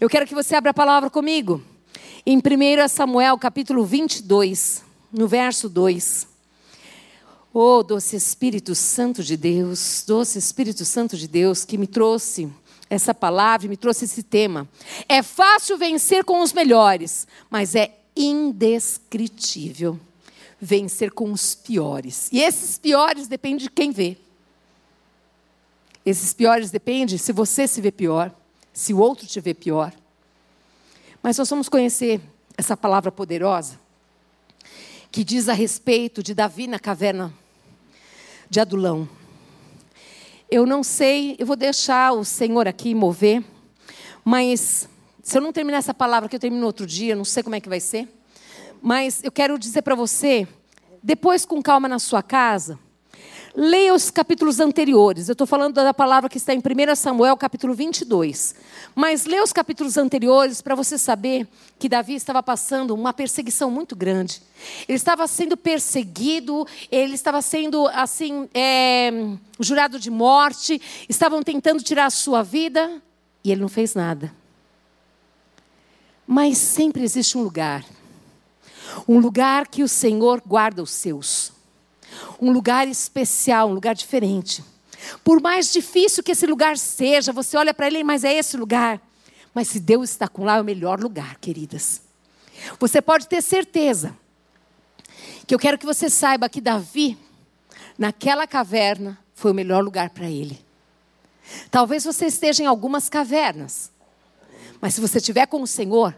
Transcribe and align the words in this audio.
Eu 0.00 0.08
quero 0.08 0.28
que 0.28 0.34
você 0.34 0.54
abra 0.54 0.70
a 0.70 0.74
palavra 0.74 1.10
comigo. 1.10 1.60
Em 2.24 2.38
1 2.38 2.86
Samuel, 2.88 3.36
capítulo 3.36 3.84
22, 3.84 4.84
no 5.12 5.26
verso 5.26 5.68
2. 5.68 6.28
Oh, 7.52 7.82
doce 7.82 8.14
Espírito 8.14 8.76
Santo 8.76 9.24
de 9.24 9.36
Deus, 9.36 10.04
doce 10.06 10.38
Espírito 10.38 10.84
Santo 10.84 11.16
de 11.16 11.26
Deus, 11.26 11.64
que 11.64 11.76
me 11.76 11.88
trouxe 11.88 12.48
essa 12.88 13.12
palavra, 13.12 13.66
me 13.66 13.76
trouxe 13.76 14.04
esse 14.04 14.22
tema. 14.22 14.68
É 15.08 15.20
fácil 15.20 15.76
vencer 15.76 16.22
com 16.22 16.42
os 16.42 16.52
melhores, 16.52 17.26
mas 17.50 17.74
é 17.74 17.98
indescritível 18.14 19.98
vencer 20.60 21.10
com 21.10 21.32
os 21.32 21.56
piores. 21.56 22.28
E 22.30 22.40
esses 22.40 22.78
piores 22.78 23.26
dependem 23.26 23.64
de 23.64 23.68
quem 23.68 23.90
vê. 23.90 24.16
Esses 26.06 26.32
piores 26.32 26.70
dependem 26.70 27.18
se 27.18 27.32
você 27.32 27.66
se 27.66 27.80
vê 27.80 27.90
pior 27.90 28.32
se 28.78 28.94
o 28.94 28.98
outro 28.98 29.26
te 29.26 29.42
pior. 29.54 29.92
Mas 31.20 31.36
nós 31.36 31.50
vamos 31.50 31.68
conhecer 31.68 32.20
essa 32.56 32.76
palavra 32.76 33.10
poderosa 33.10 33.76
que 35.10 35.24
diz 35.24 35.48
a 35.48 35.52
respeito 35.52 36.22
de 36.22 36.32
Davi 36.32 36.68
na 36.68 36.78
caverna 36.78 37.34
de 38.48 38.60
Adulão. 38.60 39.08
Eu 40.48 40.64
não 40.64 40.84
sei, 40.84 41.34
eu 41.40 41.44
vou 41.44 41.56
deixar 41.56 42.12
o 42.12 42.24
Senhor 42.24 42.68
aqui 42.68 42.94
mover, 42.94 43.42
mas 44.24 44.88
se 45.24 45.36
eu 45.36 45.42
não 45.42 45.52
terminar 45.52 45.78
essa 45.78 45.92
palavra 45.92 46.28
que 46.28 46.36
eu 46.36 46.40
termino 46.40 46.64
outro 46.64 46.86
dia, 46.86 47.16
não 47.16 47.24
sei 47.24 47.42
como 47.42 47.56
é 47.56 47.60
que 47.60 47.68
vai 47.68 47.80
ser, 47.80 48.08
mas 48.80 49.24
eu 49.24 49.32
quero 49.32 49.58
dizer 49.58 49.82
para 49.82 49.96
você, 49.96 50.46
depois 51.02 51.44
com 51.44 51.60
calma 51.60 51.88
na 51.88 51.98
sua 51.98 52.22
casa, 52.22 52.78
Leia 53.60 53.92
os 53.92 54.08
capítulos 54.08 54.60
anteriores. 54.60 55.28
Eu 55.28 55.32
estou 55.32 55.44
falando 55.44 55.74
da 55.74 55.92
palavra 55.92 56.30
que 56.30 56.36
está 56.36 56.54
em 56.54 56.58
1 56.58 56.94
Samuel, 56.94 57.36
capítulo 57.36 57.74
22. 57.74 58.54
Mas 58.94 59.24
leia 59.24 59.42
os 59.42 59.52
capítulos 59.52 59.96
anteriores 59.96 60.62
para 60.62 60.76
você 60.76 60.96
saber 60.96 61.44
que 61.76 61.88
Davi 61.88 62.14
estava 62.14 62.40
passando 62.40 62.94
uma 62.94 63.12
perseguição 63.12 63.68
muito 63.68 63.96
grande. 63.96 64.40
Ele 64.86 64.94
estava 64.94 65.26
sendo 65.26 65.56
perseguido, 65.56 66.64
ele 66.88 67.14
estava 67.14 67.42
sendo, 67.42 67.88
assim, 67.88 68.48
é, 68.54 69.10
jurado 69.58 69.98
de 69.98 70.08
morte, 70.08 70.80
estavam 71.08 71.42
tentando 71.42 71.82
tirar 71.82 72.06
a 72.06 72.10
sua 72.10 72.44
vida 72.44 73.02
e 73.42 73.50
ele 73.50 73.60
não 73.60 73.68
fez 73.68 73.92
nada. 73.92 74.32
Mas 76.24 76.58
sempre 76.58 77.02
existe 77.02 77.36
um 77.36 77.42
lugar. 77.42 77.84
Um 79.08 79.18
lugar 79.18 79.66
que 79.66 79.82
o 79.82 79.88
Senhor 79.88 80.40
guarda 80.46 80.80
os 80.80 80.92
seus 80.92 81.57
um 82.40 82.50
lugar 82.50 82.88
especial, 82.88 83.68
um 83.68 83.74
lugar 83.74 83.94
diferente. 83.94 84.64
Por 85.22 85.40
mais 85.40 85.72
difícil 85.72 86.22
que 86.22 86.32
esse 86.32 86.46
lugar 86.46 86.76
seja, 86.76 87.32
você 87.32 87.56
olha 87.56 87.72
para 87.72 87.86
ele, 87.86 88.02
mas 88.04 88.24
é 88.24 88.34
esse 88.34 88.56
lugar. 88.56 89.00
Mas 89.54 89.68
se 89.68 89.80
Deus 89.80 90.10
está 90.10 90.28
com 90.28 90.44
lá, 90.44 90.56
é 90.56 90.60
o 90.60 90.64
melhor 90.64 91.00
lugar, 91.00 91.36
queridas. 91.38 92.02
Você 92.78 93.00
pode 93.00 93.28
ter 93.28 93.42
certeza 93.42 94.16
que 95.46 95.54
eu 95.54 95.58
quero 95.58 95.78
que 95.78 95.86
você 95.86 96.10
saiba 96.10 96.48
que 96.48 96.60
Davi, 96.60 97.16
naquela 97.96 98.46
caverna, 98.46 99.18
foi 99.34 99.52
o 99.52 99.54
melhor 99.54 99.82
lugar 99.82 100.10
para 100.10 100.28
ele. 100.28 100.62
Talvez 101.70 102.04
você 102.04 102.26
esteja 102.26 102.62
em 102.62 102.66
algumas 102.66 103.08
cavernas, 103.08 103.90
mas 104.80 104.94
se 104.94 105.00
você 105.00 105.18
estiver 105.18 105.46
com 105.46 105.62
o 105.62 105.66
Senhor, 105.66 106.14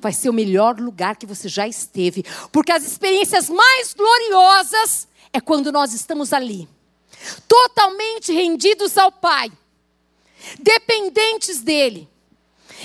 vai 0.00 0.12
ser 0.12 0.30
o 0.30 0.32
melhor 0.32 0.80
lugar 0.80 1.16
que 1.16 1.26
você 1.26 1.48
já 1.48 1.66
esteve, 1.66 2.24
porque 2.50 2.72
as 2.72 2.84
experiências 2.84 3.50
mais 3.50 3.92
gloriosas 3.92 5.08
é 5.32 5.40
quando 5.40 5.72
nós 5.72 5.92
estamos 5.92 6.32
ali, 6.32 6.68
totalmente 7.48 8.32
rendidos 8.32 8.98
ao 8.98 9.10
Pai, 9.10 9.50
dependentes 10.58 11.60
dEle. 11.60 12.08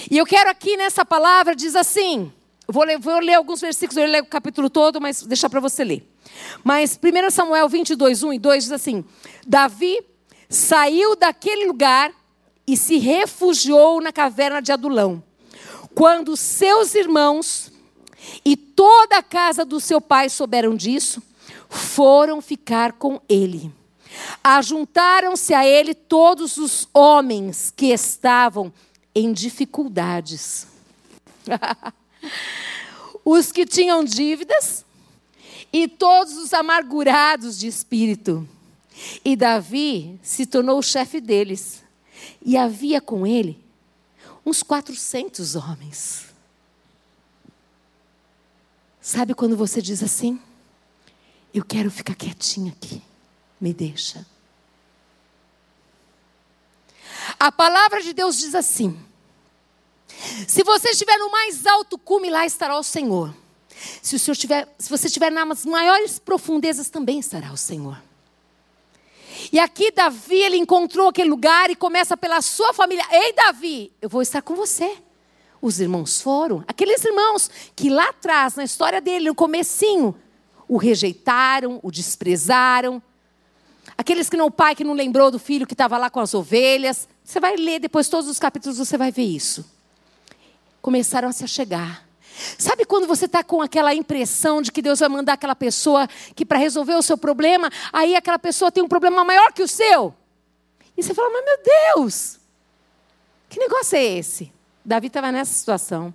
E 0.09 0.17
eu 0.17 0.25
quero 0.25 0.49
aqui 0.49 0.77
nessa 0.77 1.03
palavra, 1.03 1.55
diz 1.55 1.75
assim, 1.75 2.31
vou 2.67 2.83
ler, 2.83 2.99
vou 2.99 3.19
ler 3.19 3.33
alguns 3.33 3.61
versículos, 3.61 3.97
eu 3.97 4.05
ler 4.05 4.21
o 4.21 4.27
capítulo 4.27 4.69
todo, 4.69 5.01
mas 5.01 5.23
deixar 5.23 5.49
para 5.49 5.59
você 5.59 5.83
ler. 5.83 6.07
Mas 6.63 6.97
1 7.01 7.31
Samuel 7.31 7.67
22, 7.67 8.23
1 8.23 8.33
e 8.33 8.39
2 8.39 8.63
diz 8.65 8.71
assim: 8.71 9.03
Davi 9.45 10.01
saiu 10.49 11.15
daquele 11.15 11.65
lugar 11.65 12.11
e 12.65 12.75
se 12.75 12.97
refugiou 12.97 14.01
na 14.01 14.11
caverna 14.11 14.61
de 14.61 14.71
Adulão. 14.71 15.23
Quando 15.95 16.37
seus 16.37 16.93
irmãos 16.93 17.71
e 18.45 18.55
toda 18.55 19.17
a 19.17 19.23
casa 19.23 19.65
do 19.65 19.79
seu 19.79 19.99
pai 19.99 20.29
souberam 20.29 20.75
disso, 20.75 21.23
foram 21.69 22.41
ficar 22.41 22.93
com 22.93 23.21
ele. 23.27 23.71
Ajuntaram-se 24.43 25.53
a 25.53 25.65
ele 25.65 25.93
todos 25.93 26.57
os 26.57 26.87
homens 26.93 27.71
que 27.75 27.87
estavam 27.87 28.71
em 29.13 29.33
dificuldades. 29.33 30.67
os 33.23 33.51
que 33.51 33.65
tinham 33.65 34.03
dívidas 34.03 34.85
e 35.71 35.87
todos 35.87 36.37
os 36.37 36.53
amargurados 36.53 37.59
de 37.59 37.67
espírito. 37.67 38.47
E 39.23 39.35
Davi 39.35 40.19
se 40.23 40.45
tornou 40.45 40.79
o 40.79 40.83
chefe 40.83 41.19
deles. 41.19 41.83
E 42.41 42.57
havia 42.57 42.99
com 42.99 43.27
ele 43.27 43.63
uns 44.45 44.63
400 44.63 45.55
homens. 45.55 46.25
Sabe 49.01 49.33
quando 49.33 49.55
você 49.55 49.81
diz 49.81 50.01
assim? 50.01 50.39
Eu 51.53 51.63
quero 51.63 51.89
ficar 51.89 52.15
quietinha 52.15 52.71
aqui. 52.71 53.01
Me 53.59 53.73
deixa. 53.73 54.25
A 57.39 57.51
palavra 57.51 58.01
de 58.01 58.13
Deus 58.13 58.37
diz 58.37 58.53
assim: 58.55 58.97
Se 60.47 60.63
você 60.63 60.89
estiver 60.89 61.17
no 61.17 61.31
mais 61.31 61.65
alto 61.65 61.97
cume, 61.97 62.29
lá 62.29 62.45
estará 62.45 62.77
o 62.77 62.83
Senhor. 62.83 63.33
Se, 64.01 64.15
o 64.15 64.19
Senhor 64.19 64.33
estiver, 64.33 64.75
se 64.79 64.89
você 64.89 65.07
estiver 65.07 65.31
nas 65.31 65.65
maiores 65.65 66.17
profundezas, 66.17 66.89
também 66.89 67.19
estará 67.19 67.51
o 67.51 67.57
Senhor. 67.57 68.01
E 69.51 69.59
aqui 69.59 69.91
Davi, 69.91 70.41
ele 70.41 70.57
encontrou 70.57 71.09
aquele 71.09 71.29
lugar 71.29 71.69
e 71.69 71.75
começa 71.75 72.17
pela 72.17 72.41
sua 72.41 72.73
família. 72.73 73.05
Ei, 73.11 73.33
Davi, 73.33 73.91
eu 74.01 74.09
vou 74.09 74.21
estar 74.21 74.41
com 74.41 74.55
você. 74.55 74.97
Os 75.61 75.79
irmãos 75.79 76.21
foram, 76.21 76.63
aqueles 76.67 77.03
irmãos 77.03 77.49
que 77.75 77.89
lá 77.89 78.09
atrás, 78.09 78.55
na 78.55 78.63
história 78.63 79.01
dele, 79.01 79.29
no 79.29 79.35
comecinho, 79.35 80.15
o 80.67 80.77
rejeitaram, 80.77 81.79
o 81.81 81.91
desprezaram. 81.91 83.01
Aqueles 83.97 84.29
que 84.29 84.37
não, 84.37 84.47
o 84.47 84.51
pai 84.51 84.75
que 84.75 84.83
não 84.83 84.93
lembrou 84.93 85.31
do 85.31 85.39
filho 85.39 85.65
que 85.65 85.73
estava 85.73 85.97
lá 85.97 86.09
com 86.09 86.19
as 86.19 86.33
ovelhas. 86.33 87.07
Você 87.23 87.39
vai 87.39 87.55
ler 87.55 87.79
depois 87.79 88.09
todos 88.09 88.29
os 88.29 88.39
capítulos, 88.39 88.77
você 88.77 88.97
vai 88.97 89.11
ver 89.11 89.23
isso. 89.23 89.65
Começaram 90.81 91.29
a 91.29 91.31
se 91.31 91.43
achegar. 91.43 92.05
Sabe 92.57 92.85
quando 92.85 93.07
você 93.07 93.25
está 93.25 93.43
com 93.43 93.61
aquela 93.61 93.95
impressão 93.95 94.61
de 94.61 94.71
que 94.71 94.81
Deus 94.81 94.99
vai 94.99 95.09
mandar 95.09 95.33
aquela 95.33 95.55
pessoa 95.55 96.07
que 96.35 96.45
para 96.45 96.59
resolver 96.59 96.93
o 96.93 97.01
seu 97.01 97.17
problema, 97.17 97.69
aí 97.91 98.15
aquela 98.15 98.37
pessoa 98.37 98.71
tem 98.71 98.83
um 98.83 98.87
problema 98.87 99.23
maior 99.23 99.51
que 99.51 99.63
o 99.63 99.67
seu? 99.67 100.13
E 100.95 101.01
você 101.01 101.13
fala, 101.13 101.29
mas 101.31 101.45
meu 101.45 101.57
Deus, 101.95 102.39
que 103.49 103.59
negócio 103.59 103.97
é 103.97 104.03
esse? 104.03 104.51
Davi 104.85 105.07
estava 105.07 105.31
nessa 105.31 105.53
situação. 105.53 106.13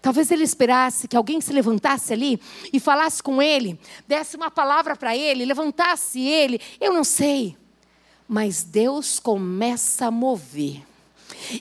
Talvez 0.00 0.30
ele 0.30 0.44
esperasse 0.44 1.08
que 1.08 1.16
alguém 1.16 1.40
se 1.40 1.52
levantasse 1.52 2.12
ali 2.12 2.40
e 2.72 2.78
falasse 2.78 3.22
com 3.22 3.42
ele, 3.42 3.78
desse 4.06 4.36
uma 4.36 4.50
palavra 4.50 4.96
para 4.96 5.16
ele, 5.16 5.44
levantasse 5.44 6.20
ele. 6.20 6.60
Eu 6.80 6.92
não 6.92 7.04
sei. 7.04 7.56
Mas 8.28 8.62
Deus 8.62 9.18
começa 9.18 10.06
a 10.06 10.10
mover. 10.10 10.82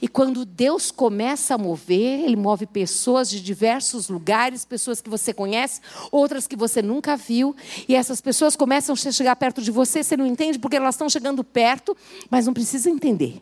E 0.01 0.07
quando 0.07 0.43
Deus 0.45 0.91
começa 0.91 1.55
a 1.55 1.57
mover, 1.57 2.23
Ele 2.23 2.35
move 2.35 2.65
pessoas 2.65 3.29
de 3.29 3.41
diversos 3.41 4.09
lugares, 4.09 4.65
pessoas 4.65 5.01
que 5.01 5.09
você 5.09 5.33
conhece, 5.33 5.81
outras 6.11 6.47
que 6.47 6.55
você 6.55 6.81
nunca 6.81 7.15
viu, 7.15 7.55
e 7.87 7.95
essas 7.95 8.19
pessoas 8.19 8.55
começam 8.55 8.93
a 8.93 9.11
chegar 9.11 9.35
perto 9.35 9.61
de 9.61 9.71
você, 9.71 10.03
você 10.03 10.17
não 10.17 10.25
entende 10.25 10.59
porque 10.59 10.77
elas 10.77 10.95
estão 10.95 11.09
chegando 11.09 11.43
perto, 11.43 11.95
mas 12.29 12.45
não 12.45 12.53
precisa 12.53 12.89
entender. 12.89 13.41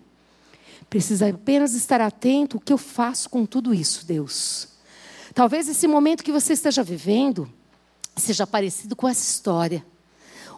Precisa 0.90 1.30
apenas 1.30 1.74
estar 1.74 2.02
atento 2.02 2.58
o 2.58 2.60
que 2.60 2.74
eu 2.74 2.78
faço 2.78 3.30
com 3.30 3.46
tudo 3.46 3.74
isso, 3.74 4.06
Deus. 4.06 4.75
Talvez 5.36 5.68
esse 5.68 5.86
momento 5.86 6.24
que 6.24 6.32
você 6.32 6.54
esteja 6.54 6.82
vivendo 6.82 7.52
seja 8.16 8.48
parecido 8.48 8.96
com 8.96 9.06
essa 9.06 9.22
história. 9.22 9.86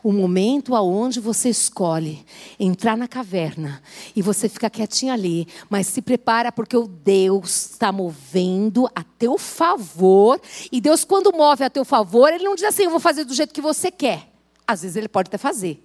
O 0.03 0.11
momento 0.11 0.75
aonde 0.75 1.19
você 1.19 1.49
escolhe 1.49 2.23
entrar 2.59 2.95
na 2.95 3.07
caverna 3.07 3.81
e 4.15 4.21
você 4.21 4.47
fica 4.47 4.69
quietinho 4.69 5.11
ali, 5.11 5.47
mas 5.67 5.87
se 5.87 5.99
prepara 5.99 6.51
porque 6.51 6.77
o 6.77 6.87
Deus 6.87 7.71
está 7.71 7.91
movendo 7.91 8.87
a 8.93 9.03
teu 9.03 9.39
favor. 9.39 10.39
E 10.71 10.79
Deus, 10.79 11.03
quando 11.03 11.35
move 11.35 11.63
a 11.63 11.71
teu 11.71 11.83
favor, 11.83 12.31
Ele 12.31 12.43
não 12.43 12.53
diz 12.53 12.65
assim: 12.65 12.83
eu 12.83 12.91
vou 12.91 12.99
fazer 12.99 13.23
do 13.23 13.33
jeito 13.33 13.55
que 13.55 13.61
você 13.61 13.89
quer. 13.89 14.31
Às 14.67 14.83
vezes 14.83 14.95
Ele 14.95 15.07
pode 15.07 15.29
até 15.29 15.39
fazer, 15.39 15.83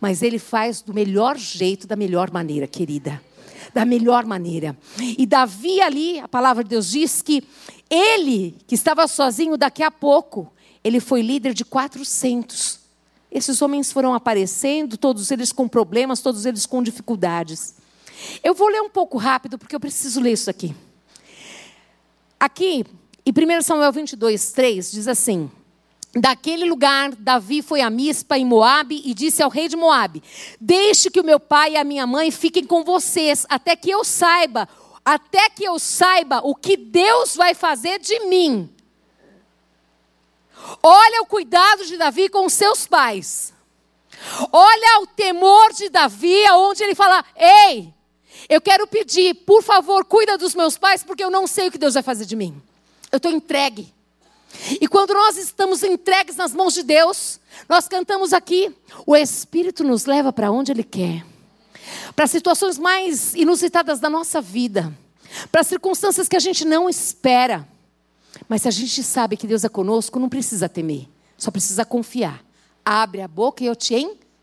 mas 0.00 0.22
Ele 0.22 0.38
faz 0.38 0.80
do 0.80 0.94
melhor 0.94 1.36
jeito, 1.36 1.86
da 1.86 1.94
melhor 1.94 2.30
maneira, 2.30 2.66
querida 2.66 3.20
da 3.74 3.84
melhor 3.84 4.24
maneira. 4.24 4.76
E 4.98 5.26
Davi 5.26 5.80
ali, 5.80 6.20
a 6.20 6.28
palavra 6.28 6.62
de 6.62 6.70
Deus 6.70 6.88
diz 6.88 7.20
que 7.20 7.42
ele, 7.90 8.56
que 8.66 8.74
estava 8.74 9.06
sozinho, 9.08 9.56
daqui 9.56 9.82
a 9.82 9.90
pouco, 9.90 10.50
ele 10.82 11.00
foi 11.00 11.20
líder 11.20 11.52
de 11.52 11.64
400. 11.64 12.78
Esses 13.30 13.60
homens 13.60 13.90
foram 13.90 14.14
aparecendo, 14.14 14.96
todos 14.96 15.30
eles 15.32 15.50
com 15.50 15.66
problemas, 15.66 16.20
todos 16.20 16.46
eles 16.46 16.64
com 16.64 16.82
dificuldades. 16.82 17.74
Eu 18.44 18.54
vou 18.54 18.68
ler 18.68 18.80
um 18.80 18.88
pouco 18.88 19.18
rápido, 19.18 19.58
porque 19.58 19.74
eu 19.74 19.80
preciso 19.80 20.20
ler 20.20 20.32
isso 20.32 20.48
aqui. 20.48 20.74
Aqui, 22.38 22.84
em 23.26 23.32
1 23.32 23.62
Samuel 23.62 23.92
22, 23.92 24.52
3, 24.52 24.92
diz 24.92 25.08
assim: 25.08 25.50
Daquele 26.16 26.64
lugar, 26.64 27.12
Davi 27.16 27.60
foi 27.60 27.80
a 27.80 27.90
Mispa 27.90 28.38
em 28.38 28.44
Moabe 28.44 29.02
e 29.04 29.12
disse 29.12 29.42
ao 29.42 29.50
rei 29.50 29.66
de 29.66 29.76
Moabe: 29.76 30.22
Deixe 30.60 31.10
que 31.10 31.20
o 31.20 31.24
meu 31.24 31.40
pai 31.40 31.72
e 31.72 31.76
a 31.76 31.82
minha 31.82 32.06
mãe 32.06 32.30
fiquem 32.30 32.64
com 32.64 32.84
vocês, 32.84 33.44
até 33.48 33.74
que 33.74 33.90
eu 33.90 34.04
saiba, 34.04 34.68
até 35.04 35.50
que 35.50 35.64
eu 35.64 35.76
saiba 35.78 36.40
o 36.44 36.54
que 36.54 36.76
Deus 36.76 37.34
vai 37.34 37.52
fazer 37.52 37.98
de 37.98 38.20
mim. 38.26 38.70
Olha 40.82 41.22
o 41.22 41.26
cuidado 41.26 41.84
de 41.84 41.96
Davi 41.96 42.28
com 42.28 42.48
seus 42.48 42.86
pais. 42.86 43.52
Olha 44.52 45.02
o 45.02 45.06
temor 45.08 45.72
de 45.72 45.88
Davi, 45.88 46.46
aonde 46.46 46.84
ele 46.84 46.94
fala: 46.94 47.24
Ei, 47.36 47.92
eu 48.48 48.60
quero 48.60 48.86
pedir, 48.86 49.34
por 49.34 49.62
favor, 49.62 50.04
cuida 50.04 50.38
dos 50.38 50.54
meus 50.54 50.78
pais, 50.78 51.02
porque 51.02 51.24
eu 51.24 51.30
não 51.30 51.46
sei 51.46 51.68
o 51.68 51.72
que 51.72 51.78
Deus 51.78 51.94
vai 51.94 52.02
fazer 52.02 52.24
de 52.24 52.36
mim. 52.36 52.62
Eu 53.10 53.16
estou 53.16 53.32
entregue. 53.32 53.93
E 54.80 54.88
quando 54.88 55.14
nós 55.14 55.36
estamos 55.36 55.82
entregues 55.82 56.36
nas 56.36 56.54
mãos 56.54 56.74
de 56.74 56.82
Deus, 56.82 57.40
nós 57.68 57.88
cantamos 57.88 58.32
aqui, 58.32 58.74
o 59.06 59.14
Espírito 59.14 59.84
nos 59.84 60.06
leva 60.06 60.32
para 60.32 60.50
onde 60.50 60.72
Ele 60.72 60.84
quer, 60.84 61.24
para 62.14 62.26
situações 62.26 62.78
mais 62.78 63.34
inusitadas 63.34 64.00
da 64.00 64.08
nossa 64.08 64.40
vida, 64.40 64.92
para 65.50 65.62
circunstâncias 65.62 66.28
que 66.28 66.36
a 66.36 66.40
gente 66.40 66.64
não 66.64 66.88
espera. 66.88 67.66
Mas 68.48 68.62
se 68.62 68.68
a 68.68 68.70
gente 68.70 69.02
sabe 69.02 69.36
que 69.36 69.46
Deus 69.46 69.64
é 69.64 69.68
conosco, 69.68 70.18
não 70.18 70.28
precisa 70.28 70.68
temer, 70.68 71.08
só 71.36 71.50
precisa 71.50 71.84
confiar. 71.84 72.44
Abre 72.84 73.22
a 73.22 73.28
boca 73.28 73.62
e 73.62 73.66
eu 73.66 73.76
te 73.76 73.94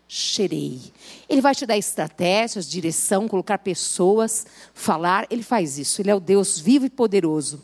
encherei. 0.08 0.80
Ele 1.28 1.40
vai 1.40 1.54
te 1.54 1.64
dar 1.64 1.76
estratégias, 1.76 2.68
direção, 2.68 3.28
colocar 3.28 3.58
pessoas, 3.58 4.46
falar. 4.74 5.26
Ele 5.30 5.42
faz 5.42 5.78
isso. 5.78 6.02
Ele 6.02 6.10
é 6.10 6.14
o 6.14 6.20
Deus 6.20 6.58
vivo 6.58 6.86
e 6.86 6.90
poderoso. 6.90 7.62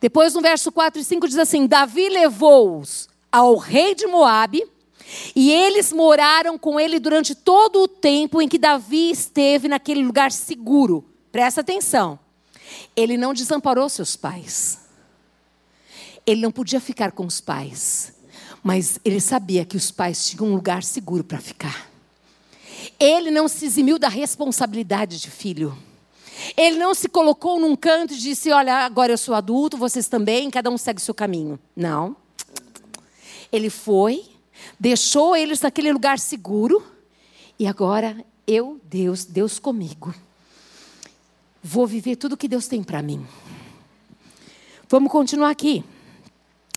Depois, 0.00 0.34
no 0.34 0.40
verso 0.40 0.72
4 0.72 1.00
e 1.00 1.04
5, 1.04 1.28
diz 1.28 1.38
assim: 1.38 1.66
Davi 1.66 2.08
levou-os 2.08 3.08
ao 3.30 3.56
rei 3.56 3.94
de 3.94 4.06
Moabe, 4.06 4.66
e 5.34 5.50
eles 5.50 5.92
moraram 5.92 6.58
com 6.58 6.78
ele 6.78 6.98
durante 6.98 7.34
todo 7.34 7.82
o 7.82 7.88
tempo 7.88 8.40
em 8.40 8.48
que 8.48 8.58
Davi 8.58 9.10
esteve 9.10 9.68
naquele 9.68 10.02
lugar 10.02 10.32
seguro. 10.32 11.04
Presta 11.30 11.60
atenção. 11.60 12.18
Ele 12.96 13.16
não 13.16 13.34
desamparou 13.34 13.88
seus 13.88 14.16
pais. 14.16 14.78
Ele 16.26 16.40
não 16.40 16.52
podia 16.52 16.80
ficar 16.80 17.12
com 17.12 17.26
os 17.26 17.40
pais. 17.40 18.14
Mas 18.62 19.00
ele 19.04 19.20
sabia 19.20 19.64
que 19.64 19.76
os 19.76 19.90
pais 19.90 20.28
tinham 20.28 20.46
um 20.46 20.54
lugar 20.54 20.82
seguro 20.82 21.24
para 21.24 21.38
ficar. 21.38 21.90
Ele 22.98 23.30
não 23.30 23.48
se 23.48 23.64
eximiu 23.64 23.98
da 23.98 24.08
responsabilidade 24.08 25.20
de 25.20 25.30
filho. 25.30 25.76
Ele 26.56 26.76
não 26.76 26.94
se 26.94 27.08
colocou 27.08 27.58
num 27.58 27.76
canto 27.76 28.14
e 28.14 28.16
disse: 28.16 28.50
Olha, 28.50 28.78
agora 28.78 29.12
eu 29.12 29.18
sou 29.18 29.34
adulto, 29.34 29.76
vocês 29.76 30.08
também, 30.08 30.50
cada 30.50 30.70
um 30.70 30.78
segue 30.78 31.00
o 31.00 31.04
seu 31.04 31.14
caminho. 31.14 31.58
Não. 31.74 32.16
Ele 33.52 33.68
foi, 33.68 34.24
deixou 34.78 35.36
eles 35.36 35.60
naquele 35.60 35.92
lugar 35.92 36.18
seguro, 36.18 36.84
e 37.58 37.66
agora 37.66 38.24
eu, 38.46 38.80
Deus, 38.84 39.24
Deus 39.24 39.58
comigo, 39.58 40.14
vou 41.62 41.86
viver 41.86 42.16
tudo 42.16 42.36
que 42.36 42.48
Deus 42.48 42.66
tem 42.66 42.82
para 42.82 43.02
mim. 43.02 43.26
Vamos 44.88 45.12
continuar 45.12 45.50
aqui. 45.50 45.84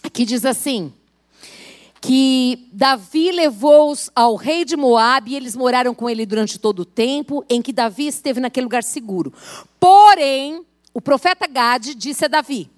Aqui 0.03 0.25
diz 0.25 0.45
assim: 0.45 0.93
que 2.03 2.67
Davi 2.73 3.31
levou-os 3.31 4.09
ao 4.13 4.35
rei 4.35 4.65
de 4.65 4.75
Moabe 4.75 5.31
e 5.31 5.35
eles 5.37 5.55
moraram 5.55 5.95
com 5.95 6.09
ele 6.09 6.25
durante 6.25 6.59
todo 6.59 6.79
o 6.81 6.85
tempo 6.85 7.45
em 7.49 7.61
que 7.61 7.71
Davi 7.71 8.07
esteve 8.07 8.41
naquele 8.41 8.65
lugar 8.65 8.83
seguro. 8.83 9.33
Porém, 9.79 10.65
o 10.93 10.99
profeta 10.99 11.47
Gade 11.47 11.95
disse 11.95 12.25
a 12.25 12.27
Davi: 12.27 12.69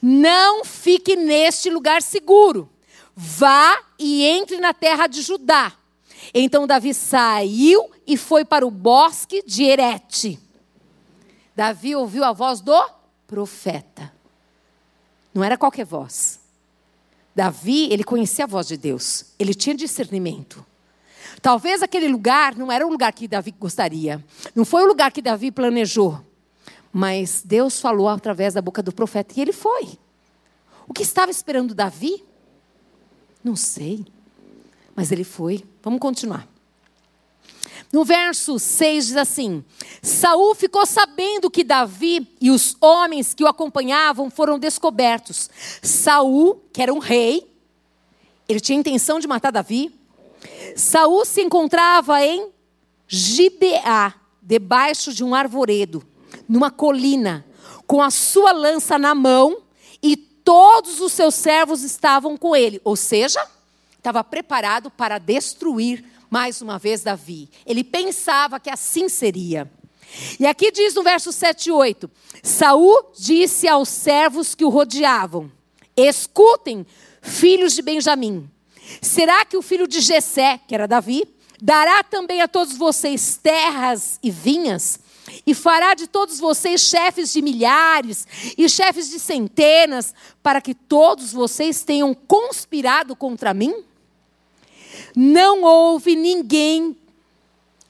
Não 0.00 0.64
fique 0.64 1.14
neste 1.14 1.68
lugar 1.68 2.00
seguro. 2.00 2.70
Vá 3.14 3.78
e 3.98 4.24
entre 4.24 4.56
na 4.56 4.72
terra 4.72 5.06
de 5.08 5.20
Judá. 5.20 5.70
Então 6.32 6.66
Davi 6.66 6.94
saiu 6.94 7.90
e 8.06 8.16
foi 8.16 8.46
para 8.46 8.66
o 8.66 8.70
bosque 8.70 9.42
de 9.46 9.64
Erete. 9.64 10.40
Davi 11.54 11.94
ouviu 11.94 12.24
a 12.24 12.32
voz 12.32 12.62
do 12.62 12.82
profeta. 13.26 14.10
Não 15.34 15.44
era 15.44 15.58
qualquer 15.58 15.84
voz. 15.84 16.43
Davi, 17.34 17.92
ele 17.92 18.04
conhecia 18.04 18.44
a 18.44 18.48
voz 18.48 18.68
de 18.68 18.76
Deus, 18.76 19.26
ele 19.38 19.54
tinha 19.54 19.74
discernimento. 19.74 20.64
Talvez 21.42 21.82
aquele 21.82 22.08
lugar 22.08 22.56
não 22.56 22.70
era 22.70 22.86
o 22.86 22.90
lugar 22.90 23.12
que 23.12 23.26
Davi 23.26 23.54
gostaria, 23.58 24.24
não 24.54 24.64
foi 24.64 24.84
o 24.84 24.86
lugar 24.86 25.10
que 25.10 25.20
Davi 25.20 25.50
planejou, 25.50 26.20
mas 26.92 27.42
Deus 27.44 27.80
falou 27.80 28.08
através 28.08 28.54
da 28.54 28.62
boca 28.62 28.82
do 28.82 28.92
profeta 28.92 29.34
e 29.36 29.42
ele 29.42 29.52
foi. 29.52 29.98
O 30.86 30.94
que 30.94 31.02
estava 31.02 31.30
esperando 31.30 31.74
Davi? 31.74 32.22
Não 33.42 33.56
sei, 33.56 34.06
mas 34.94 35.10
ele 35.10 35.24
foi. 35.24 35.64
Vamos 35.82 36.00
continuar. 36.00 36.53
No 37.92 38.04
verso 38.04 38.58
6 38.58 39.06
diz 39.06 39.16
assim: 39.16 39.64
Saul 40.02 40.54
ficou 40.54 40.84
sabendo 40.84 41.50
que 41.50 41.64
Davi 41.64 42.26
e 42.40 42.50
os 42.50 42.76
homens 42.80 43.34
que 43.34 43.44
o 43.44 43.46
acompanhavam 43.46 44.30
foram 44.30 44.58
descobertos. 44.58 45.48
Saul, 45.82 46.62
que 46.72 46.82
era 46.82 46.92
um 46.92 46.98
rei, 46.98 47.46
ele 48.48 48.60
tinha 48.60 48.78
intenção 48.78 49.18
de 49.18 49.26
matar 49.26 49.50
Davi. 49.50 49.94
Saul 50.76 51.24
se 51.24 51.40
encontrava 51.42 52.24
em 52.24 52.48
Gibeá, 53.06 54.14
debaixo 54.42 55.12
de 55.12 55.24
um 55.24 55.34
arvoredo, 55.34 56.02
numa 56.48 56.70
colina, 56.70 57.44
com 57.86 58.02
a 58.02 58.10
sua 58.10 58.52
lança 58.52 58.98
na 58.98 59.14
mão, 59.14 59.62
e 60.02 60.16
todos 60.16 61.00
os 61.00 61.12
seus 61.12 61.34
servos 61.34 61.82
estavam 61.82 62.36
com 62.36 62.54
ele, 62.54 62.80
ou 62.84 62.96
seja, 62.96 63.46
estava 63.96 64.22
preparado 64.22 64.90
para 64.90 65.18
destruir 65.18 66.04
mais 66.34 66.60
uma 66.60 66.80
vez 66.80 67.04
Davi. 67.04 67.48
Ele 67.64 67.84
pensava 67.84 68.58
que 68.58 68.68
assim 68.68 69.08
seria. 69.08 69.70
E 70.40 70.44
aqui 70.44 70.72
diz 70.72 70.92
no 70.92 71.04
verso 71.04 71.30
7 71.30 71.68
e 71.68 71.70
8: 71.70 72.10
Saul 72.42 73.12
disse 73.16 73.68
aos 73.68 73.88
servos 73.88 74.52
que 74.52 74.64
o 74.64 74.68
rodeavam: 74.68 75.48
Escutem, 75.96 76.84
filhos 77.22 77.72
de 77.74 77.82
Benjamim. 77.82 78.50
Será 79.00 79.44
que 79.44 79.56
o 79.56 79.62
filho 79.62 79.86
de 79.86 80.00
Jessé, 80.00 80.58
que 80.66 80.74
era 80.74 80.88
Davi, 80.88 81.22
dará 81.62 82.02
também 82.02 82.42
a 82.42 82.48
todos 82.48 82.76
vocês 82.76 83.38
terras 83.40 84.18
e 84.20 84.28
vinhas? 84.28 84.98
E 85.46 85.54
fará 85.54 85.94
de 85.94 86.08
todos 86.08 86.40
vocês 86.40 86.80
chefes 86.80 87.32
de 87.32 87.42
milhares 87.42 88.26
e 88.58 88.68
chefes 88.68 89.08
de 89.08 89.20
centenas, 89.20 90.12
para 90.42 90.60
que 90.60 90.74
todos 90.74 91.32
vocês 91.32 91.84
tenham 91.84 92.12
conspirado 92.12 93.14
contra 93.14 93.54
mim? 93.54 93.84
Não 95.14 95.62
houve 95.62 96.16
ninguém 96.16 96.96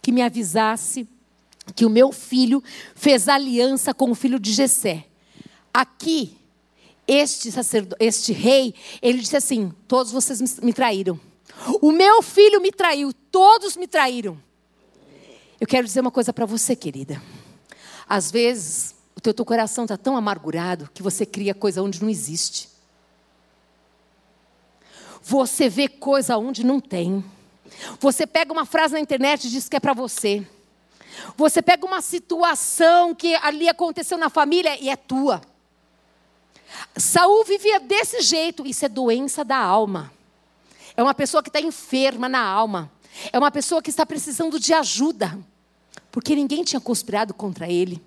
que 0.02 0.12
me 0.12 0.22
avisasse 0.22 1.08
que 1.74 1.84
o 1.84 1.90
meu 1.90 2.12
filho 2.12 2.62
fez 2.94 3.28
aliança 3.28 3.94
com 3.94 4.10
o 4.10 4.14
filho 4.14 4.38
de 4.38 4.52
Jessé. 4.52 5.06
Aqui, 5.72 6.36
este 7.06 7.50
este 8.00 8.32
rei, 8.32 8.74
ele 9.00 9.18
disse 9.18 9.36
assim: 9.36 9.72
todos 9.88 10.12
vocês 10.12 10.60
me 10.60 10.72
traíram. 10.72 11.18
O 11.80 11.92
meu 11.92 12.22
filho 12.22 12.60
me 12.60 12.72
traiu, 12.72 13.12
todos 13.30 13.76
me 13.76 13.86
traíram. 13.86 14.38
Eu 15.60 15.66
quero 15.66 15.86
dizer 15.86 16.00
uma 16.00 16.10
coisa 16.10 16.32
para 16.32 16.44
você, 16.44 16.74
querida. 16.74 17.22
Às 18.08 18.30
vezes, 18.30 18.94
o 19.16 19.20
teu, 19.20 19.32
teu 19.32 19.44
coração 19.44 19.84
está 19.84 19.96
tão 19.96 20.16
amargurado 20.16 20.90
que 20.92 21.02
você 21.02 21.24
cria 21.24 21.54
coisa 21.54 21.82
onde 21.82 22.02
não 22.02 22.10
existe. 22.10 22.68
Você 25.26 25.70
vê 25.70 25.88
coisa 25.88 26.36
onde 26.36 26.64
não 26.64 26.78
tem. 26.78 27.24
Você 27.98 28.26
pega 28.26 28.52
uma 28.52 28.66
frase 28.66 28.92
na 28.92 29.00
internet 29.00 29.46
e 29.46 29.50
diz 29.50 29.70
que 29.70 29.76
é 29.76 29.80
para 29.80 29.94
você. 29.94 30.46
Você 31.34 31.62
pega 31.62 31.86
uma 31.86 32.02
situação 32.02 33.14
que 33.14 33.34
ali 33.36 33.66
aconteceu 33.66 34.18
na 34.18 34.28
família 34.28 34.78
e 34.78 34.90
é 34.90 34.96
tua. 34.96 35.40
Saul 36.94 37.42
vivia 37.42 37.80
desse 37.80 38.20
jeito. 38.20 38.66
Isso 38.66 38.84
é 38.84 38.88
doença 38.88 39.42
da 39.42 39.56
alma. 39.56 40.12
É 40.94 41.02
uma 41.02 41.14
pessoa 41.14 41.42
que 41.42 41.48
está 41.48 41.60
enferma 41.60 42.28
na 42.28 42.44
alma. 42.44 42.92
É 43.32 43.38
uma 43.38 43.50
pessoa 43.50 43.80
que 43.80 43.88
está 43.88 44.04
precisando 44.04 44.60
de 44.60 44.74
ajuda. 44.74 45.38
Porque 46.12 46.36
ninguém 46.36 46.62
tinha 46.64 46.80
conspirado 46.80 47.32
contra 47.32 47.66
ele. 47.66 47.98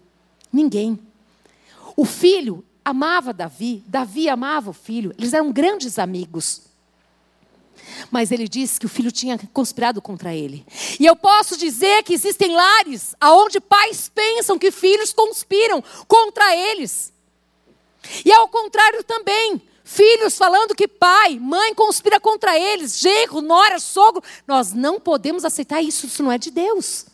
Ninguém. 0.53 0.99
O 1.95 2.05
filho 2.05 2.63
amava 2.85 3.33
Davi, 3.33 3.83
Davi 3.87 4.29
amava 4.29 4.69
o 4.69 4.73
filho. 4.73 5.15
Eles 5.17 5.33
eram 5.33 5.51
grandes 5.51 5.97
amigos. 5.97 6.66
Mas 8.11 8.31
ele 8.31 8.47
disse 8.47 8.79
que 8.79 8.85
o 8.85 8.89
filho 8.89 9.11
tinha 9.11 9.39
conspirado 9.53 10.01
contra 10.01 10.33
ele. 10.33 10.65
E 10.99 11.05
eu 11.05 11.15
posso 11.15 11.57
dizer 11.57 12.03
que 12.03 12.13
existem 12.13 12.53
lares 12.53 13.15
onde 13.23 13.59
pais 13.59 14.09
pensam 14.13 14.57
que 14.57 14.71
filhos 14.71 15.13
conspiram 15.13 15.83
contra 16.07 16.55
eles. 16.55 17.13
E 18.23 18.31
ao 18.31 18.47
contrário 18.47 19.03
também, 19.03 19.61
filhos 19.83 20.37
falando 20.37 20.75
que 20.75 20.87
pai, 20.87 21.39
mãe 21.39 21.73
conspira 21.73 22.19
contra 22.19 22.57
eles, 22.57 22.99
genro, 22.99 23.41
nora, 23.41 23.79
sogro. 23.79 24.23
Nós 24.45 24.73
não 24.73 24.99
podemos 24.99 25.45
aceitar 25.45 25.81
isso, 25.81 26.05
isso 26.05 26.23
não 26.23 26.31
é 26.31 26.37
de 26.37 26.51
Deus. 26.51 27.05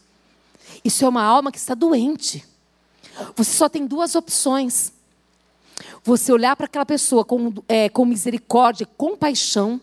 Isso 0.84 1.06
é 1.06 1.08
uma 1.08 1.24
alma 1.24 1.52
que 1.52 1.58
está 1.58 1.74
doente. 1.74 2.46
Você 3.36 3.52
só 3.52 3.70
tem 3.70 3.86
duas 3.86 4.16
opções. 4.16 4.92
Você 6.04 6.32
olhar 6.32 6.56
para 6.56 6.66
aquela 6.66 6.86
pessoa 6.86 7.24
com, 7.24 7.54
é, 7.68 7.90
com 7.90 8.06
misericórdia, 8.06 8.86
compaixão, 8.98 9.80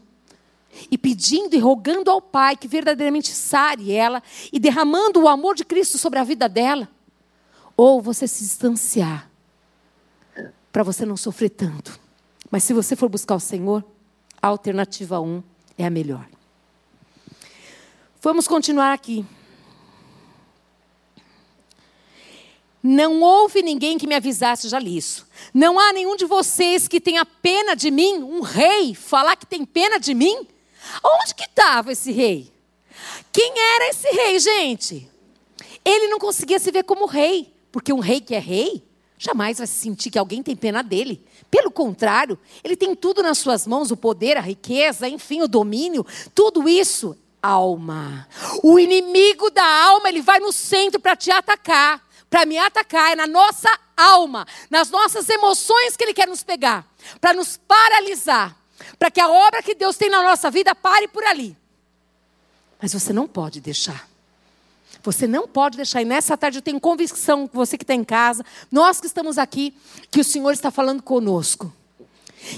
e 0.90 0.96
pedindo 0.96 1.54
e 1.54 1.58
rogando 1.58 2.10
ao 2.10 2.20
Pai 2.20 2.56
que 2.56 2.68
verdadeiramente 2.68 3.30
sare 3.30 3.92
ela 3.92 4.22
e 4.52 4.58
derramando 4.58 5.20
o 5.20 5.28
amor 5.28 5.54
de 5.54 5.64
Cristo 5.64 5.98
sobre 5.98 6.18
a 6.18 6.24
vida 6.24 6.48
dela. 6.48 6.88
Ou 7.76 8.00
você 8.00 8.26
se 8.28 8.44
distanciar 8.44 9.30
para 10.72 10.82
você 10.82 11.04
não 11.04 11.16
sofrer 11.16 11.50
tanto. 11.50 11.98
Mas 12.50 12.64
se 12.64 12.72
você 12.72 12.94
for 12.96 13.08
buscar 13.08 13.34
o 13.34 13.40
Senhor, 13.40 13.84
a 14.40 14.48
alternativa 14.48 15.20
1 15.20 15.26
um 15.26 15.42
é 15.76 15.86
a 15.86 15.90
melhor. 15.90 16.26
Vamos 18.22 18.46
continuar 18.46 18.92
aqui. 18.92 19.24
Não 22.82 23.20
houve 23.20 23.62
ninguém 23.62 23.98
que 23.98 24.06
me 24.06 24.14
avisasse, 24.14 24.68
já 24.68 24.78
li 24.78 24.96
isso. 24.96 25.26
Não 25.52 25.78
há 25.78 25.92
nenhum 25.92 26.16
de 26.16 26.24
vocês 26.24 26.88
que 26.88 27.00
tenha 27.00 27.24
pena 27.26 27.74
de 27.74 27.90
mim, 27.90 28.22
um 28.22 28.40
rei, 28.40 28.94
falar 28.94 29.36
que 29.36 29.46
tem 29.46 29.66
pena 29.66 29.98
de 29.98 30.14
mim? 30.14 30.46
Onde 31.04 31.34
que 31.34 31.44
estava 31.44 31.92
esse 31.92 32.12
rei? 32.12 32.52
Quem 33.32 33.52
era 33.56 33.88
esse 33.88 34.08
rei, 34.08 34.38
gente? 34.38 35.10
Ele 35.84 36.08
não 36.08 36.18
conseguia 36.18 36.58
se 36.58 36.70
ver 36.70 36.84
como 36.84 37.06
rei, 37.06 37.52
porque 37.72 37.92
um 37.92 38.00
rei 38.00 38.20
que 38.20 38.34
é 38.34 38.38
rei 38.38 38.82
jamais 39.18 39.58
vai 39.58 39.66
sentir 39.66 40.10
que 40.10 40.18
alguém 40.18 40.42
tem 40.42 40.56
pena 40.56 40.82
dele. 40.82 41.24
Pelo 41.50 41.70
contrário, 41.70 42.38
ele 42.64 42.76
tem 42.76 42.94
tudo 42.94 43.22
nas 43.22 43.38
suas 43.38 43.66
mãos: 43.66 43.90
o 43.90 43.96
poder, 43.96 44.36
a 44.36 44.40
riqueza, 44.40 45.08
enfim, 45.08 45.42
o 45.42 45.48
domínio. 45.48 46.06
Tudo 46.34 46.68
isso, 46.68 47.16
alma. 47.42 48.26
O 48.62 48.78
inimigo 48.78 49.50
da 49.50 49.64
alma, 49.64 50.08
ele 50.08 50.22
vai 50.22 50.40
no 50.40 50.52
centro 50.52 51.00
para 51.00 51.16
te 51.16 51.30
atacar, 51.30 52.06
para 52.28 52.46
me 52.46 52.58
atacar. 52.58 53.12
É 53.12 53.16
na 53.16 53.26
nossa 53.26 53.68
alma, 53.96 54.46
nas 54.70 54.90
nossas 54.90 55.28
emoções 55.28 55.96
que 55.96 56.04
ele 56.04 56.14
quer 56.14 56.28
nos 56.28 56.42
pegar, 56.42 56.86
para 57.20 57.34
nos 57.34 57.56
paralisar 57.56 58.59
para 59.00 59.10
que 59.10 59.18
a 59.18 59.30
obra 59.30 59.62
que 59.62 59.74
Deus 59.74 59.96
tem 59.96 60.10
na 60.10 60.22
nossa 60.22 60.50
vida 60.50 60.74
pare 60.74 61.08
por 61.08 61.24
ali. 61.24 61.56
Mas 62.80 62.92
você 62.92 63.14
não 63.14 63.26
pode 63.26 63.58
deixar. 63.58 64.06
Você 65.02 65.26
não 65.26 65.48
pode 65.48 65.78
deixar. 65.78 66.02
E 66.02 66.04
nessa 66.04 66.36
tarde 66.36 66.58
eu 66.58 66.62
tenho 66.62 66.78
convicção, 66.78 67.48
você 67.50 67.78
que 67.78 67.84
está 67.84 67.94
em 67.94 68.04
casa, 68.04 68.44
nós 68.70 69.00
que 69.00 69.06
estamos 69.06 69.38
aqui, 69.38 69.74
que 70.10 70.20
o 70.20 70.24
Senhor 70.24 70.52
está 70.52 70.70
falando 70.70 71.02
conosco. 71.02 71.74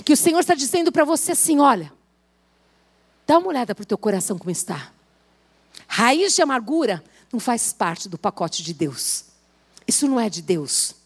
Que 0.05 0.13
o 0.13 0.17
Senhor 0.17 0.41
está 0.41 0.57
dizendo 0.57 0.91
para 0.91 1.05
você 1.05 1.31
assim: 1.31 1.61
olha, 1.61 1.93
dá 3.25 3.39
uma 3.39 3.47
olhada 3.47 3.73
para 3.73 3.83
o 3.85 3.87
teu 3.87 3.97
coração 3.97 4.37
como 4.37 4.51
está. 4.51 4.91
Raiz 5.87 6.35
de 6.35 6.43
amargura 6.43 7.05
não 7.33 7.39
faz 7.39 7.73
parte 7.73 8.09
do 8.09 8.19
pacote 8.19 8.65
de 8.65 8.75
Deus. 8.75 9.27
Isso 9.87 10.09
não 10.09 10.19
é 10.19 10.29
de 10.29 10.43
Deus. 10.43 10.97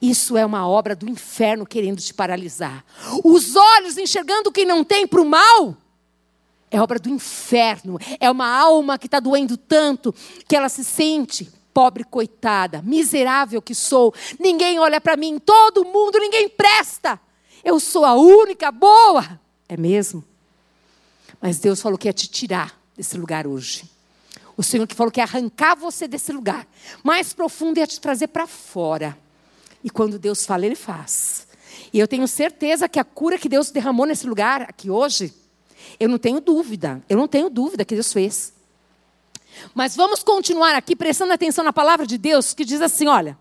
Isso 0.00 0.36
é 0.36 0.44
uma 0.44 0.68
obra 0.68 0.94
do 0.94 1.08
inferno 1.08 1.64
querendo 1.66 2.00
te 2.00 2.12
paralisar. 2.12 2.84
Os 3.24 3.56
olhos 3.56 3.96
enxergando 3.96 4.52
quem 4.52 4.64
não 4.66 4.84
tem 4.84 5.06
para 5.06 5.20
o 5.20 5.24
mal 5.24 5.76
é 6.70 6.80
obra 6.80 6.98
do 6.98 7.08
inferno. 7.08 7.98
É 8.20 8.30
uma 8.30 8.48
alma 8.48 8.98
que 8.98 9.06
está 9.06 9.20
doendo 9.20 9.56
tanto 9.56 10.14
que 10.48 10.56
ela 10.56 10.68
se 10.68 10.84
sente 10.84 11.50
pobre 11.72 12.04
coitada, 12.04 12.82
miserável 12.82 13.60
que 13.60 13.74
sou. 13.74 14.14
Ninguém 14.38 14.78
olha 14.78 15.00
para 15.00 15.16
mim, 15.16 15.38
todo 15.38 15.84
mundo, 15.84 16.18
ninguém 16.18 16.48
presta. 16.48 17.20
Eu 17.62 17.78
sou 17.78 18.04
a 18.04 18.14
única 18.14 18.70
boa. 18.70 19.40
É 19.68 19.76
mesmo? 19.76 20.24
Mas 21.40 21.58
Deus 21.58 21.80
falou 21.80 21.98
que 21.98 22.08
ia 22.08 22.12
te 22.12 22.28
tirar 22.28 22.78
desse 22.96 23.18
lugar 23.18 23.46
hoje. 23.46 23.84
O 24.56 24.62
Senhor 24.62 24.86
que 24.86 24.94
falou 24.94 25.12
que 25.12 25.20
ia 25.20 25.24
arrancar 25.24 25.74
você 25.74 26.08
desse 26.08 26.32
lugar 26.32 26.66
mais 27.04 27.34
profundo 27.34 27.76
e 27.76 27.80
ia 27.80 27.86
te 27.86 28.00
trazer 28.00 28.28
para 28.28 28.46
fora. 28.46 29.16
E 29.86 29.90
quando 29.90 30.18
Deus 30.18 30.44
fala, 30.44 30.66
Ele 30.66 30.74
faz. 30.74 31.46
E 31.92 32.00
eu 32.00 32.08
tenho 32.08 32.26
certeza 32.26 32.88
que 32.88 32.98
a 32.98 33.04
cura 33.04 33.38
que 33.38 33.48
Deus 33.48 33.70
derramou 33.70 34.04
nesse 34.04 34.26
lugar, 34.26 34.62
aqui 34.62 34.90
hoje, 34.90 35.32
eu 36.00 36.08
não 36.08 36.18
tenho 36.18 36.40
dúvida, 36.40 37.00
eu 37.08 37.16
não 37.16 37.28
tenho 37.28 37.48
dúvida 37.48 37.84
que 37.84 37.94
Deus 37.94 38.12
fez. 38.12 38.52
Mas 39.72 39.94
vamos 39.94 40.24
continuar 40.24 40.74
aqui 40.74 40.96
prestando 40.96 41.32
atenção 41.32 41.64
na 41.64 41.72
palavra 41.72 42.04
de 42.04 42.18
Deus, 42.18 42.52
que 42.52 42.64
diz 42.64 42.82
assim: 42.82 43.06
olha. 43.06 43.38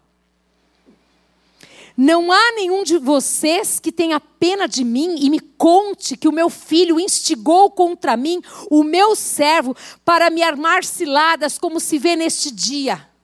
Não 1.97 2.31
há 2.31 2.51
nenhum 2.51 2.83
de 2.83 2.97
vocês 2.97 3.79
que 3.79 3.91
tenha 3.91 4.19
pena 4.19 4.67
de 4.67 4.83
mim 4.83 5.15
e 5.17 5.29
me 5.29 5.39
conte 5.39 6.17
que 6.17 6.27
o 6.27 6.31
meu 6.31 6.49
filho 6.49 6.99
instigou 6.99 7.71
contra 7.71 8.17
mim 8.17 8.41
o 8.69 8.83
meu 8.83 9.15
servo 9.15 9.73
para 10.03 10.29
me 10.29 10.43
armar 10.43 10.83
ciladas, 10.83 11.57
como 11.57 11.79
se 11.79 11.97
vê 11.97 12.17
neste 12.17 12.51
dia. 12.51 13.14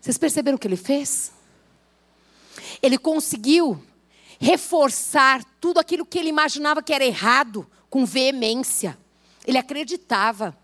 Vocês 0.00 0.18
perceberam 0.18 0.56
o 0.56 0.58
que 0.58 0.66
ele 0.66 0.76
fez? 0.76 1.32
Ele 2.82 2.98
conseguiu 2.98 3.82
reforçar 4.40 5.44
tudo 5.60 5.78
aquilo 5.78 6.06
que 6.06 6.18
ele 6.18 6.30
imaginava 6.30 6.82
que 6.82 6.92
era 6.92 7.04
errado 7.04 7.66
com 7.90 8.06
veemência. 8.06 8.96
Ele 9.46 9.58
acreditava. 9.58 10.56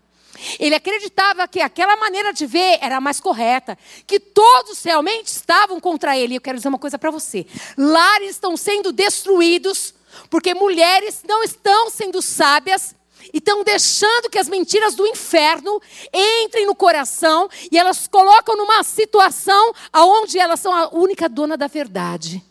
Ele 0.59 0.75
acreditava 0.75 1.47
que 1.47 1.59
aquela 1.59 1.95
maneira 1.97 2.31
de 2.31 2.45
ver 2.45 2.77
era 2.81 2.97
a 2.97 3.01
mais 3.01 3.19
correta, 3.19 3.77
que 4.05 4.19
todos 4.19 4.83
realmente 4.83 5.27
estavam 5.27 5.79
contra 5.79 6.17
ele. 6.17 6.35
Eu 6.35 6.41
quero 6.41 6.57
dizer 6.57 6.69
uma 6.69 6.79
coisa 6.79 6.97
para 6.97 7.11
você: 7.11 7.45
lares 7.77 8.31
estão 8.31 8.55
sendo 8.57 8.91
destruídos 8.91 9.93
porque 10.29 10.53
mulheres 10.53 11.21
não 11.27 11.43
estão 11.43 11.89
sendo 11.89 12.21
sábias 12.21 12.95
e 13.33 13.37
estão 13.37 13.63
deixando 13.63 14.29
que 14.29 14.37
as 14.37 14.49
mentiras 14.49 14.95
do 14.95 15.05
inferno 15.05 15.81
entrem 16.13 16.65
no 16.65 16.75
coração 16.75 17.49
e 17.71 17.77
elas 17.77 18.07
colocam 18.07 18.55
numa 18.55 18.83
situação 18.83 19.73
onde 19.93 20.39
elas 20.39 20.59
são 20.59 20.73
a 20.73 20.89
única 20.93 21.27
dona 21.27 21.57
da 21.57 21.67
verdade. 21.67 22.43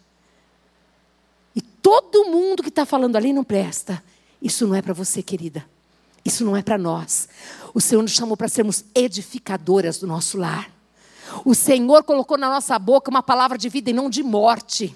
E 1.54 1.60
todo 1.60 2.26
mundo 2.26 2.62
que 2.62 2.68
está 2.68 2.84
falando 2.84 3.16
ali 3.16 3.32
não 3.32 3.44
presta. 3.44 4.02
Isso 4.42 4.66
não 4.66 4.74
é 4.74 4.82
para 4.82 4.92
você, 4.92 5.22
querida. 5.22 5.64
Isso 6.24 6.44
não 6.44 6.56
é 6.56 6.62
para 6.62 6.76
nós. 6.76 7.28
O 7.72 7.80
Senhor 7.80 8.02
nos 8.02 8.12
chamou 8.12 8.36
para 8.36 8.48
sermos 8.48 8.84
edificadoras 8.94 9.98
do 9.98 10.06
nosso 10.06 10.36
lar. 10.36 10.70
O 11.44 11.54
Senhor 11.54 12.02
colocou 12.04 12.36
na 12.36 12.48
nossa 12.48 12.78
boca 12.78 13.10
uma 13.10 13.22
palavra 13.22 13.56
de 13.56 13.68
vida 13.68 13.90
e 13.90 13.92
não 13.92 14.10
de 14.10 14.22
morte. 14.22 14.94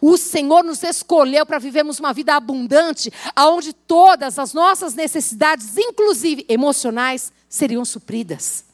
O 0.00 0.16
Senhor 0.16 0.64
nos 0.64 0.82
escolheu 0.82 1.44
para 1.44 1.58
vivermos 1.58 2.00
uma 2.00 2.12
vida 2.12 2.34
abundante, 2.34 3.12
aonde 3.36 3.72
todas 3.72 4.38
as 4.38 4.54
nossas 4.54 4.94
necessidades, 4.94 5.76
inclusive 5.76 6.44
emocionais, 6.48 7.32
seriam 7.48 7.84
supridas. 7.84 8.64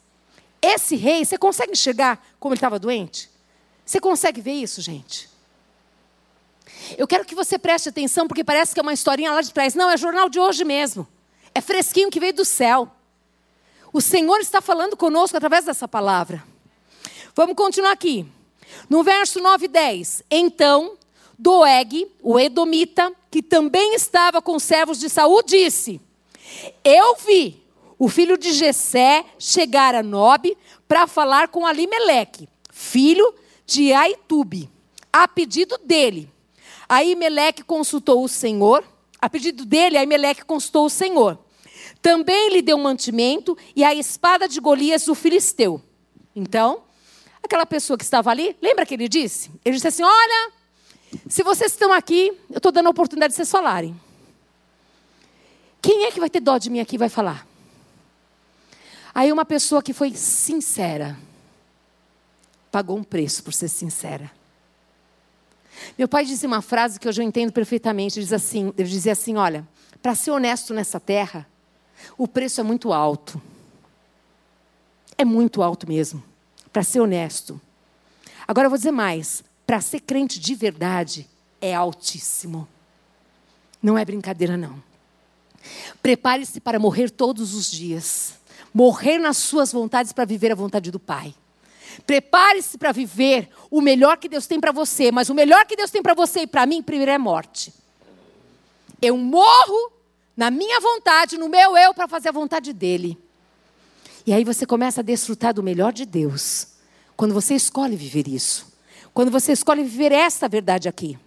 Esse 0.62 0.94
rei, 0.94 1.24
você 1.24 1.36
consegue 1.36 1.72
enxergar 1.72 2.24
como 2.38 2.54
ele 2.54 2.58
estava 2.58 2.78
doente? 2.78 3.28
Você 3.84 4.00
consegue 4.00 4.40
ver 4.40 4.52
isso, 4.52 4.80
gente? 4.80 5.28
Eu 6.96 7.06
quero 7.06 7.24
que 7.24 7.34
você 7.34 7.58
preste 7.58 7.88
atenção, 7.88 8.28
porque 8.28 8.44
parece 8.44 8.72
que 8.74 8.80
é 8.80 8.82
uma 8.82 8.92
historinha 8.92 9.32
lá 9.32 9.40
de 9.40 9.52
trás. 9.52 9.74
Não, 9.74 9.90
é 9.90 9.96
jornal 9.96 10.28
de 10.28 10.38
hoje 10.38 10.64
mesmo. 10.64 11.06
É 11.54 11.60
fresquinho 11.60 12.10
que 12.10 12.20
veio 12.20 12.34
do 12.34 12.44
céu. 12.44 12.90
O 13.92 14.00
Senhor 14.00 14.38
está 14.40 14.60
falando 14.60 14.96
conosco 14.96 15.36
através 15.36 15.64
dessa 15.64 15.88
palavra. 15.88 16.44
Vamos 17.34 17.56
continuar 17.56 17.92
aqui. 17.92 18.26
No 18.88 19.02
verso 19.02 19.40
9 19.40 19.64
e 19.64 19.68
10. 19.68 20.22
Então 20.30 20.96
Doeg, 21.38 22.10
o 22.22 22.38
Edomita, 22.38 23.12
que 23.30 23.42
também 23.42 23.94
estava 23.94 24.40
com 24.40 24.56
os 24.56 24.62
servos 24.62 24.98
de 24.98 25.08
Saul, 25.08 25.42
disse: 25.42 26.00
Eu 26.82 27.16
vi 27.16 27.62
o 27.98 28.08
filho 28.08 28.36
de 28.36 28.52
Jessé 28.52 29.24
chegar 29.38 29.94
a 29.94 30.02
Nob 30.02 30.56
para 30.86 31.06
falar 31.06 31.48
com 31.48 31.66
Alimeleque, 31.66 32.48
filho 32.70 33.34
de 33.66 33.92
Aitube, 33.92 34.70
a 35.12 35.26
pedido 35.26 35.78
dele. 35.78 36.30
Aí 36.88 37.14
Meleque 37.16 37.64
consultou 37.64 38.22
o 38.22 38.28
Senhor, 38.28 38.84
a 39.20 39.28
pedido 39.28 39.64
dele, 39.64 39.98
aí 39.98 40.06
Meleque 40.06 40.44
consultou 40.44 40.86
o 40.86 40.90
Senhor. 40.90 41.38
Também 42.00 42.50
lhe 42.50 42.62
deu 42.62 42.78
mantimento 42.78 43.56
e 43.74 43.82
a 43.82 43.94
espada 43.94 44.48
de 44.48 44.60
Golias, 44.60 45.08
o 45.08 45.14
filisteu. 45.14 45.82
Então, 46.34 46.82
aquela 47.42 47.66
pessoa 47.66 47.96
que 47.96 48.04
estava 48.04 48.30
ali, 48.30 48.56
lembra 48.62 48.86
que 48.86 48.94
ele 48.94 49.08
disse? 49.08 49.50
Ele 49.64 49.74
disse 49.74 49.88
assim: 49.88 50.04
Olha, 50.04 50.52
se 51.28 51.42
vocês 51.42 51.72
estão 51.72 51.92
aqui, 51.92 52.32
eu 52.50 52.58
estou 52.58 52.72
dando 52.72 52.86
a 52.86 52.90
oportunidade 52.90 53.32
de 53.32 53.36
vocês 53.36 53.50
falarem. 53.50 53.98
Quem 55.80 56.04
é 56.04 56.10
que 56.10 56.20
vai 56.20 56.28
ter 56.28 56.40
dó 56.40 56.58
de 56.58 56.68
mim 56.68 56.80
aqui 56.80 56.98
vai 56.98 57.08
falar? 57.08 57.46
Aí 59.14 59.32
uma 59.32 59.44
pessoa 59.44 59.82
que 59.82 59.92
foi 59.92 60.12
sincera, 60.14 61.16
pagou 62.70 62.98
um 62.98 63.04
preço 63.04 63.42
por 63.42 63.54
ser 63.54 63.68
sincera. 63.68 64.30
Meu 65.96 66.08
pai 66.08 66.24
dizia 66.24 66.46
uma 66.48 66.62
frase 66.62 66.98
que 66.98 67.08
hoje 67.08 67.22
eu 67.22 67.26
entendo 67.26 67.52
perfeitamente. 67.52 68.18
Ele, 68.18 68.24
diz 68.24 68.32
assim, 68.32 68.72
ele 68.76 68.88
dizia 68.88 69.12
assim: 69.12 69.36
olha, 69.36 69.66
para 70.02 70.14
ser 70.14 70.30
honesto 70.30 70.74
nessa 70.74 71.00
terra, 71.00 71.46
o 72.18 72.26
preço 72.28 72.60
é 72.60 72.64
muito 72.64 72.92
alto. 72.92 73.40
É 75.16 75.24
muito 75.24 75.62
alto 75.62 75.88
mesmo, 75.88 76.22
para 76.72 76.82
ser 76.82 77.00
honesto. 77.00 77.60
Agora 78.46 78.66
eu 78.66 78.70
vou 78.70 78.76
dizer 78.76 78.92
mais: 78.92 79.42
para 79.66 79.80
ser 79.80 80.00
crente 80.00 80.38
de 80.38 80.54
verdade, 80.54 81.28
é 81.60 81.74
altíssimo. 81.74 82.68
Não 83.82 83.98
é 83.98 84.04
brincadeira, 84.04 84.56
não. 84.56 84.82
Prepare-se 86.00 86.60
para 86.60 86.78
morrer 86.78 87.10
todos 87.10 87.54
os 87.54 87.70
dias. 87.70 88.34
Morrer 88.72 89.18
nas 89.18 89.38
suas 89.38 89.72
vontades 89.72 90.12
para 90.12 90.24
viver 90.24 90.52
a 90.52 90.54
vontade 90.54 90.90
do 90.90 91.00
Pai. 91.00 91.34
Prepare-se 92.06 92.78
para 92.78 92.92
viver 92.92 93.48
o 93.70 93.80
melhor 93.80 94.18
que 94.18 94.28
Deus 94.28 94.46
tem 94.46 94.60
para 94.60 94.70
você, 94.70 95.10
mas 95.10 95.28
o 95.30 95.34
melhor 95.34 95.64
que 95.64 95.76
Deus 95.76 95.90
tem 95.90 96.02
para 96.02 96.14
você 96.14 96.40
e 96.40 96.46
para 96.46 96.66
mim, 96.66 96.82
primeiro 96.82 97.10
é 97.10 97.18
morte. 97.18 97.72
Eu 99.00 99.16
morro 99.16 99.92
na 100.36 100.50
minha 100.50 100.78
vontade, 100.80 101.38
no 101.38 101.48
meu 101.48 101.76
eu, 101.76 101.94
para 101.94 102.06
fazer 102.06 102.28
a 102.28 102.32
vontade 102.32 102.72
dele. 102.72 103.18
E 104.26 104.32
aí 104.32 104.44
você 104.44 104.66
começa 104.66 105.00
a 105.00 105.04
desfrutar 105.04 105.54
do 105.54 105.62
melhor 105.62 105.92
de 105.92 106.04
Deus. 106.04 106.68
Quando 107.16 107.32
você 107.32 107.54
escolhe 107.54 107.96
viver 107.96 108.28
isso. 108.28 108.75
Quando 109.16 109.30
você 109.30 109.52
escolhe 109.52 109.82
viver 109.82 110.12
esta 110.12 110.46
verdade 110.46 110.90
aqui. 110.90 111.18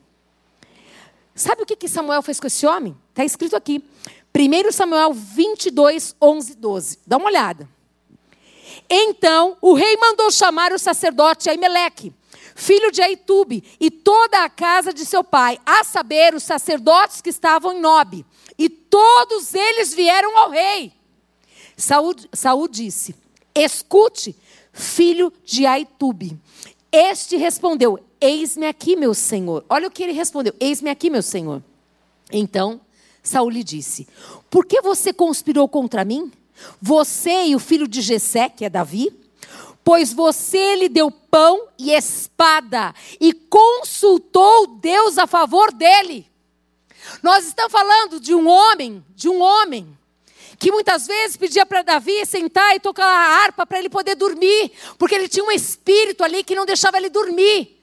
Sabe 1.33 1.63
o 1.63 1.65
que, 1.65 1.75
que 1.75 1.87
Samuel 1.87 2.21
fez 2.21 2.39
com 2.39 2.45
esse 2.45 2.67
homem? 2.67 2.95
Está 3.09 3.25
escrito 3.25 3.55
aqui. 3.55 3.83
1 4.31 4.71
Samuel 4.71 5.11
22, 5.11 6.15
11, 6.21 6.53
12. 6.53 6.99
Dá 7.07 7.17
uma 7.17 7.25
olhada. 7.25 7.67
Então 8.87 9.57
o 9.59 9.73
rei 9.73 9.97
mandou 9.97 10.29
chamar 10.29 10.71
o 10.71 10.77
sacerdote 10.77 11.49
Aimeleque, 11.49 12.13
filho 12.55 12.91
de 12.91 13.01
Aitube, 13.01 13.63
e 13.79 13.89
toda 13.89 14.43
a 14.43 14.49
casa 14.49 14.93
de 14.93 15.03
seu 15.03 15.23
pai, 15.23 15.57
a 15.65 15.83
saber, 15.83 16.35
os 16.35 16.43
sacerdotes 16.43 17.21
que 17.21 17.31
estavam 17.31 17.73
em 17.73 17.81
Nob. 17.81 18.23
E 18.55 18.69
todos 18.69 19.55
eles 19.55 19.95
vieram 19.95 20.37
ao 20.37 20.51
rei. 20.51 20.93
Saúl, 21.75 22.67
disse: 22.69 23.15
Escute, 23.55 24.35
filho 24.71 25.33
de 25.43 25.65
Aitube. 25.65 26.39
Este 26.91 27.37
respondeu: 27.37 27.99
Eis-me 28.19 28.65
aqui, 28.65 28.95
meu 28.95 29.13
senhor. 29.13 29.63
Olha 29.69 29.87
o 29.87 29.91
que 29.91 30.03
ele 30.03 30.13
respondeu: 30.13 30.53
Eis-me 30.59 30.89
aqui, 30.89 31.09
meu 31.09 31.21
senhor. 31.21 31.63
Então 32.31 32.81
Saul 33.21 33.49
lhe 33.49 33.63
disse: 33.63 34.07
Por 34.49 34.65
que 34.65 34.81
você 34.81 35.13
conspirou 35.13 35.67
contra 35.67 36.03
mim? 36.03 36.31
Você 36.81 37.45
e 37.45 37.55
o 37.55 37.59
filho 37.59 37.87
de 37.87 38.01
Jessé, 38.01 38.49
que 38.49 38.65
é 38.65 38.69
Davi? 38.69 39.13
Pois 39.83 40.11
você 40.11 40.75
lhe 40.75 40.89
deu 40.89 41.09
pão 41.09 41.67
e 41.77 41.91
espada 41.91 42.93
e 43.19 43.33
consultou 43.33 44.67
Deus 44.67 45.17
a 45.17 45.25
favor 45.25 45.71
dele. 45.71 46.27
Nós 47.23 47.47
estamos 47.47 47.71
falando 47.71 48.19
de 48.19 48.35
um 48.35 48.47
homem, 48.47 49.03
de 49.15 49.29
um 49.29 49.41
homem 49.41 49.97
que 50.59 50.71
muitas 50.71 51.07
vezes 51.07 51.37
pedia 51.37 51.65
para 51.65 51.81
Davi 51.81 52.25
sentar 52.25 52.75
e 52.75 52.81
tocar 52.81 53.05
a 53.05 53.43
harpa 53.43 53.65
para 53.65 53.79
ele 53.79 53.89
poder 53.89 54.15
dormir, 54.15 54.71
porque 54.97 55.15
ele 55.15 55.29
tinha 55.29 55.45
um 55.45 55.51
espírito 55.51 56.21
ali 56.21 56.43
que 56.43 56.53
não 56.53 56.65
deixava 56.65 56.97
ele 56.97 57.09
dormir. 57.09 57.77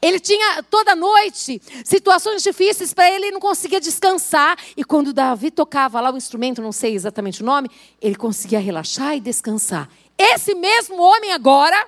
Ele 0.00 0.20
tinha 0.20 0.62
toda 0.64 0.94
noite 0.94 1.60
situações 1.84 2.42
difíceis 2.42 2.94
para 2.94 3.10
ele, 3.10 3.26
ele 3.26 3.32
não 3.32 3.40
conseguia 3.40 3.80
descansar. 3.80 4.56
E 4.76 4.84
quando 4.84 5.12
Davi 5.12 5.50
tocava 5.50 6.00
lá 6.00 6.12
o 6.12 6.16
instrumento, 6.16 6.62
não 6.62 6.72
sei 6.72 6.94
exatamente 6.94 7.42
o 7.42 7.46
nome, 7.46 7.68
ele 8.00 8.14
conseguia 8.14 8.60
relaxar 8.60 9.16
e 9.16 9.20
descansar. 9.20 9.88
Esse 10.16 10.54
mesmo 10.54 11.00
homem 11.00 11.32
agora 11.32 11.86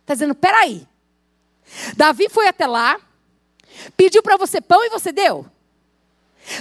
está 0.00 0.14
dizendo: 0.14 0.34
peraí. 0.34 0.86
Davi 1.96 2.28
foi 2.28 2.46
até 2.46 2.66
lá, 2.66 3.00
pediu 3.96 4.22
para 4.22 4.36
você 4.36 4.60
pão 4.60 4.84
e 4.84 4.90
você 4.90 5.12
deu. 5.12 5.46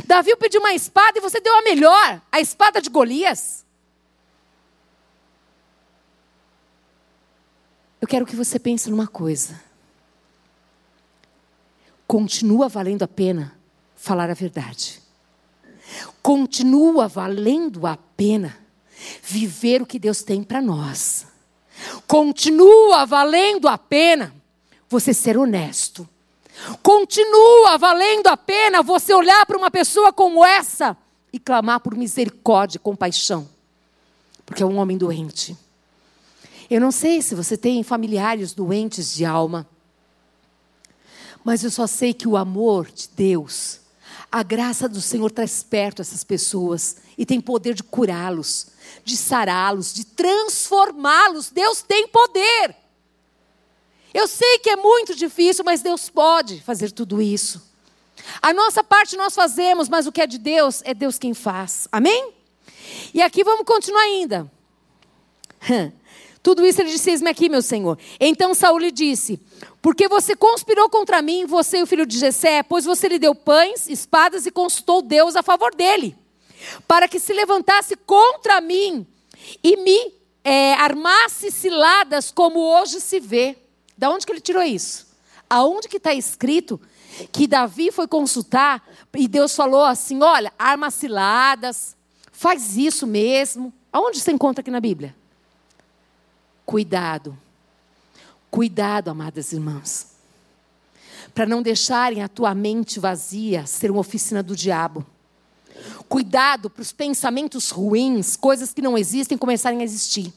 Davi 0.06 0.36
pediu 0.38 0.60
uma 0.60 0.74
espada 0.74 1.18
e 1.18 1.22
você 1.22 1.40
deu 1.40 1.56
a 1.58 1.62
melhor, 1.62 2.22
a 2.32 2.40
espada 2.40 2.82
de 2.82 2.90
Golias. 2.90 3.66
Eu 8.02 8.08
quero 8.08 8.26
que 8.26 8.36
você 8.36 8.60
pense 8.60 8.90
numa 8.90 9.08
coisa 9.08 9.60
continua 12.14 12.70
valendo 12.70 13.02
a 13.02 13.08
pena 13.08 13.58
falar 13.96 14.30
a 14.30 14.36
verdade. 14.36 15.02
Continua 16.22 17.08
valendo 17.08 17.88
a 17.88 17.98
pena 17.98 18.56
viver 19.24 19.82
o 19.82 19.86
que 19.88 19.98
Deus 19.98 20.22
tem 20.22 20.44
para 20.44 20.62
nós. 20.62 21.26
Continua 22.08 23.04
valendo 23.08 23.68
a 23.68 23.80
pena 23.80 24.32
você 24.88 25.12
ser 25.12 25.36
honesto. 25.36 26.08
Continua 26.82 27.78
valendo 27.78 28.28
a 28.28 28.38
pena 28.38 28.84
você 28.84 29.14
olhar 29.14 29.46
para 29.46 29.58
uma 29.58 29.72
pessoa 29.72 30.14
como 30.14 30.46
essa 30.46 30.96
e 31.32 31.40
clamar 31.40 31.80
por 31.80 31.96
misericórdia 31.96 32.78
e 32.78 32.80
compaixão. 32.80 33.50
Porque 34.46 34.62
é 34.62 34.66
um 34.66 34.78
homem 34.78 34.98
doente. 34.98 35.58
Eu 36.70 36.80
não 36.80 36.92
sei 36.92 37.22
se 37.22 37.36
você 37.36 37.58
tem 37.58 37.84
familiares 37.84 38.54
doentes 38.54 39.14
de 39.14 39.26
alma. 39.26 39.68
Mas 41.44 41.64
eu 41.64 41.72
só 41.72 41.88
sei 41.88 42.14
que 42.14 42.28
o 42.28 42.38
amor 42.38 42.90
de 42.90 43.10
Deus, 43.10 43.82
a 44.32 44.44
graça 44.44 44.88
do 44.88 45.02
Senhor 45.02 45.30
traz 45.30 45.62
perto 45.62 46.02
essas 46.02 46.24
pessoas 46.24 46.98
e 47.18 47.26
tem 47.26 47.42
poder 47.42 47.74
de 47.74 47.84
curá-los, 47.84 48.68
de 49.04 49.18
sará-los, 49.18 49.94
de 49.94 50.06
transformá-los. 50.06 51.52
Deus 51.52 51.82
tem 51.82 52.08
poder. 52.08 52.83
Eu 54.14 54.28
sei 54.28 54.60
que 54.60 54.70
é 54.70 54.76
muito 54.76 55.16
difícil, 55.16 55.64
mas 55.66 55.82
Deus 55.82 56.10
pode 56.10 56.62
fazer 56.62 56.92
tudo 56.92 57.22
isso. 57.22 57.62
A 58.42 58.54
nossa 58.54 58.84
parte 58.84 59.18
nós 59.18 59.34
fazemos, 59.34 59.90
mas 59.90 60.06
o 60.06 60.12
que 60.12 60.22
é 60.22 60.28
de 60.28 60.38
Deus 60.38 60.82
é 60.86 60.94
Deus 60.94 61.18
quem 61.18 61.34
faz. 61.34 61.88
Amém? 61.92 62.32
E 63.14 63.22
aqui 63.22 63.44
vamos 63.44 63.66
continuar 63.66 64.02
ainda. 64.02 64.52
Tudo 66.44 66.66
isso 66.66 66.82
ele 66.82 66.92
disse: 66.92 67.10
Eis-me 67.10 67.30
aqui, 67.30 67.48
meu 67.48 67.62
senhor. 67.62 67.98
Então 68.20 68.54
Saul 68.54 68.78
lhe 68.78 68.92
disse: 68.92 69.40
Porque 69.82 70.10
você 70.10 70.36
conspirou 70.36 70.90
contra 70.90 71.22
mim, 71.22 71.46
você 71.46 71.78
e 71.78 71.84
o 71.84 71.88
filho 71.88 72.06
de 72.06 72.20
Jessé, 72.20 72.62
pois 72.62 72.84
você 72.84 73.08
lhe 73.08 73.18
deu 73.18 73.34
pães, 73.34 73.88
espadas 73.88 74.46
e 74.46 74.52
consultou 74.52 75.02
Deus 75.02 75.38
a 75.38 75.42
favor 75.42 75.74
dele, 75.74 76.16
para 76.86 77.08
que 77.08 77.20
se 77.20 77.32
levantasse 77.32 77.96
contra 77.96 78.60
mim 78.60 79.08
e 79.64 79.78
me 79.78 80.14
é, 80.44 80.74
armasse 80.74 81.50
ciladas, 81.50 82.30
como 82.30 82.60
hoje 82.60 83.00
se 83.00 83.22
vê. 83.22 83.63
Da 83.98 84.10
onde 84.10 84.26
que 84.26 84.32
ele 84.32 84.42
tirou 84.42 84.64
isso? 84.64 85.08
Aonde 85.50 85.88
que 85.88 85.98
está 85.98 86.14
escrito 86.14 86.80
que 87.32 87.48
Davi 87.48 87.92
foi 87.92 88.08
consultar 88.08 88.88
e 89.14 89.28
Deus 89.28 89.56
falou 89.56 89.84
assim: 89.84 90.22
olha, 90.22 90.52
arma 90.58 90.90
ciladas, 90.90 91.96
faz 92.32 92.76
isso 92.78 93.06
mesmo. 93.06 93.74
Aonde 93.92 94.20
você 94.20 94.32
encontra 94.32 94.62
aqui 94.62 94.72
na 94.72 94.80
Bíblia? 94.80 95.16
Cuidado. 96.66 97.38
Cuidado, 98.50 99.10
amadas 99.10 99.52
irmãs. 99.52 100.14
Para 101.34 101.46
não 101.46 101.62
deixarem 101.62 102.22
a 102.22 102.28
tua 102.28 102.54
mente 102.54 103.00
vazia 103.00 103.66
ser 103.66 103.90
uma 103.92 104.00
oficina 104.00 104.44
do 104.44 104.56
diabo. 104.56 105.06
Cuidado 106.08 106.70
para 106.70 106.82
os 106.82 106.92
pensamentos 106.92 107.70
ruins, 107.72 108.36
coisas 108.36 108.74
que 108.74 108.82
não 108.82 108.98
existem, 108.98 109.38
começarem 109.38 109.82
a 109.82 109.84
existir. 109.84 110.32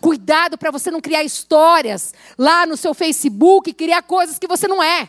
Cuidado 0.00 0.58
para 0.58 0.70
você 0.70 0.90
não 0.90 1.00
criar 1.00 1.22
histórias 1.22 2.14
lá 2.38 2.66
no 2.66 2.76
seu 2.76 2.94
Facebook, 2.94 3.72
criar 3.72 4.02
coisas 4.02 4.38
que 4.38 4.46
você 4.46 4.66
não 4.66 4.82
é. 4.82 5.08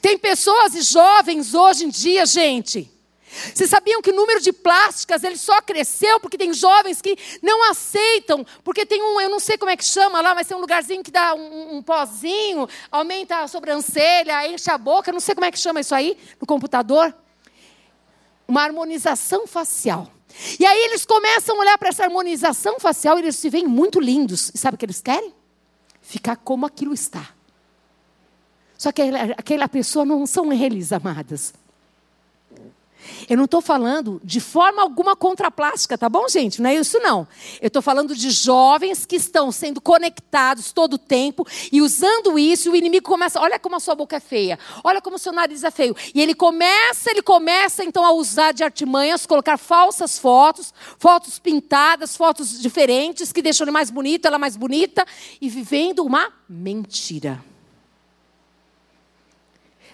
Tem 0.00 0.18
pessoas 0.18 0.74
e 0.74 0.82
jovens 0.82 1.54
hoje 1.54 1.84
em 1.84 1.88
dia, 1.88 2.26
gente, 2.26 2.90
vocês 3.54 3.70
sabiam 3.70 4.02
que 4.02 4.10
o 4.10 4.14
número 4.14 4.40
de 4.40 4.52
plásticas 4.52 5.22
ele 5.22 5.36
só 5.36 5.62
cresceu 5.62 6.18
porque 6.18 6.36
tem 6.36 6.52
jovens 6.52 7.00
que 7.00 7.16
não 7.40 7.70
aceitam, 7.70 8.44
porque 8.64 8.84
tem 8.84 9.00
um, 9.00 9.20
eu 9.20 9.30
não 9.30 9.38
sei 9.38 9.56
como 9.56 9.70
é 9.70 9.76
que 9.76 9.84
chama 9.84 10.20
lá, 10.20 10.34
mas 10.34 10.48
tem 10.48 10.56
um 10.56 10.60
lugarzinho 10.60 11.02
que 11.02 11.12
dá 11.12 11.34
um, 11.34 11.76
um 11.76 11.82
pozinho, 11.82 12.68
aumenta 12.90 13.38
a 13.38 13.48
sobrancelha, 13.48 14.48
enche 14.48 14.70
a 14.70 14.76
boca, 14.76 15.12
não 15.12 15.20
sei 15.20 15.34
como 15.34 15.44
é 15.44 15.52
que 15.52 15.58
chama 15.58 15.80
isso 15.80 15.94
aí 15.94 16.18
no 16.40 16.46
computador. 16.46 17.14
Uma 18.48 18.64
harmonização 18.64 19.46
facial. 19.46 20.10
E 20.58 20.64
aí 20.64 20.84
eles 20.84 21.04
começam 21.04 21.56
a 21.56 21.60
olhar 21.60 21.78
para 21.78 21.88
essa 21.88 22.04
harmonização 22.04 22.78
facial 22.78 23.18
e 23.18 23.22
eles 23.22 23.36
se 23.36 23.50
veem 23.50 23.66
muito 23.66 24.00
lindos. 24.00 24.50
E 24.54 24.58
sabe 24.58 24.74
o 24.74 24.78
que 24.78 24.84
eles 24.84 25.00
querem? 25.00 25.34
Ficar 26.00 26.36
como 26.36 26.66
aquilo 26.66 26.94
está. 26.94 27.30
Só 28.76 28.90
que 28.90 29.02
aquela 29.36 29.68
pessoa 29.68 30.04
não 30.04 30.26
são 30.26 30.52
eles, 30.52 30.92
amadas. 30.92 31.52
Eu 33.28 33.36
não 33.36 33.44
estou 33.44 33.60
falando 33.60 34.20
de 34.24 34.40
forma 34.40 34.82
alguma 34.82 35.16
contra 35.16 35.48
a 35.48 35.50
plástica, 35.50 35.96
tá 35.96 36.08
bom, 36.08 36.28
gente? 36.28 36.60
Não 36.60 36.70
é 36.70 36.74
isso, 36.74 36.98
não. 37.00 37.26
Eu 37.60 37.68
estou 37.68 37.82
falando 37.82 38.14
de 38.14 38.30
jovens 38.30 39.06
que 39.06 39.16
estão 39.16 39.50
sendo 39.52 39.80
conectados 39.80 40.72
todo 40.72 40.94
o 40.94 40.98
tempo 40.98 41.46
e 41.72 41.80
usando 41.80 42.38
isso, 42.38 42.70
o 42.70 42.76
inimigo 42.76 43.06
começa, 43.06 43.40
olha 43.40 43.58
como 43.58 43.76
a 43.76 43.80
sua 43.80 43.94
boca 43.94 44.16
é 44.16 44.20
feia, 44.20 44.58
olha 44.84 45.00
como 45.00 45.16
o 45.16 45.18
seu 45.18 45.32
nariz 45.32 45.64
é 45.64 45.70
feio. 45.70 45.96
E 46.14 46.20
ele 46.20 46.34
começa, 46.34 47.10
ele 47.10 47.22
começa 47.22 47.84
então 47.84 48.04
a 48.04 48.12
usar 48.12 48.52
de 48.52 48.64
artimanhas, 48.64 49.26
colocar 49.26 49.56
falsas 49.56 50.18
fotos, 50.18 50.72
fotos 50.98 51.38
pintadas, 51.38 52.16
fotos 52.16 52.60
diferentes, 52.60 53.32
que 53.32 53.42
deixam 53.42 53.64
ele 53.64 53.70
mais 53.70 53.90
bonito, 53.90 54.26
ela 54.26 54.38
mais 54.38 54.56
bonita, 54.56 55.04
e 55.40 55.48
vivendo 55.48 56.04
uma 56.04 56.32
mentira. 56.48 57.42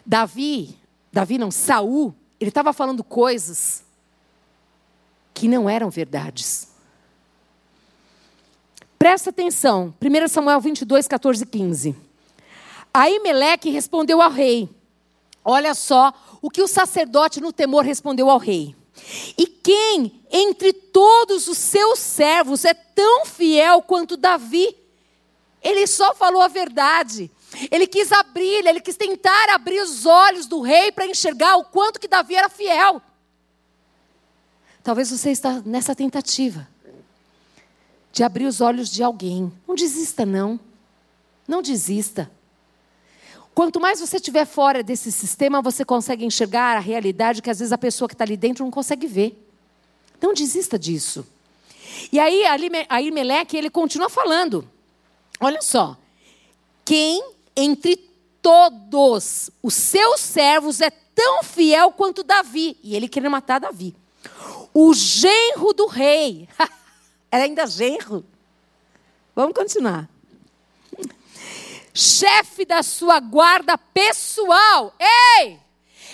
Davi, 0.05 0.79
Davi 1.13 1.37
não, 1.37 1.51
Saul, 1.51 2.15
ele 2.41 2.51
estava 2.51 2.73
falando 2.73 3.03
coisas 3.03 3.85
que 5.33 5.49
não 5.49 5.69
eram 5.69 5.91
verdades. 5.91 6.69
Presta 8.99 9.31
atenção, 9.31 9.95
1 10.01 10.29
Samuel 10.29 10.61
22, 10.61 11.07
14 11.07 11.43
e 11.43 11.47
15. 11.47 11.97
Aí 12.93 13.19
Meleque 13.21 13.71
respondeu 13.71 14.23
ao 14.23 14.31
rei. 14.31 14.69
Olha 15.45 15.75
só 15.75 16.13
o 16.41 16.51
que 16.51 16.63
o 16.63 16.67
sacerdote 16.67 17.41
no 17.41 17.53
temor 17.53 17.85
respondeu 17.85 18.31
ao 18.31 18.39
rei. 18.39 18.75
E 19.37 19.47
quem 19.47 20.21
entre 20.31 20.73
todos 20.73 21.47
os 21.47 21.59
seus 21.59 21.99
servos 21.99 22.65
é 22.65 22.75
tão 22.75 23.27
fiel 23.27 23.83
quanto 23.83 24.17
Davi? 24.17 24.75
Ele 25.63 25.87
só 25.87 26.15
falou 26.15 26.41
a 26.41 26.49
verdade. 26.49 27.31
Ele 27.71 27.87
quis 27.87 28.13
abrir, 28.13 28.67
ele 28.67 28.81
quis 28.81 28.97
tentar 28.97 29.51
abrir 29.51 29.81
os 29.81 30.05
olhos 30.05 30.47
do 30.47 30.61
rei 30.61 30.91
para 30.93 31.07
enxergar 31.07 31.57
o 31.57 31.65
quanto 31.65 32.01
que 32.01 32.09
Davi 32.09 32.35
era 32.35 32.49
fiel. 32.49 33.01
Talvez 34.83 35.11
você 35.11 35.31
está 35.31 35.63
nessa 35.65 35.95
tentativa 35.95 36.69
de 38.13 38.23
abrir 38.23 38.47
os 38.47 38.61
olhos 38.61 38.91
de 38.91 39.03
alguém. 39.03 39.53
Não 39.67 39.75
desista 39.75 40.25
não. 40.25 40.59
Não 41.47 41.63
desista. 41.63 42.31
Quanto 43.55 43.81
mais 43.81 44.01
você 44.01 44.17
estiver 44.17 44.45
fora 44.45 44.83
desse 44.83 45.11
sistema, 45.11 45.63
você 45.63 45.85
consegue 45.85 46.25
enxergar 46.25 46.77
a 46.77 46.81
realidade 46.81 47.41
que 47.41 47.51
às 47.51 47.59
vezes 47.59 47.73
a 47.73 47.79
pessoa 47.79 48.09
que 48.09 48.15
está 48.15 48.25
ali 48.25 48.37
dentro 48.37 48.65
não 48.65 48.71
consegue 48.71 49.07
ver. 49.07 49.49
Não 50.21 50.35
desista 50.35 50.79
disso. 50.79 51.27
E 52.13 52.19
aí, 52.19 52.43
aí 52.89 53.11
Meleque, 53.11 53.57
ele 53.57 53.71
continua 53.71 54.11
falando. 54.11 54.69
Olha 55.41 55.63
só. 55.63 55.97
Quem 56.85 57.36
entre 57.57 57.97
todos 58.43 59.51
os 59.63 59.75
seus 59.75 60.21
servos 60.21 60.81
é 60.81 60.91
tão 60.91 61.43
fiel 61.43 61.91
quanto 61.91 62.23
Davi. 62.23 62.79
E 62.83 62.95
ele 62.95 63.09
queria 63.09 63.31
matar 63.31 63.59
Davi. 63.59 63.97
O 64.75 64.93
genro 64.93 65.73
do 65.73 65.87
rei. 65.87 66.49
Era 67.31 67.45
ainda 67.45 67.67
genro. 67.67 68.25
Vamos 69.35 69.55
continuar. 69.55 70.09
Chefe 71.93 72.65
da 72.65 72.83
sua 72.83 73.19
guarda 73.21 73.79
pessoal. 73.79 74.95
Ei! 75.01 75.59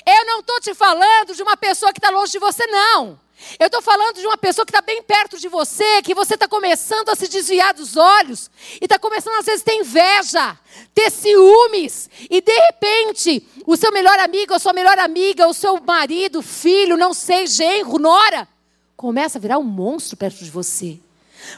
Eu 0.06 0.26
não 0.26 0.40
estou 0.40 0.60
te 0.60 0.74
falando 0.74 1.34
de 1.34 1.42
uma 1.42 1.56
pessoa 1.56 1.92
que 1.92 1.98
está 1.98 2.10
longe 2.10 2.32
de 2.32 2.38
você, 2.38 2.66
não. 2.66 3.18
Eu 3.58 3.66
estou 3.66 3.82
falando 3.82 4.16
de 4.16 4.26
uma 4.26 4.36
pessoa 4.36 4.64
que 4.64 4.70
está 4.70 4.80
bem 4.80 5.02
perto 5.02 5.38
de 5.38 5.48
você, 5.48 6.02
que 6.02 6.14
você 6.14 6.34
está 6.34 6.48
começando 6.48 7.08
a 7.08 7.14
se 7.14 7.28
desviar 7.28 7.74
dos 7.74 7.96
olhos, 7.96 8.50
e 8.80 8.84
está 8.84 8.98
começando 8.98 9.34
às 9.38 9.46
vezes 9.46 9.62
a 9.62 9.64
ter 9.64 9.76
inveja, 9.76 10.58
ter 10.94 11.10
ciúmes, 11.10 12.08
e 12.30 12.40
de 12.40 12.52
repente, 12.52 13.46
o 13.66 13.76
seu 13.76 13.92
melhor 13.92 14.18
amigo, 14.18 14.54
a 14.54 14.58
sua 14.58 14.72
melhor 14.72 14.98
amiga, 14.98 15.48
o 15.48 15.54
seu 15.54 15.80
marido, 15.80 16.42
filho, 16.42 16.96
não 16.96 17.12
sei, 17.12 17.46
genro, 17.46 17.98
nora, 17.98 18.48
começa 18.96 19.38
a 19.38 19.40
virar 19.40 19.58
um 19.58 19.64
monstro 19.64 20.16
perto 20.16 20.44
de 20.44 20.50
você. 20.50 20.98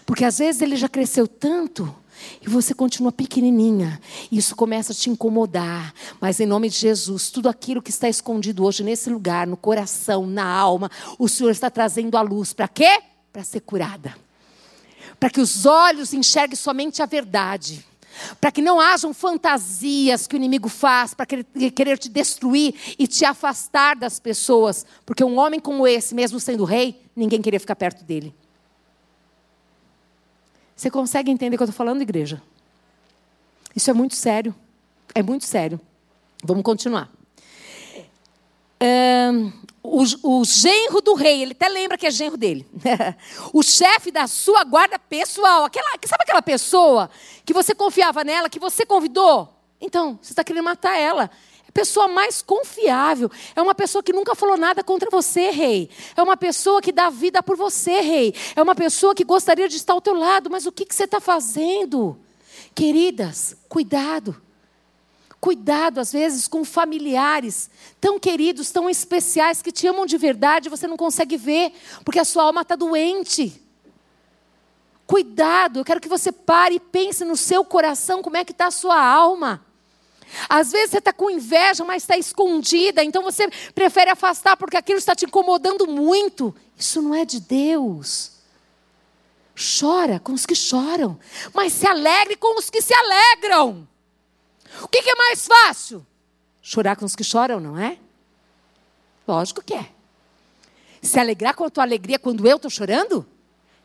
Porque 0.07 0.25
às 0.25 0.39
vezes 0.39 0.63
ele 0.63 0.77
já 0.77 0.89
cresceu 0.89 1.29
tanto 1.29 1.95
e 2.43 2.49
você 2.49 2.75
continua 2.75 3.13
pequenininha. 3.13 4.01
Isso 4.31 4.55
começa 4.55 4.93
a 4.93 4.95
te 4.95 5.11
incomodar. 5.11 5.95
Mas 6.21 6.41
em 6.41 6.47
nome 6.47 6.69
de 6.69 6.77
Jesus, 6.77 7.31
tudo 7.31 7.49
aquilo 7.49 7.83
que 7.83 7.91
está 7.91 8.09
escondido 8.09 8.65
hoje 8.65 8.83
nesse 8.83 9.11
lugar, 9.11 9.47
no 9.47 9.57
coração, 9.57 10.27
na 10.27 10.47
alma, 10.47 10.91
o 11.19 11.29
Senhor 11.29 11.51
está 11.51 11.71
trazendo 11.71 12.17
à 12.17 12.23
luz. 12.23 12.53
Para 12.53 12.69
quê? 12.69 13.01
Para 13.33 13.45
ser 13.45 13.61
curada. 13.61 14.17
Para 15.19 15.31
que 15.31 15.41
os 15.41 15.65
olhos 15.67 16.13
enxerguem 16.13 16.57
somente 16.57 17.03
a 17.03 17.07
verdade. 17.07 17.85
Para 18.41 18.53
que 18.53 18.63
não 18.63 18.81
hajam 18.81 19.13
fantasias 19.13 20.27
que 20.27 20.37
o 20.37 20.39
inimigo 20.39 20.69
faz 20.69 21.15
para 21.15 21.27
querer 21.27 21.99
te 21.99 22.09
destruir 22.09 22.75
e 22.99 23.07
te 23.07 23.25
afastar 23.25 23.97
das 23.97 24.21
pessoas. 24.21 24.87
Porque 25.05 25.25
um 25.25 25.39
homem 25.39 25.59
como 25.59 25.87
esse, 25.87 26.15
mesmo 26.15 26.39
sendo 26.39 26.65
rei, 26.65 27.01
ninguém 27.17 27.43
queria 27.43 27.59
ficar 27.61 27.77
perto 27.77 28.05
dele. 28.05 28.35
Você 30.85 30.91
consegue 30.91 31.31
entender 31.31 31.57
o 31.57 31.59
que 31.59 31.63
eu 31.63 31.65
estou 31.65 31.75
falando, 31.79 32.03
igreja? 32.03 32.43
Isso 33.75 33.89
é 33.89 33.95
muito 33.95 34.15
sério. 34.15 34.55
É 35.15 35.23
muito 35.23 35.47
sério. 35.47 35.81
Vamos 36.43 36.63
continuar. 36.63 37.11
Um, 38.83 39.51
o, 39.83 40.41
o 40.41 40.45
genro 40.45 41.01
do 41.01 41.15
rei, 41.15 41.41
ele 41.41 41.53
até 41.53 41.71
lembra 41.71 41.97
que 41.97 42.07
é 42.07 42.11
genro 42.11 42.37
dele. 42.37 42.67
o 43.51 43.63
chefe 43.63 44.11
da 44.11 44.27
sua 44.27 44.63
guarda 44.63 44.99
pessoal. 44.99 45.65
Aquela, 45.65 45.89
sabe 46.05 46.23
aquela 46.23 46.43
pessoa 46.43 47.09
que 47.47 47.55
você 47.55 47.75
confiava 47.75 48.23
nela, 48.23 48.51
que 48.51 48.61
você 48.61 48.85
convidou? 48.85 49.59
Então, 49.81 50.19
você 50.21 50.35
está 50.35 50.45
querendo 50.45 50.65
matar 50.65 50.99
ela 50.99 51.31
pessoa 51.75 52.07
mais 52.07 52.41
confiável. 52.41 53.29
É 53.57 53.61
uma 53.61 53.75
pessoa 53.75 54.03
que 54.03 54.13
nunca 54.13 54.37
falou 54.37 54.57
nada 54.57 54.85
contra 54.85 55.11
você, 55.11 55.51
rei. 55.51 55.91
É 56.17 56.23
uma 56.23 56.37
pessoa 56.37 56.81
que 56.81 56.93
dá 56.93 57.11
vida 57.11 57.43
por 57.43 57.57
você, 57.57 58.01
rei. 58.01 58.33
É 58.55 58.63
uma 58.63 58.77
pessoa 58.77 59.15
que 59.15 59.25
gostaria 59.25 59.69
de 59.69 59.77
estar 59.77 59.93
ao 59.93 60.01
teu 60.01 60.15
lado. 60.15 60.49
Mas 60.49 60.65
o 60.65 60.73
que, 60.73 60.87
que 60.87 60.95
você 60.95 61.05
está 61.05 61.21
fazendo? 61.21 62.17
Queridas, 62.75 63.57
cuidado. 63.69 64.41
Cuidado, 65.41 65.99
às 65.99 66.13
vezes, 66.13 66.49
com 66.49 66.65
familiares 66.65 67.69
tão 68.01 68.19
queridos, 68.19 68.71
tão 68.71 68.89
especiais, 68.89 69.61
que 69.61 69.73
te 69.73 69.87
amam 69.87 70.07
de 70.07 70.17
verdade, 70.17 70.71
você 70.71 70.87
não 70.87 70.97
consegue 70.97 71.37
ver, 71.37 71.71
porque 72.03 72.19
a 72.19 72.25
sua 72.25 72.45
alma 72.45 72.63
está 72.63 72.75
doente. 72.75 73.61
Cuidado, 75.07 75.81
eu 75.81 75.85
quero 75.85 76.01
que 76.01 76.09
você 76.09 76.33
pare 76.33 76.77
e 76.77 76.81
pense 76.81 77.27
no 77.27 77.37
seu 77.37 77.63
coração, 77.63 78.23
como 78.23 78.39
é 78.39 78.45
que 78.45 78.53
está 78.53 78.69
a 78.69 78.71
sua 78.71 78.99
alma. 78.99 79.63
Às 80.49 80.73
vezes 80.73 80.91
você 80.91 80.99
está 80.99 81.13
com 81.13 81.31
inveja, 81.31 81.85
mas 81.85 82.03
está 82.03 82.17
escondida, 82.17 83.03
então 83.03 83.23
você 83.23 83.49
prefere 83.75 84.11
afastar 84.11 84.57
porque 84.57 84.77
aquilo 84.77 84.99
está 84.99 85.15
te 85.15 85.25
incomodando 85.25 85.87
muito. 85.87 86.55
Isso 86.77 87.01
não 87.01 87.15
é 87.15 87.25
de 87.25 87.41
Deus. 87.41 88.33
Chora 89.55 90.19
com 90.19 90.33
os 90.33 90.45
que 90.45 90.55
choram, 90.55 91.19
mas 91.53 91.73
se 91.73 91.87
alegre 91.87 92.37
com 92.37 92.59
os 92.59 92.69
que 92.69 92.83
se 92.83 92.93
alegram. 92.93 93.87
O 94.83 94.89
que, 94.89 95.03
que 95.03 95.11
é 95.11 95.15
mais 95.15 95.47
fácil? 95.47 96.05
Chorar 96.61 96.97
com 96.97 97.05
os 97.05 97.15
que 97.15 97.23
choram, 97.23 97.61
não 97.61 97.79
é? 97.79 97.99
Lógico 99.27 99.63
que 99.63 99.75
é. 99.75 99.89
Se 101.01 101.21
alegrar 101.21 101.55
com 101.55 101.65
a 101.65 101.71
tua 101.71 101.85
alegria 101.85 102.19
quando 102.19 102.47
eu 102.47 102.57
estou 102.57 102.71
chorando? 102.71 103.27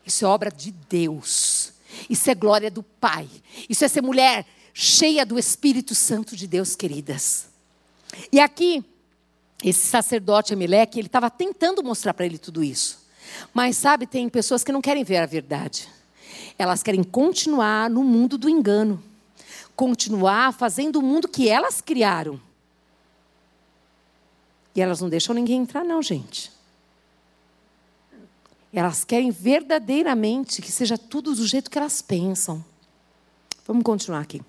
Isso 0.04 0.24
é 0.24 0.28
obra 0.28 0.50
de 0.50 0.72
Deus. 0.72 1.72
Isso 2.08 2.30
é 2.30 2.34
glória 2.34 2.70
do 2.70 2.82
Pai. 2.82 3.28
Isso 3.68 3.84
é 3.84 3.88
ser 3.88 4.02
mulher 4.02 4.46
cheia 4.82 5.26
do 5.26 5.38
Espírito 5.38 5.94
Santo 5.94 6.34
de 6.34 6.46
Deus, 6.46 6.74
queridas. 6.74 7.48
E 8.32 8.40
aqui, 8.40 8.82
esse 9.62 9.86
sacerdote 9.86 10.54
Ameleque, 10.54 10.98
ele 10.98 11.06
estava 11.06 11.28
tentando 11.28 11.82
mostrar 11.82 12.14
para 12.14 12.24
ele 12.24 12.38
tudo 12.38 12.64
isso. 12.64 13.06
Mas 13.52 13.76
sabe, 13.76 14.06
tem 14.06 14.26
pessoas 14.26 14.64
que 14.64 14.72
não 14.72 14.80
querem 14.80 15.04
ver 15.04 15.18
a 15.18 15.26
verdade. 15.26 15.86
Elas 16.58 16.82
querem 16.82 17.02
continuar 17.02 17.90
no 17.90 18.02
mundo 18.02 18.38
do 18.38 18.48
engano. 18.48 19.02
Continuar 19.76 20.54
fazendo 20.54 20.96
o 20.96 21.02
mundo 21.02 21.28
que 21.28 21.46
elas 21.46 21.82
criaram. 21.82 22.40
E 24.74 24.80
elas 24.80 25.02
não 25.02 25.10
deixam 25.10 25.34
ninguém 25.34 25.60
entrar, 25.60 25.84
não, 25.84 26.00
gente. 26.00 26.50
Elas 28.72 29.04
querem 29.04 29.30
verdadeiramente 29.30 30.62
que 30.62 30.72
seja 30.72 30.96
tudo 30.96 31.34
do 31.34 31.46
jeito 31.46 31.70
que 31.70 31.76
elas 31.76 32.00
pensam. 32.00 32.64
Vamos 33.66 33.82
continuar 33.82 34.20
aqui. 34.20 34.40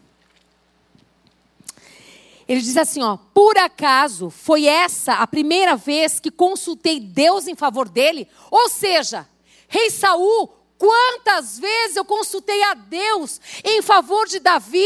Ele 2.52 2.60
diz 2.60 2.76
assim, 2.76 3.02
ó: 3.02 3.16
"Por 3.34 3.58
acaso 3.58 4.30
foi 4.30 4.66
essa 4.66 5.14
a 5.14 5.26
primeira 5.26 5.78
vez 5.78 6.20
que 6.20 6.30
consultei 6.30 7.00
Deus 7.00 7.48
em 7.48 7.56
favor 7.56 7.88
dele?" 7.88 8.28
Ou 8.52 8.68
seja, 8.68 9.26
rei 9.70 9.90
Saul, 9.90 10.50
quantas 10.78 11.58
vezes 11.58 11.96
eu 11.96 12.04
consultei 12.04 12.62
a 12.64 12.74
Deus 12.74 13.40
em 13.64 13.82
favor 13.82 14.28
de 14.28 14.38
Davi? 14.40 14.86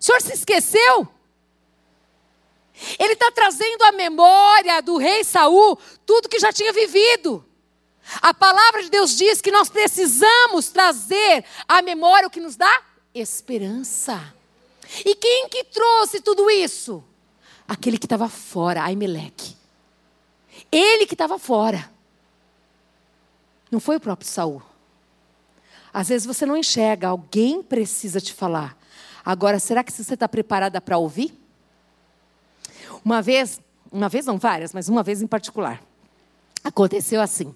O 0.00 0.04
senhor 0.04 0.20
se 0.20 0.32
esqueceu? 0.32 1.06
Ele 2.98 3.12
está 3.12 3.30
trazendo 3.30 3.84
à 3.84 3.92
memória 3.92 4.82
do 4.82 4.96
rei 4.96 5.22
Saul 5.22 5.78
tudo 6.04 6.28
que 6.28 6.40
já 6.40 6.52
tinha 6.52 6.72
vivido. 6.72 7.44
A 8.20 8.34
palavra 8.34 8.82
de 8.82 8.90
Deus 8.90 9.16
diz 9.16 9.40
que 9.40 9.52
nós 9.52 9.68
precisamos 9.68 10.70
trazer 10.70 11.44
à 11.68 11.82
memória 11.82 12.26
o 12.26 12.30
que 12.32 12.40
nos 12.40 12.56
dá 12.56 12.82
esperança. 13.14 14.39
E 15.04 15.14
quem 15.14 15.48
que 15.48 15.64
trouxe 15.64 16.20
tudo 16.20 16.50
isso? 16.50 17.02
Aquele 17.66 17.98
que 17.98 18.06
estava 18.06 18.28
fora, 18.28 18.82
Aimeleque. 18.82 19.56
Ele 20.70 21.06
que 21.06 21.14
estava 21.14 21.38
fora. 21.38 21.90
Não 23.70 23.78
foi 23.78 23.96
o 23.96 24.00
próprio 24.00 24.28
Saul. 24.28 24.62
Às 25.92 26.08
vezes 26.08 26.26
você 26.26 26.44
não 26.44 26.56
enxerga, 26.56 27.08
alguém 27.08 27.62
precisa 27.62 28.20
te 28.20 28.32
falar. 28.32 28.76
Agora, 29.24 29.58
será 29.58 29.84
que 29.84 29.92
você 29.92 30.14
está 30.14 30.28
preparada 30.28 30.80
para 30.80 30.98
ouvir? 30.98 31.36
Uma 33.04 33.22
vez, 33.22 33.60
uma 33.90 34.08
vez 34.08 34.26
não 34.26 34.38
várias, 34.38 34.72
mas 34.72 34.88
uma 34.88 35.02
vez 35.02 35.22
em 35.22 35.26
particular, 35.26 35.82
aconteceu 36.62 37.20
assim. 37.20 37.54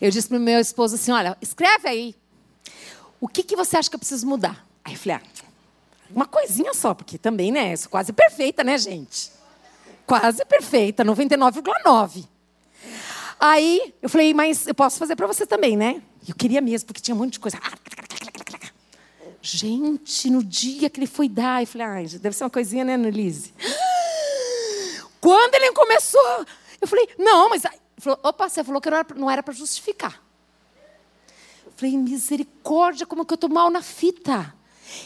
Eu 0.00 0.10
disse 0.10 0.28
para 0.28 0.38
o 0.38 0.40
meu 0.40 0.60
esposo 0.60 0.94
assim: 0.94 1.12
olha, 1.12 1.36
escreve 1.40 1.88
aí. 1.88 2.16
O 3.20 3.28
que, 3.28 3.42
que 3.42 3.56
você 3.56 3.76
acha 3.76 3.88
que 3.88 3.96
eu 3.96 4.00
preciso 4.00 4.26
mudar? 4.26 4.66
Aí 4.84 4.94
eu 4.94 4.98
falei: 4.98 5.16
ah, 5.16 5.45
uma 6.10 6.26
coisinha 6.26 6.72
só, 6.74 6.94
porque 6.94 7.18
também, 7.18 7.52
né? 7.52 7.74
Sou 7.76 7.90
quase 7.90 8.12
perfeita, 8.12 8.62
né, 8.64 8.78
gente? 8.78 9.30
Quase 10.06 10.44
perfeita, 10.44 11.04
99,9. 11.04 12.26
Aí 13.38 13.94
eu 14.00 14.08
falei, 14.08 14.32
mas 14.32 14.66
eu 14.66 14.74
posso 14.74 14.98
fazer 14.98 15.16
para 15.16 15.26
você 15.26 15.46
também, 15.46 15.76
né? 15.76 16.02
Eu 16.26 16.34
queria 16.34 16.60
mesmo, 16.60 16.86
porque 16.86 17.00
tinha 17.00 17.14
um 17.14 17.18
monte 17.18 17.34
de 17.34 17.40
coisa. 17.40 17.58
Gente, 19.42 20.30
no 20.30 20.42
dia 20.42 20.90
que 20.90 20.98
ele 20.98 21.06
foi 21.06 21.28
dar, 21.28 21.62
eu 21.62 21.66
falei, 21.66 21.86
ai, 21.86 22.06
deve 22.06 22.34
ser 22.34 22.44
uma 22.44 22.50
coisinha, 22.50 22.84
né, 22.84 22.94
Annelise? 22.94 23.54
Quando 25.20 25.54
ele 25.54 25.72
começou, 25.72 26.46
eu 26.80 26.88
falei, 26.88 27.08
não, 27.18 27.48
mas 27.50 27.62
falou, 27.98 28.18
opa, 28.22 28.48
você 28.48 28.64
falou 28.64 28.80
que 28.80 28.90
não 29.14 29.30
era 29.30 29.42
para 29.42 29.54
justificar. 29.54 30.20
Eu 31.64 31.72
falei, 31.76 31.96
misericórdia, 31.96 33.06
como 33.06 33.24
que 33.24 33.32
eu 33.32 33.36
estou 33.36 33.50
mal 33.50 33.70
na 33.70 33.82
fita. 33.82 34.54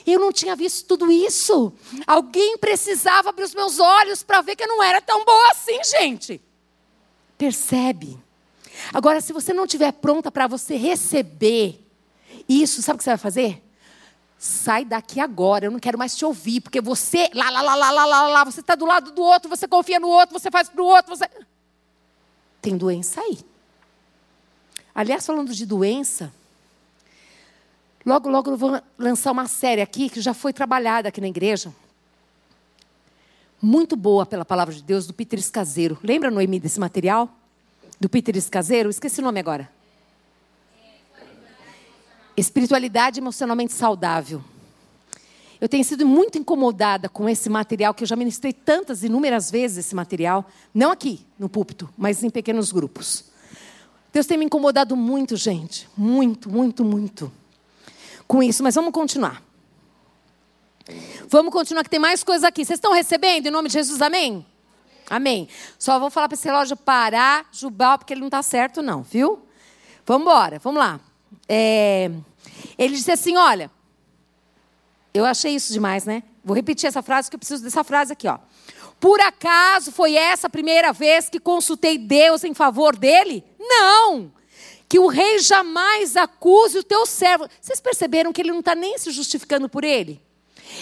Eu 0.07 0.21
não 0.21 0.33
tinha 0.33 0.57
visto 0.57 0.87
tudo 0.87 1.11
isso. 1.11 1.73
Alguém 2.07 2.59
precisava 2.59 3.31
abrir 3.31 3.45
os 3.45 3.55
meus 3.55 3.79
olhos 3.79 4.23
para 4.23 4.41
ver 4.41 4.57
que 4.57 4.65
eu 4.65 4.69
não 4.69 4.83
era 4.83 5.01
tão 5.01 5.25
boa 5.25 5.51
assim, 5.51 5.81
gente. 5.85 6.41
Percebe? 7.37 8.19
Agora, 8.93 9.21
se 9.21 9.33
você 9.33 9.53
não 9.53 9.65
estiver 9.65 9.93
pronta 9.93 10.31
para 10.31 10.47
você 10.47 10.77
receber 10.77 11.87
isso, 12.49 12.83
sabe 12.83 12.97
o 12.97 12.99
que 12.99 13.05
você 13.05 13.11
vai 13.11 13.19
fazer? 13.19 13.63
Sai 14.39 14.85
daqui 14.85 15.21
agora, 15.21 15.67
eu 15.67 15.71
não 15.71 15.79
quero 15.79 15.99
mais 15.99 16.17
te 16.17 16.25
ouvir, 16.25 16.61
porque 16.61 16.81
você, 16.81 17.31
lá, 17.35 17.51
lá, 17.51 17.61
lá, 17.63 17.75
lá, 17.75 17.91
lá, 17.91 18.05
lá, 18.07 18.29
lá 18.29 18.45
você 18.45 18.61
está 18.61 18.75
do 18.75 18.87
lado 18.87 19.11
do 19.13 19.23
outro, 19.23 19.51
você 19.51 19.69
confia 19.69 20.01
no 20.01 20.09
outro, 20.09 20.39
você 20.39 20.51
faz 20.51 20.69
para 20.69 20.83
o 20.83 20.87
outro, 20.87 21.15
você. 21.15 21.29
Tem 22.63 22.77
doença 22.77 23.21
aí. 23.21 23.39
Aliás, 24.95 25.25
falando 25.25 25.53
de 25.53 25.67
doença, 25.67 26.33
logo, 28.05 28.29
logo 28.29 28.51
eu 28.51 28.57
vou 28.57 28.81
lançar 28.99 29.33
uma 29.33 29.47
série 29.47 29.81
aqui 29.81 30.09
que 30.09 30.21
já 30.21 30.35
foi 30.35 30.53
trabalhada 30.53 31.09
aqui 31.09 31.21
na 31.21 31.29
igreja. 31.29 31.73
Muito 33.63 33.95
boa 33.95 34.25
pela 34.25 34.45
palavra 34.45 34.75
de 34.75 34.83
Deus, 34.83 35.07
do 35.07 35.13
Peter 35.13 35.39
Escaseiro. 35.39 35.99
Lembra, 36.03 36.31
Noemi, 36.31 36.59
desse 36.59 36.81
material? 36.81 37.29
Do 38.01 38.09
Peter 38.09 38.35
Escaseiro? 38.35 38.89
Esqueci 38.89 39.21
o 39.21 39.25
nome 39.25 39.39
agora. 39.39 39.71
Espiritualidade 42.37 43.21
emocionalmente 43.21 43.75
saudável. 43.75 44.43
Eu 45.61 45.69
tenho 45.69 45.85
sido 45.85 46.07
muito 46.07 46.39
incomodada 46.39 47.07
com 47.07 47.29
esse 47.29 47.51
material, 47.51 47.93
que 47.93 48.03
eu 48.03 48.09
já 48.09 48.17
ministrei 48.17 48.51
tantas, 48.51 49.05
inúmeras 49.05 49.51
vezes 49.51 49.85
esse 49.85 49.95
material, 49.95 50.49
não 50.73 50.91
aqui 50.91 51.21
no 51.39 51.51
púlpito, 51.51 51.93
mas 51.99 52.23
em 52.23 52.31
pequenos 52.31 52.73
grupos. 52.73 53.27
Deus 54.11 54.27
tem 54.27 54.39
me 54.39 54.47
incomodado 54.47 54.97
muito, 54.97 55.37
gente. 55.37 55.87
Muito, 55.95 56.49
muito, 56.49 56.83
muito. 56.83 57.31
Com 58.31 58.45
isso, 58.45 58.63
mas 58.63 58.77
vamos 58.77 58.93
continuar. 58.93 59.43
Vamos 61.27 61.53
continuar, 61.53 61.83
que 61.83 61.91
tem 61.91 61.99
mais 61.99 62.23
coisa 62.23 62.47
aqui. 62.47 62.65
Vocês 62.65 62.77
estão 62.77 62.93
recebendo 62.93 63.49
em 63.49 63.51
nome 63.51 63.67
de 63.67 63.73
Jesus, 63.73 64.01
amém? 64.01 64.47
Amém. 65.11 65.49
Só 65.77 65.99
vou 65.99 66.11
falar 66.11 66.29
para 66.29 66.37
esse 66.37 66.47
relógio 66.47 66.77
parar, 66.77 67.49
Jubal, 67.51 67.99
porque 67.99 68.13
ele 68.13 68.21
não 68.21 68.29
está 68.29 68.41
certo, 68.41 68.83
não, 68.83 69.03
viu? 69.03 69.45
Vamos 70.07 70.23
embora, 70.23 70.61
vamos 70.61 70.79
lá. 70.79 71.01
É... 71.49 72.09
Ele 72.79 72.95
disse 72.95 73.11
assim: 73.11 73.37
olha, 73.37 73.69
eu 75.13 75.25
achei 75.25 75.53
isso 75.57 75.73
demais, 75.73 76.05
né? 76.05 76.23
Vou 76.45 76.55
repetir 76.55 76.87
essa 76.87 77.03
frase, 77.03 77.29
que 77.29 77.35
eu 77.35 77.41
preciso 77.41 77.65
dessa 77.65 77.83
frase 77.83 78.13
aqui, 78.13 78.29
ó. 78.29 78.39
Por 79.01 79.21
acaso 79.21 79.91
foi 79.91 80.15
essa 80.15 80.47
a 80.47 80.51
primeira 80.51 80.93
vez 80.93 81.29
que 81.29 81.41
consultei 81.41 81.99
Deus 81.99 82.45
em 82.45 82.55
favor 82.55 82.95
dele? 82.95 83.45
Não! 83.59 84.31
Que 84.91 84.99
o 84.99 85.07
rei 85.07 85.39
jamais 85.39 86.17
acuse 86.17 86.79
o 86.79 86.83
teu 86.83 87.07
servo. 87.07 87.49
Vocês 87.61 87.81
perceberam 87.81 88.33
que 88.33 88.43
ele 88.43 88.51
não 88.51 88.59
está 88.59 88.75
nem 88.75 88.99
se 88.99 89.11
justificando 89.11 89.71
por 89.71 89.85
ele? 89.85 90.21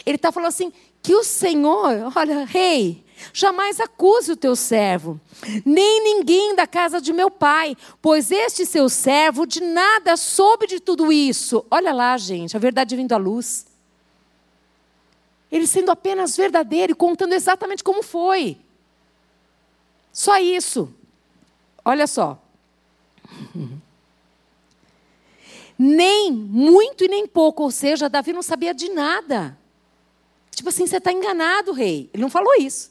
Ele 0.05 0.17
está 0.17 0.33
falando 0.33 0.49
assim: 0.49 0.73
que 1.01 1.15
o 1.15 1.23
Senhor, 1.23 2.11
olha, 2.17 2.45
rei, 2.45 3.05
Jamais 3.33 3.81
acuse 3.81 4.33
o 4.33 4.37
teu 4.37 4.55
servo, 4.55 5.21
nem 5.65 6.03
ninguém 6.03 6.55
da 6.55 6.67
casa 6.67 7.01
de 7.01 7.13
meu 7.13 7.31
pai, 7.31 7.77
pois 8.01 8.31
este 8.31 8.65
seu 8.65 8.89
servo 8.89 9.47
de 9.47 9.61
nada 9.61 10.17
soube 10.17 10.67
de 10.67 10.81
tudo 10.81 11.13
isso. 11.13 11.65
Olha 11.71 11.93
lá, 11.93 12.17
gente, 12.17 12.57
a 12.57 12.61
verdade 12.61 12.97
vindo 12.97 13.13
à 13.13 13.17
luz. 13.17 13.67
Ele 15.51 15.67
sendo 15.67 15.91
apenas 15.91 16.37
verdadeiro 16.37 16.93
e 16.93 16.95
contando 16.95 17.33
exatamente 17.33 17.83
como 17.83 18.03
foi. 18.03 18.59
Só 20.13 20.39
isso. 20.39 20.93
Olha 21.85 22.07
só. 22.07 22.39
Nem 25.79 26.33
muito 26.33 27.05
e 27.05 27.09
nem 27.09 27.27
pouco, 27.27 27.63
ou 27.63 27.71
seja, 27.71 28.09
Davi 28.09 28.33
não 28.33 28.43
sabia 28.43 28.75
de 28.75 28.89
nada. 28.89 29.57
Tipo 30.51 30.71
assim, 30.71 30.87
você 30.87 30.97
está 30.97 31.13
enganado, 31.13 31.73
rei. 31.73 32.11
Ele 32.13 32.23
não 32.23 32.31
falou 32.31 32.53
isso. 32.59 32.91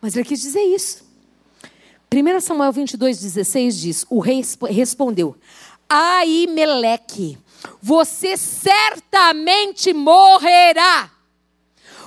Mas 0.00 0.14
ele 0.14 0.24
quis 0.24 0.40
dizer 0.40 0.62
isso. 0.62 1.04
1 2.14 2.40
Samuel 2.40 2.72
22, 2.72 3.20
16 3.20 3.76
diz: 3.76 4.06
O 4.08 4.20
rei 4.20 4.42
respondeu: 4.70 5.36
Aimeleque, 5.88 7.36
você 7.82 8.36
certamente 8.36 9.92
morrerá, 9.92 11.10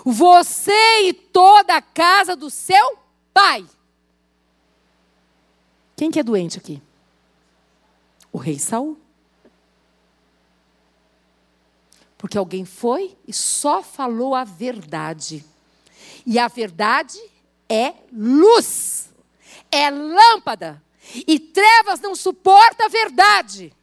você 0.06 1.02
e 1.04 1.14
toda 1.14 1.76
a 1.76 1.82
casa 1.82 2.36
do 2.36 2.50
seu 2.50 2.98
pai. 3.34 3.66
Quem 5.96 6.10
que 6.10 6.20
é 6.20 6.24
doente 6.24 6.58
aqui? 6.58 6.82
O 8.32 8.38
rei 8.38 8.58
Saul. 8.58 9.01
Porque 12.22 12.38
alguém 12.38 12.66
foi 12.66 13.18
e 13.28 13.34
só 13.34 13.82
falou 13.82 14.36
a 14.36 14.44
verdade. 14.44 15.44
E 16.24 16.38
a 16.38 16.48
verdade 16.48 17.20
é 17.68 17.96
luz, 18.14 19.10
é 19.72 19.90
lâmpada. 19.90 20.80
E 21.16 21.40
trevas 21.40 22.00
não 22.00 22.14
suporta 22.14 22.86
a 22.86 22.90
verdade. 22.90 23.74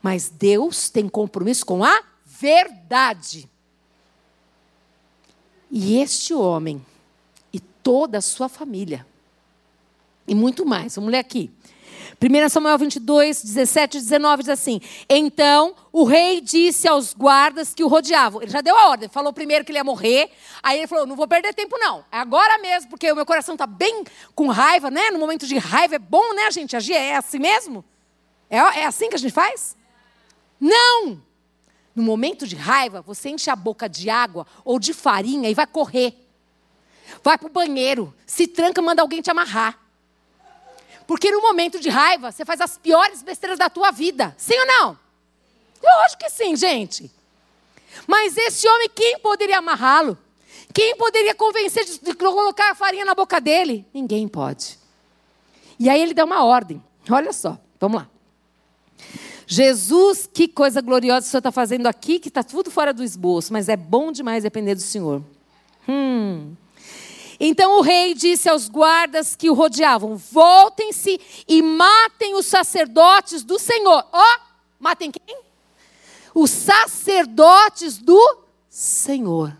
Mas 0.00 0.28
Deus 0.28 0.88
tem 0.88 1.08
compromisso 1.08 1.66
com 1.66 1.82
a 1.82 2.00
verdade. 2.24 3.50
E 5.68 5.98
este 5.98 6.32
homem 6.32 6.86
e 7.52 7.58
toda 7.58 8.18
a 8.18 8.22
sua 8.22 8.48
família, 8.48 9.04
e 10.28 10.34
muito 10.34 10.64
mais, 10.64 10.94
vamos 10.94 11.10
ler 11.10 11.18
aqui. 11.18 11.50
1 12.22 12.48
Samuel 12.50 12.78
22, 12.78 13.42
17 13.42 13.96
e 13.96 14.00
19 14.00 14.44
diz 14.44 14.50
assim: 14.50 14.80
Então 15.08 15.74
o 15.90 16.04
rei 16.04 16.40
disse 16.40 16.86
aos 16.86 17.12
guardas 17.12 17.74
que 17.74 17.82
o 17.82 17.88
rodeavam. 17.88 18.40
Ele 18.40 18.50
já 18.50 18.60
deu 18.60 18.78
a 18.78 18.90
ordem, 18.90 19.08
falou 19.08 19.32
primeiro 19.32 19.64
que 19.64 19.72
ele 19.72 19.78
ia 19.78 19.84
morrer. 19.84 20.30
Aí 20.62 20.78
ele 20.78 20.86
falou: 20.86 21.04
Não 21.04 21.16
vou 21.16 21.26
perder 21.26 21.52
tempo, 21.52 21.76
não. 21.78 22.04
É 22.12 22.18
agora 22.18 22.58
mesmo, 22.58 22.90
porque 22.90 23.10
o 23.10 23.16
meu 23.16 23.26
coração 23.26 23.56
está 23.56 23.66
bem 23.66 24.04
com 24.36 24.46
raiva, 24.46 24.88
né? 24.88 25.10
No 25.10 25.18
momento 25.18 25.48
de 25.48 25.58
raiva 25.58 25.96
é 25.96 25.98
bom, 25.98 26.32
né, 26.34 26.48
gente? 26.52 26.76
Agir 26.76 26.94
é 26.94 27.16
assim 27.16 27.40
mesmo? 27.40 27.84
É, 28.48 28.58
é 28.58 28.86
assim 28.86 29.08
que 29.08 29.16
a 29.16 29.18
gente 29.18 29.32
faz? 29.32 29.76
Não! 30.60 31.20
No 31.94 32.04
momento 32.04 32.46
de 32.46 32.54
raiva, 32.54 33.02
você 33.02 33.30
enche 33.30 33.50
a 33.50 33.56
boca 33.56 33.88
de 33.88 34.08
água 34.08 34.46
ou 34.64 34.78
de 34.78 34.94
farinha 34.94 35.50
e 35.50 35.54
vai 35.54 35.66
correr. 35.66 36.14
Vai 37.22 37.36
para 37.36 37.48
o 37.48 37.50
banheiro, 37.50 38.14
se 38.24 38.46
tranca, 38.46 38.80
manda 38.80 39.02
alguém 39.02 39.20
te 39.20 39.30
amarrar. 39.30 39.81
Porque 41.06 41.30
no 41.30 41.40
momento 41.40 41.80
de 41.80 41.88
raiva, 41.88 42.30
você 42.30 42.44
faz 42.44 42.60
as 42.60 42.78
piores 42.78 43.22
besteiras 43.22 43.58
da 43.58 43.68
tua 43.68 43.90
vida. 43.90 44.34
Sim 44.38 44.58
ou 44.58 44.66
não? 44.66 44.98
Lógico 45.82 46.24
que 46.24 46.30
sim, 46.30 46.54
gente. 46.56 47.10
Mas 48.06 48.36
esse 48.36 48.68
homem, 48.68 48.88
quem 48.94 49.18
poderia 49.18 49.58
amarrá-lo? 49.58 50.16
Quem 50.72 50.96
poderia 50.96 51.34
convencer 51.34 51.84
de, 51.84 51.98
de 51.98 52.14
colocar 52.14 52.70
a 52.70 52.74
farinha 52.74 53.04
na 53.04 53.14
boca 53.14 53.40
dele? 53.40 53.84
Ninguém 53.92 54.26
pode. 54.26 54.78
E 55.78 55.88
aí 55.90 56.00
ele 56.00 56.14
dá 56.14 56.24
uma 56.24 56.44
ordem. 56.44 56.82
Olha 57.10 57.32
só, 57.32 57.58
vamos 57.78 58.02
lá. 58.02 58.08
Jesus, 59.46 60.28
que 60.32 60.48
coisa 60.48 60.80
gloriosa 60.80 61.26
o 61.26 61.30
Senhor 61.30 61.40
está 61.40 61.52
fazendo 61.52 61.86
aqui, 61.86 62.18
que 62.18 62.28
está 62.28 62.42
tudo 62.42 62.70
fora 62.70 62.94
do 62.94 63.02
esboço, 63.02 63.52
mas 63.52 63.68
é 63.68 63.76
bom 63.76 64.10
demais 64.10 64.44
depender 64.44 64.74
do 64.74 64.80
Senhor. 64.80 65.22
Hum. 65.86 66.54
Então 67.44 67.80
o 67.80 67.82
rei 67.82 68.14
disse 68.14 68.48
aos 68.48 68.68
guardas 68.68 69.34
que 69.34 69.50
o 69.50 69.54
rodeavam: 69.54 70.16
Voltem-se 70.16 71.20
e 71.48 71.60
matem 71.60 72.36
os 72.36 72.46
sacerdotes 72.46 73.42
do 73.42 73.58
Senhor. 73.58 74.06
Ó, 74.12 74.22
oh, 74.22 74.40
matem 74.78 75.10
quem? 75.10 75.40
Os 76.32 76.52
sacerdotes 76.52 77.98
do 77.98 78.38
Senhor. 78.70 79.56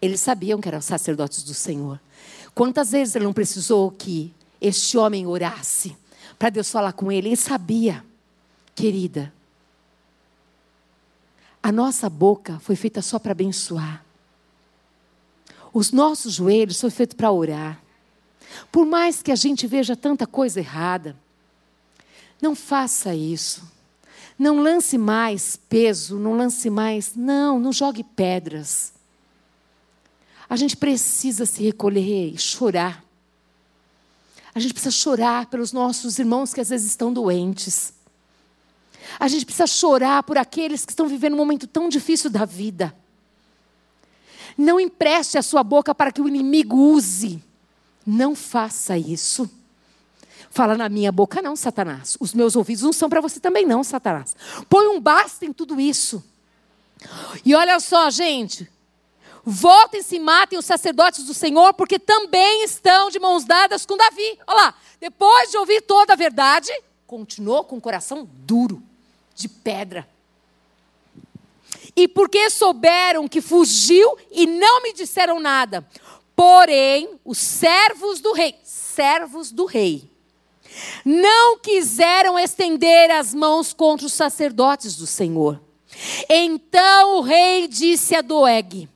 Eles 0.00 0.22
sabiam 0.22 0.62
que 0.62 0.68
eram 0.68 0.80
sacerdotes 0.80 1.42
do 1.42 1.52
Senhor. 1.52 2.00
Quantas 2.54 2.92
vezes 2.92 3.14
ele 3.14 3.26
não 3.26 3.34
precisou 3.34 3.90
que 3.90 4.32
este 4.58 4.96
homem 4.96 5.26
orasse 5.26 5.94
para 6.38 6.48
Deus 6.48 6.70
falar 6.70 6.94
com 6.94 7.12
ele? 7.12 7.28
Ele 7.28 7.36
sabia, 7.36 8.02
querida. 8.74 9.30
A 11.62 11.70
nossa 11.70 12.08
boca 12.08 12.58
foi 12.60 12.76
feita 12.76 13.02
só 13.02 13.18
para 13.18 13.32
abençoar. 13.32 14.06
Os 15.72 15.92
nossos 15.92 16.34
joelhos 16.34 16.80
foram 16.80 16.90
feitos 16.90 17.16
para 17.16 17.30
orar. 17.30 17.80
Por 18.72 18.84
mais 18.84 19.22
que 19.22 19.30
a 19.30 19.36
gente 19.36 19.66
veja 19.66 19.94
tanta 19.94 20.26
coisa 20.26 20.58
errada, 20.58 21.16
não 22.40 22.54
faça 22.54 23.14
isso. 23.14 23.62
Não 24.38 24.60
lance 24.60 24.96
mais 24.96 25.56
peso, 25.56 26.18
não 26.18 26.34
lance 26.34 26.70
mais. 26.70 27.14
Não, 27.14 27.58
não 27.58 27.72
jogue 27.72 28.02
pedras. 28.02 28.92
A 30.48 30.56
gente 30.56 30.76
precisa 30.76 31.46
se 31.46 31.62
recolher 31.62 32.32
e 32.34 32.38
chorar. 32.38 33.04
A 34.54 34.58
gente 34.58 34.74
precisa 34.74 34.90
chorar 34.90 35.46
pelos 35.46 35.72
nossos 35.72 36.18
irmãos 36.18 36.52
que 36.52 36.60
às 36.60 36.70
vezes 36.70 36.88
estão 36.90 37.12
doentes. 37.12 37.92
A 39.18 39.28
gente 39.28 39.44
precisa 39.44 39.66
chorar 39.66 40.22
por 40.22 40.36
aqueles 40.36 40.84
que 40.84 40.92
estão 40.92 41.06
vivendo 41.06 41.34
um 41.34 41.38
momento 41.38 41.66
tão 41.66 41.88
difícil 41.88 42.30
da 42.30 42.44
vida. 42.44 42.94
Não 44.60 44.78
empreste 44.78 45.38
a 45.38 45.42
sua 45.42 45.64
boca 45.64 45.94
para 45.94 46.12
que 46.12 46.20
o 46.20 46.28
inimigo 46.28 46.76
use. 46.76 47.42
Não 48.06 48.34
faça 48.34 48.98
isso. 48.98 49.50
Fala 50.50 50.76
na 50.76 50.86
minha 50.86 51.10
boca, 51.10 51.40
não, 51.40 51.56
Satanás. 51.56 52.14
Os 52.20 52.34
meus 52.34 52.54
ouvidos 52.56 52.82
não 52.82 52.92
são 52.92 53.08
para 53.08 53.22
você 53.22 53.40
também, 53.40 53.64
não, 53.64 53.82
Satanás. 53.82 54.36
Põe 54.68 54.86
um 54.88 55.00
basta 55.00 55.46
em 55.46 55.52
tudo 55.52 55.80
isso. 55.80 56.22
E 57.42 57.54
olha 57.54 57.80
só, 57.80 58.10
gente. 58.10 58.70
Voltem-se 59.46 60.16
e 60.16 60.20
matem 60.20 60.58
os 60.58 60.66
sacerdotes 60.66 61.24
do 61.24 61.32
Senhor, 61.32 61.72
porque 61.72 61.98
também 61.98 62.62
estão 62.62 63.08
de 63.08 63.18
mãos 63.18 63.46
dadas 63.46 63.86
com 63.86 63.96
Davi. 63.96 64.38
Olha 64.46 64.56
lá, 64.56 64.74
depois 65.00 65.50
de 65.50 65.56
ouvir 65.56 65.80
toda 65.80 66.12
a 66.12 66.16
verdade, 66.16 66.70
continuou 67.06 67.64
com 67.64 67.78
o 67.78 67.80
coração 67.80 68.28
duro, 68.30 68.82
de 69.34 69.48
pedra. 69.48 70.06
E 71.96 72.06
porque 72.08 72.50
souberam 72.50 73.28
que 73.28 73.40
fugiu 73.40 74.16
e 74.30 74.46
não 74.46 74.82
me 74.82 74.92
disseram 74.92 75.40
nada. 75.40 75.86
Porém, 76.34 77.18
os 77.24 77.38
servos 77.38 78.20
do 78.20 78.32
rei, 78.32 78.54
servos 78.64 79.52
do 79.52 79.66
rei, 79.66 80.10
não 81.04 81.58
quiseram 81.58 82.38
estender 82.38 83.10
as 83.10 83.34
mãos 83.34 83.72
contra 83.72 84.06
os 84.06 84.12
sacerdotes 84.12 84.96
do 84.96 85.06
Senhor. 85.06 85.60
Então 86.28 87.18
o 87.18 87.20
rei 87.20 87.66
disse 87.66 88.14
a 88.14 88.22
Doeg: 88.22 88.88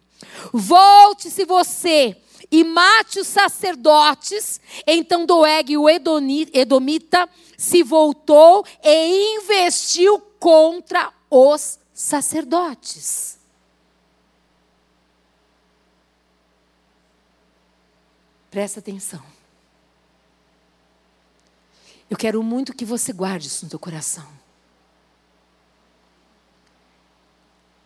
Volte-se 0.53 1.45
você 1.45 2.17
e 2.51 2.63
mate 2.63 3.19
os 3.19 3.27
sacerdotes. 3.27 4.61
Então 4.87 5.27
Doeg, 5.27 5.77
o 5.77 5.89
Edomita, 5.89 7.29
se 7.59 7.83
voltou 7.83 8.65
e 8.83 9.37
investiu 9.37 10.21
contra 10.39 11.13
os 11.31 11.61
sacerdotes. 11.61 11.84
Presta 18.51 18.81
atenção. 18.81 19.23
Eu 22.11 22.17
quero 22.17 22.43
muito 22.43 22.75
que 22.75 22.85
você 22.85 23.13
guarde 23.13 23.47
isso 23.47 23.65
no 23.65 23.71
teu 23.71 23.79
coração. 23.79 24.29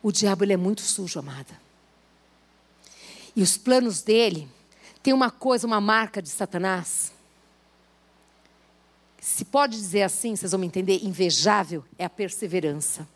O 0.03 0.11
diabo 0.11 0.45
ele 0.45 0.55
é 0.55 0.57
muito 0.57 0.81
sujo, 0.81 1.19
amada. 1.19 1.61
E 3.37 3.43
os 3.43 3.59
planos 3.59 4.01
dele 4.01 4.49
tem 5.03 5.13
uma 5.13 5.31
coisa, 5.31 5.67
uma 5.67 5.81
marca 5.81 6.23
de 6.23 6.31
Satanás. 6.31 7.13
Se 9.21 9.45
pode 9.45 9.77
dizer 9.77 10.03
assim, 10.03 10.35
vocês 10.35 10.53
vão 10.53 10.61
me 10.61 10.67
entender, 10.67 11.05
invejável 11.05 11.85
é 11.99 12.05
a 12.05 12.11
perseverança. 12.11 13.07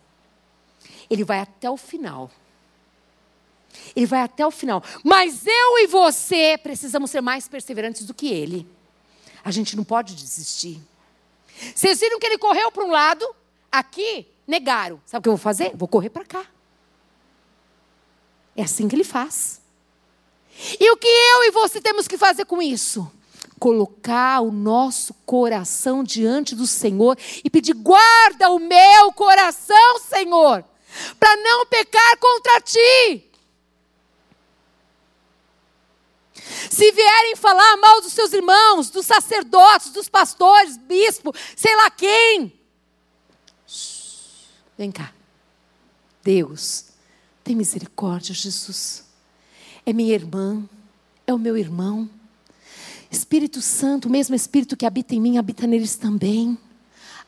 Ele 1.13 1.25
vai 1.25 1.41
até 1.41 1.69
o 1.69 1.77
final. 1.77 2.31
Ele 3.95 4.07
vai 4.07 4.23
até 4.23 4.47
o 4.47 4.51
final. 4.51 4.83
Mas 5.05 5.47
eu 5.47 5.79
e 5.81 5.87
você 5.87 6.57
precisamos 6.57 7.11
ser 7.11 7.21
mais 7.21 7.47
perseverantes 7.47 8.07
do 8.07 8.15
que 8.15 8.29
ele. 8.29 8.67
A 9.45 9.51
gente 9.51 9.77
não 9.77 9.85
pode 9.85 10.15
desistir. 10.15 10.81
Vocês 11.75 12.01
viram 12.01 12.19
que 12.19 12.25
ele 12.25 12.39
correu 12.39 12.73
para 12.73 12.83
um 12.83 12.91
lado, 12.91 13.29
aqui 13.71 14.27
negaram. 14.47 14.99
Sabe 15.05 15.21
o 15.21 15.23
que 15.25 15.29
eu 15.29 15.37
vou 15.37 15.39
fazer? 15.39 15.77
Vou 15.77 15.87
correr 15.87 16.09
para 16.09 16.25
cá. 16.25 16.47
É 18.57 18.63
assim 18.63 18.89
que 18.89 18.97
ele 18.97 19.05
faz. 19.05 19.61
E 20.81 20.91
o 20.91 20.97
que 20.97 21.09
eu 21.09 21.45
e 21.45 21.51
você 21.51 21.79
temos 21.79 22.09
que 22.09 22.17
fazer 22.17 22.47
com 22.47 22.63
isso? 22.63 23.11
Colocar 23.59 24.41
o 24.41 24.51
nosso 24.51 25.13
coração 25.27 26.03
diante 26.03 26.55
do 26.55 26.67
Senhor 26.67 27.19
e 27.45 27.51
pedir: 27.51 27.75
guarda 27.75 28.49
o 28.49 28.59
meu 28.59 29.13
coração, 29.13 29.99
Senhor, 29.99 30.65
para 31.19 31.37
não 31.37 31.67
pecar 31.67 32.17
contra 32.19 32.61
ti. 32.61 33.31
Se 36.71 36.91
vierem 36.93 37.37
falar 37.37 37.77
mal 37.77 38.01
dos 38.01 38.13
seus 38.13 38.33
irmãos, 38.33 38.91
dos 38.91 39.07
sacerdotes, 39.07 39.91
dos 39.91 40.09
pastores, 40.09 40.77
bispo, 40.77 41.35
sei 41.57 41.75
lá 41.77 41.91
quem. 41.91 42.53
Vem 44.77 44.91
cá. 44.91 45.13
Deus, 46.23 46.87
tem 47.45 47.55
misericórdia, 47.55 48.35
Jesus. 48.35 49.05
É 49.85 49.93
minha 49.93 50.15
irmã, 50.15 50.63
é 51.27 51.35
o 51.35 51.39
meu 51.39 51.57
irmão. 51.57 52.09
Espírito 53.11 53.61
Santo, 53.61 54.09
o 54.09 54.11
mesmo 54.11 54.35
Espírito 54.35 54.77
que 54.77 54.87
habita 54.87 55.15
em 55.15 55.21
mim, 55.21 55.37
habita 55.37 55.67
neles 55.67 55.97
também. 55.97 56.57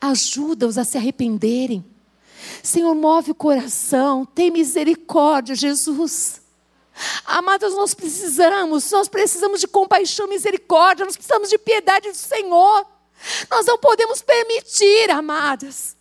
Ajuda-os 0.01 0.77
a 0.77 0.83
se 0.83 0.97
arrependerem. 0.97 1.85
Senhor, 2.63 2.93
move 2.95 3.31
o 3.31 3.35
coração, 3.35 4.25
tem 4.25 4.51
misericórdia, 4.51 5.55
Jesus. 5.55 6.41
Amados, 7.25 7.73
nós 7.75 7.93
precisamos, 7.93 8.89
nós 8.91 9.07
precisamos 9.07 9.59
de 9.59 9.67
compaixão, 9.67 10.27
misericórdia, 10.27 11.05
nós 11.05 11.15
precisamos 11.15 11.49
de 11.49 11.57
piedade 11.57 12.09
do 12.09 12.17
Senhor. 12.17 12.85
Nós 13.49 13.65
não 13.65 13.77
podemos 13.77 14.21
permitir, 14.21 15.09
amadas, 15.09 15.95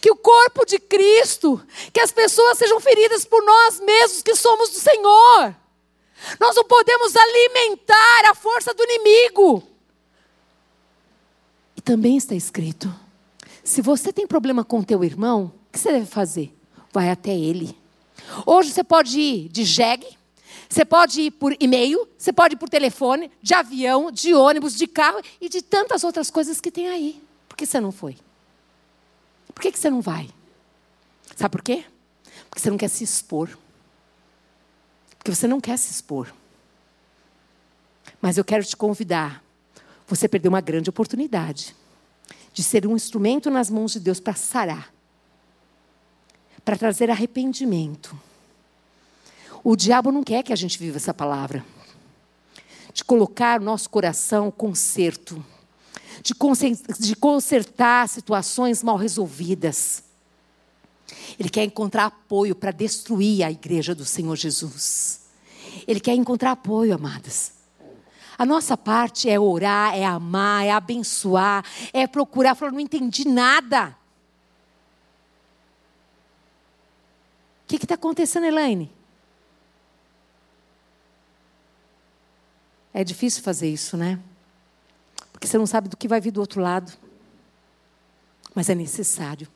que 0.00 0.10
o 0.10 0.16
corpo 0.16 0.64
de 0.64 0.78
Cristo, 0.78 1.60
que 1.92 2.00
as 2.00 2.12
pessoas 2.12 2.58
sejam 2.58 2.80
feridas 2.80 3.24
por 3.24 3.42
nós 3.44 3.80
mesmos 3.80 4.22
que 4.22 4.36
somos 4.36 4.70
do 4.70 4.78
Senhor. 4.78 5.54
Nós 6.38 6.54
não 6.56 6.64
podemos 6.64 7.14
alimentar 7.16 8.30
a 8.30 8.34
força 8.34 8.72
do 8.72 8.82
inimigo. 8.84 9.62
E 11.76 11.80
também 11.80 12.16
está 12.16 12.34
escrito: 12.34 12.92
se 13.64 13.80
você 13.80 14.12
tem 14.12 14.26
problema 14.26 14.62
com 14.62 14.82
teu 14.82 15.02
irmão, 15.02 15.50
o 15.68 15.72
que 15.72 15.78
você 15.78 15.90
deve 15.90 16.04
fazer? 16.04 16.54
Vai 16.92 17.10
até 17.10 17.34
ele. 17.34 17.76
Hoje 18.44 18.70
você 18.70 18.84
pode 18.84 19.18
ir 19.18 19.48
de 19.48 19.64
jegue, 19.64 20.06
você 20.68 20.84
pode 20.84 21.22
ir 21.22 21.30
por 21.30 21.56
e-mail, 21.58 22.06
você 22.16 22.30
pode 22.30 22.54
ir 22.54 22.58
por 22.58 22.68
telefone, 22.68 23.30
de 23.42 23.54
avião, 23.54 24.12
de 24.12 24.34
ônibus, 24.34 24.76
de 24.76 24.86
carro 24.86 25.20
e 25.40 25.48
de 25.48 25.62
tantas 25.62 26.04
outras 26.04 26.30
coisas 26.30 26.60
que 26.60 26.70
tem 26.70 26.88
aí. 26.88 27.22
Por 27.48 27.56
que 27.56 27.64
você 27.64 27.80
não 27.80 27.90
foi? 27.90 28.16
Por 29.54 29.62
que 29.62 29.72
você 29.72 29.88
não 29.88 30.02
vai? 30.02 30.28
Sabe 31.34 31.52
por 31.52 31.62
quê? 31.62 31.84
Porque 32.50 32.60
você 32.60 32.70
não 32.70 32.76
quer 32.76 32.88
se 32.88 33.02
expor. 33.02 33.48
Porque 35.16 35.34
você 35.34 35.48
não 35.48 35.60
quer 35.60 35.78
se 35.78 35.90
expor. 35.90 36.32
Mas 38.20 38.36
eu 38.36 38.44
quero 38.44 38.62
te 38.62 38.76
convidar. 38.76 39.42
Você 40.06 40.28
perdeu 40.28 40.50
uma 40.50 40.60
grande 40.60 40.90
oportunidade 40.90 41.74
de 42.54 42.62
ser 42.62 42.86
um 42.86 42.94
instrumento 42.94 43.50
nas 43.50 43.68
mãos 43.68 43.92
de 43.92 44.00
Deus 44.00 44.20
para 44.20 44.34
sarar, 44.34 44.94
para 46.64 46.76
trazer 46.76 47.10
arrependimento. 47.10 48.18
O 49.62 49.74
diabo 49.74 50.12
não 50.12 50.22
quer 50.22 50.44
que 50.44 50.52
a 50.52 50.56
gente 50.56 50.78
viva 50.78 50.96
essa 50.96 51.12
palavra. 51.12 51.64
De 52.92 53.02
colocar 53.02 53.58
no 53.58 53.66
nosso 53.66 53.90
coração 53.90 54.52
conserto, 54.52 55.44
de 56.22 57.16
consertar 57.16 58.08
situações 58.08 58.84
mal 58.84 58.96
resolvidas. 58.96 60.04
Ele 61.36 61.48
quer 61.48 61.64
encontrar 61.64 62.06
apoio 62.06 62.54
para 62.54 62.70
destruir 62.70 63.42
a 63.42 63.50
igreja 63.50 63.96
do 63.96 64.04
Senhor 64.04 64.36
Jesus. 64.36 65.22
Ele 65.88 65.98
quer 65.98 66.14
encontrar 66.14 66.52
apoio, 66.52 66.94
amadas. 66.94 67.52
A 68.36 68.44
nossa 68.44 68.76
parte 68.76 69.28
é 69.28 69.38
orar, 69.38 69.94
é 69.94 70.04
amar, 70.04 70.64
é 70.64 70.70
abençoar, 70.70 71.64
é 71.92 72.06
procurar. 72.06 72.54
Falar, 72.54 72.72
não 72.72 72.80
entendi 72.80 73.26
nada. 73.26 73.96
O 77.64 77.66
que 77.68 77.76
está 77.76 77.94
acontecendo, 77.94 78.44
Elaine? 78.44 78.90
É 82.92 83.02
difícil 83.02 83.42
fazer 83.42 83.68
isso, 83.68 83.96
né? 83.96 84.20
Porque 85.32 85.46
você 85.46 85.58
não 85.58 85.66
sabe 85.66 85.88
do 85.88 85.96
que 85.96 86.06
vai 86.06 86.20
vir 86.20 86.30
do 86.30 86.40
outro 86.40 86.60
lado. 86.60 86.92
Mas 88.54 88.68
é 88.68 88.74
necessário. 88.74 89.48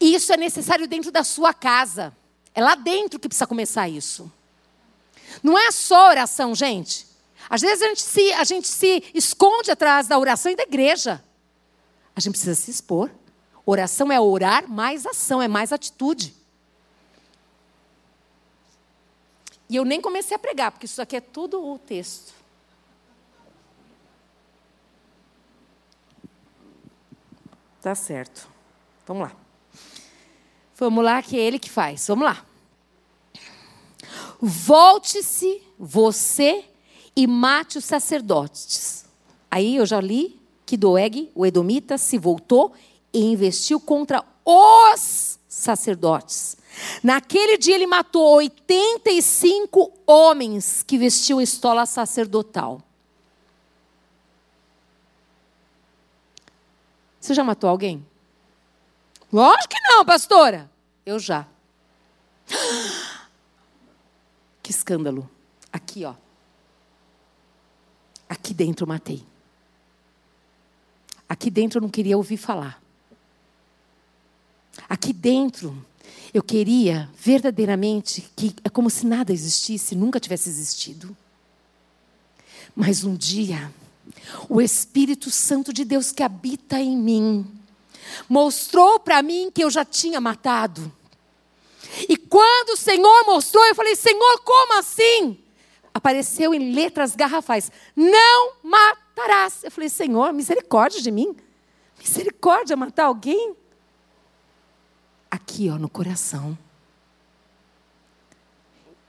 E 0.00 0.14
isso 0.14 0.32
é 0.32 0.36
necessário 0.36 0.86
dentro 0.86 1.10
da 1.10 1.24
sua 1.24 1.52
casa. 1.52 2.14
É 2.54 2.60
lá 2.62 2.74
dentro 2.74 3.18
que 3.18 3.28
precisa 3.28 3.46
começar 3.46 3.88
isso. 3.88 4.32
Não 5.42 5.58
é 5.58 5.70
só 5.70 6.08
oração, 6.08 6.54
gente. 6.54 7.07
Às 7.48 7.60
vezes 7.60 7.82
a 7.82 7.88
gente 7.88 8.02
se, 8.02 8.32
a 8.32 8.44
gente 8.44 8.68
se 8.68 9.02
esconde 9.14 9.70
atrás 9.70 10.06
da 10.06 10.18
oração 10.18 10.52
e 10.52 10.56
da 10.56 10.64
igreja. 10.64 11.24
A 12.14 12.20
gente 12.20 12.32
precisa 12.32 12.54
se 12.54 12.70
expor. 12.70 13.10
Oração 13.64 14.10
é 14.10 14.20
orar 14.20 14.68
mais 14.68 15.06
ação, 15.06 15.40
é 15.40 15.48
mais 15.48 15.72
atitude. 15.72 16.34
E 19.68 19.76
eu 19.76 19.84
nem 19.84 20.00
comecei 20.00 20.34
a 20.34 20.38
pregar, 20.38 20.72
porque 20.72 20.86
isso 20.86 21.00
aqui 21.00 21.16
é 21.16 21.20
tudo 21.20 21.62
o 21.62 21.78
texto. 21.78 22.32
Tá 27.80 27.94
certo. 27.94 28.48
Vamos 29.06 29.28
lá. 29.28 29.36
Vamos 30.76 31.04
lá, 31.04 31.22
que 31.22 31.38
é 31.38 31.40
ele 31.40 31.58
que 31.58 31.70
faz. 31.70 32.06
Vamos 32.06 32.24
lá. 32.24 32.44
Volte-se 34.40 35.62
você 35.78 36.64
e 37.18 37.26
mate 37.26 37.78
os 37.78 37.84
sacerdotes. 37.84 39.04
Aí 39.50 39.74
eu 39.74 39.84
já 39.84 40.00
li 40.00 40.40
que 40.64 40.76
Doeg, 40.76 41.32
o 41.34 41.44
Edomita, 41.44 41.98
se 41.98 42.16
voltou 42.16 42.72
e 43.12 43.24
investiu 43.24 43.80
contra 43.80 44.24
os 44.44 45.36
sacerdotes. 45.48 46.56
Naquele 47.02 47.58
dia 47.58 47.74
ele 47.74 47.88
matou 47.88 48.36
85 48.36 49.92
homens 50.06 50.84
que 50.84 50.96
vestiam 50.96 51.40
estola 51.40 51.86
sacerdotal. 51.86 52.80
Você 57.20 57.34
já 57.34 57.42
matou 57.42 57.68
alguém? 57.68 58.06
Lógico 59.32 59.70
que 59.70 59.80
não, 59.88 60.04
pastora. 60.04 60.70
Eu 61.04 61.18
já. 61.18 61.48
Que 64.62 64.72
escândalo. 64.72 65.28
Aqui, 65.72 66.04
ó. 66.04 66.12
Aqui 68.28 68.52
dentro 68.52 68.86
matei. 68.86 69.24
Aqui 71.28 71.50
dentro 71.50 71.78
eu 71.78 71.82
não 71.82 71.88
queria 71.88 72.16
ouvir 72.16 72.36
falar. 72.36 72.82
Aqui 74.88 75.12
dentro 75.12 75.84
eu 76.32 76.42
queria 76.42 77.08
verdadeiramente 77.16 78.30
que 78.36 78.54
é 78.64 78.68
como 78.68 78.90
se 78.90 79.06
nada 79.06 79.32
existisse, 79.32 79.94
nunca 79.94 80.20
tivesse 80.20 80.48
existido. 80.48 81.16
Mas 82.74 83.02
um 83.04 83.14
dia, 83.14 83.72
o 84.48 84.60
Espírito 84.60 85.30
Santo 85.30 85.72
de 85.72 85.84
Deus 85.84 86.12
que 86.12 86.22
habita 86.22 86.80
em 86.80 86.96
mim 86.96 87.46
mostrou 88.28 89.00
para 89.00 89.22
mim 89.22 89.50
que 89.52 89.62
eu 89.62 89.70
já 89.70 89.84
tinha 89.84 90.20
matado. 90.20 90.92
E 92.08 92.16
quando 92.16 92.70
o 92.70 92.76
Senhor 92.76 93.24
mostrou, 93.26 93.64
eu 93.66 93.74
falei: 93.74 93.96
Senhor, 93.96 94.40
como 94.44 94.78
assim? 94.78 95.38
Apareceu 95.92 96.54
em 96.54 96.72
letras 96.72 97.14
garrafais: 97.16 97.70
Não 97.96 98.52
matarás. 98.62 99.64
Eu 99.64 99.70
falei: 99.70 99.88
Senhor, 99.88 100.32
misericórdia 100.32 101.00
de 101.00 101.10
mim. 101.10 101.36
Misericórdia 101.98 102.76
matar 102.76 103.06
alguém? 103.06 103.54
Aqui, 105.30 105.68
ó, 105.68 105.78
no 105.78 105.88
coração. 105.88 106.56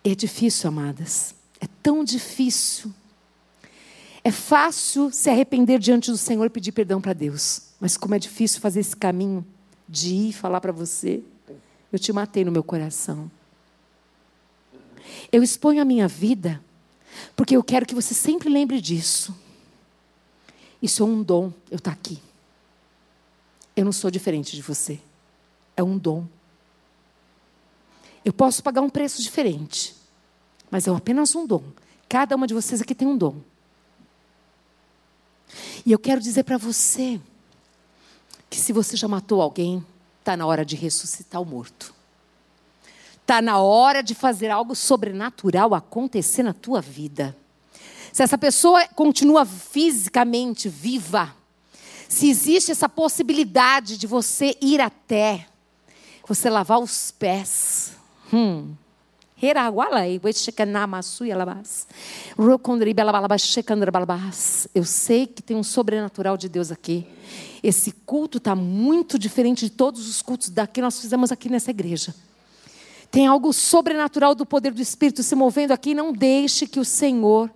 É 0.04 0.16
difícil, 0.16 0.70
amadas. 0.70 1.36
É 1.60 1.68
tão 1.84 2.04
difícil. 2.04 2.92
É 4.24 4.32
fácil 4.32 5.12
se 5.12 5.30
arrepender 5.30 5.80
diante 5.80 6.12
do 6.12 6.18
Senhor 6.18 6.46
e 6.46 6.50
pedir 6.50 6.72
perdão 6.72 7.00
para 7.00 7.14
Deus. 7.14 7.70
Mas 7.80 7.96
como 7.96 8.16
é 8.16 8.20
difícil 8.20 8.60
fazer 8.60 8.82
esse 8.82 8.96
caminho 8.96 9.46
de 9.88 10.14
ir 10.14 10.34
falar 10.34 10.60
para 10.60 10.72
você, 10.72 11.24
eu 11.92 11.98
te 11.98 12.12
matei 12.12 12.44
no 12.44 12.52
meu 12.52 12.64
coração. 12.64 13.32
Eu 15.32 15.42
exponho 15.42 15.82
a 15.82 15.86
minha 15.86 16.08
vida 16.08 16.62
porque 17.36 17.56
eu 17.56 17.64
quero 17.64 17.86
que 17.86 17.96
você 17.96 18.14
sempre 18.14 18.50
lembre 18.50 18.82
disso. 18.82 19.36
Isso 20.82 21.04
é 21.04 21.06
um 21.06 21.22
dom, 21.22 21.52
eu 21.70 21.80
tá 21.80 21.92
aqui. 21.92 22.22
Eu 23.76 23.86
não 23.86 23.92
sou 23.92 24.10
diferente 24.10 24.56
de 24.56 24.62
você. 24.62 25.00
É 25.76 25.84
um 25.84 25.98
dom. 25.98 26.28
Eu 28.24 28.34
posso 28.34 28.62
pagar 28.62 28.82
um 28.82 28.90
preço 28.90 29.22
diferente, 29.22 29.96
mas 30.70 30.88
é 30.88 30.92
apenas 30.92 31.36
um 31.36 31.48
dom. 31.48 31.64
Cada 32.08 32.36
uma 32.36 32.48
de 32.48 32.54
vocês 32.54 32.82
aqui 32.82 32.94
tem 32.94 33.08
um 33.08 33.18
dom. 33.18 33.36
E 35.86 35.92
eu 35.92 36.00
quero 36.00 36.22
dizer 36.22 36.44
para 36.44 36.58
você 36.58 37.20
que 38.50 38.58
se 38.58 38.74
você 38.74 38.98
já 38.98 39.08
matou 39.08 39.42
alguém, 39.42 39.86
está 40.20 40.36
na 40.36 40.46
hora 40.46 40.66
de 40.66 40.76
ressuscitar 40.76 41.42
o 41.42 41.46
morto. 41.46 41.94
Está 43.30 43.44
na 43.44 43.60
hora 43.60 44.02
de 44.02 44.16
fazer 44.16 44.50
algo 44.50 44.76
sobrenatural 44.76 45.76
acontecer 45.76 46.42
na 46.42 46.52
tua 46.52 46.82
vida. 46.82 47.38
Se 48.12 48.24
essa 48.24 48.40
pessoa 48.40 48.88
continua 48.88 49.46
fisicamente 49.46 50.68
viva, 50.68 51.36
se 52.08 52.28
existe 52.28 52.72
essa 52.72 52.90
possibilidade 52.90 54.00
de 54.00 54.08
você 54.08 54.58
ir 54.60 54.82
até, 54.82 55.46
você 56.28 56.50
lavar 56.50 56.80
os 56.80 57.12
pés. 57.12 57.92
Hum. 58.34 58.74
Eu 64.74 64.86
sei 64.86 65.28
que 65.28 65.44
tem 65.44 65.56
um 65.56 65.62
sobrenatural 65.62 66.36
de 66.36 66.50
Deus 66.50 66.72
aqui. 66.72 67.06
Esse 67.62 67.92
culto 67.92 68.40
está 68.40 68.56
muito 68.56 69.20
diferente 69.20 69.66
de 69.66 69.72
todos 69.72 70.10
os 70.10 70.20
cultos 70.20 70.50
daqui 70.50 70.82
nós 70.82 71.00
fizemos 71.00 71.32
aqui 71.32 71.48
nessa 71.48 71.70
igreja. 71.70 72.16
Tem 73.12 73.26
algo 73.26 73.52
sobrenatural 73.52 74.36
do 74.36 74.46
poder 74.46 74.72
do 74.72 74.82
Espírito 74.82 75.24
se 75.24 75.36
movendo 75.36 75.72
aqui. 75.72 75.96
Não 75.96 76.14
deixe 76.14 76.68
que 76.68 76.80
o 76.80 76.86
Senhor, 76.86 77.50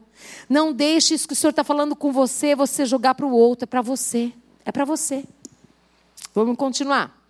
não 0.49 0.73
deixe 0.73 1.13
isso 1.13 1.27
que 1.27 1.33
o 1.33 1.35
Senhor 1.35 1.51
está 1.51 1.63
falando 1.63 1.95
com 1.95 2.11
você, 2.11 2.55
você 2.55 2.85
jogar 2.85 3.15
para 3.15 3.25
o 3.25 3.31
outro. 3.31 3.63
É 3.63 3.67
para 3.67 3.81
você. 3.81 4.33
É 4.65 4.71
para 4.71 4.85
você. 4.85 5.25
Vamos 6.33 6.57
continuar. 6.57 7.21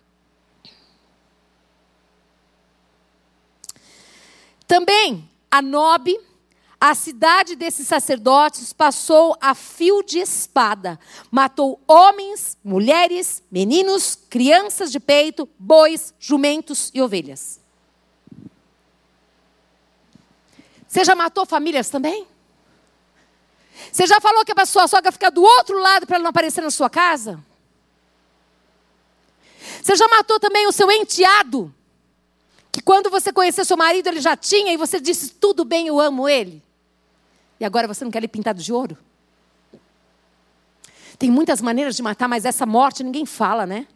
Também 4.66 5.28
a 5.50 5.60
Nobe, 5.60 6.18
a 6.80 6.94
cidade 6.94 7.54
desses 7.54 7.86
sacerdotes, 7.86 8.72
passou 8.72 9.36
a 9.40 9.54
fio 9.54 10.02
de 10.02 10.18
espada. 10.18 10.98
Matou 11.30 11.80
homens, 11.86 12.58
mulheres, 12.64 13.42
meninos, 13.50 14.18
crianças 14.28 14.90
de 14.90 14.98
peito, 14.98 15.48
bois, 15.58 16.14
jumentos 16.18 16.90
e 16.94 17.00
ovelhas. 17.00 17.63
Você 20.94 21.04
já 21.04 21.16
matou 21.16 21.44
famílias 21.44 21.90
também? 21.90 22.24
Você 23.90 24.06
já 24.06 24.20
falou 24.20 24.44
que 24.44 24.52
a 24.56 24.64
sua 24.64 24.86
sogra 24.86 25.10
fica 25.10 25.28
do 25.28 25.42
outro 25.42 25.76
lado 25.80 26.06
para 26.06 26.14
ela 26.14 26.22
não 26.22 26.30
aparecer 26.30 26.60
na 26.60 26.70
sua 26.70 26.88
casa? 26.88 27.42
Você 29.82 29.96
já 29.96 30.06
matou 30.06 30.38
também 30.38 30.68
o 30.68 30.72
seu 30.72 30.88
enteado? 30.92 31.74
Que 32.70 32.80
quando 32.80 33.10
você 33.10 33.32
conheceu 33.32 33.64
seu 33.64 33.76
marido, 33.76 34.06
ele 34.06 34.20
já 34.20 34.36
tinha 34.36 34.72
e 34.72 34.76
você 34.76 35.00
disse: 35.00 35.30
tudo 35.30 35.64
bem, 35.64 35.88
eu 35.88 35.98
amo 35.98 36.28
ele. 36.28 36.62
E 37.58 37.64
agora 37.64 37.88
você 37.88 38.04
não 38.04 38.12
quer 38.12 38.18
ele 38.18 38.28
pintado 38.28 38.62
de 38.62 38.72
ouro? 38.72 38.96
Tem 41.18 41.28
muitas 41.28 41.60
maneiras 41.60 41.96
de 41.96 42.04
matar, 42.04 42.28
mas 42.28 42.44
essa 42.44 42.64
morte 42.64 43.02
ninguém 43.02 43.26
fala, 43.26 43.66
né? 43.66 43.88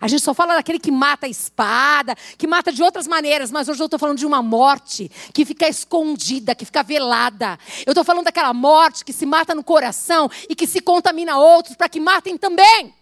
A 0.00 0.08
gente 0.08 0.22
só 0.22 0.34
fala 0.34 0.54
daquele 0.54 0.78
que 0.78 0.90
mata 0.90 1.26
a 1.26 1.28
espada, 1.28 2.14
que 2.36 2.46
mata 2.46 2.70
de 2.70 2.82
outras 2.82 3.06
maneiras, 3.06 3.50
mas 3.50 3.68
hoje 3.68 3.80
eu 3.80 3.86
estou 3.86 3.98
falando 3.98 4.18
de 4.18 4.26
uma 4.26 4.42
morte 4.42 5.10
que 5.32 5.44
fica 5.44 5.66
escondida, 5.68 6.54
que 6.54 6.66
fica 6.66 6.82
velada. 6.82 7.58
Eu 7.86 7.92
estou 7.92 8.04
falando 8.04 8.24
daquela 8.24 8.52
morte 8.52 9.04
que 9.04 9.12
se 9.12 9.24
mata 9.24 9.54
no 9.54 9.64
coração 9.64 10.30
e 10.48 10.54
que 10.54 10.66
se 10.66 10.80
contamina 10.80 11.38
outros 11.38 11.76
para 11.76 11.88
que 11.88 11.98
matem 11.98 12.36
também. 12.36 12.94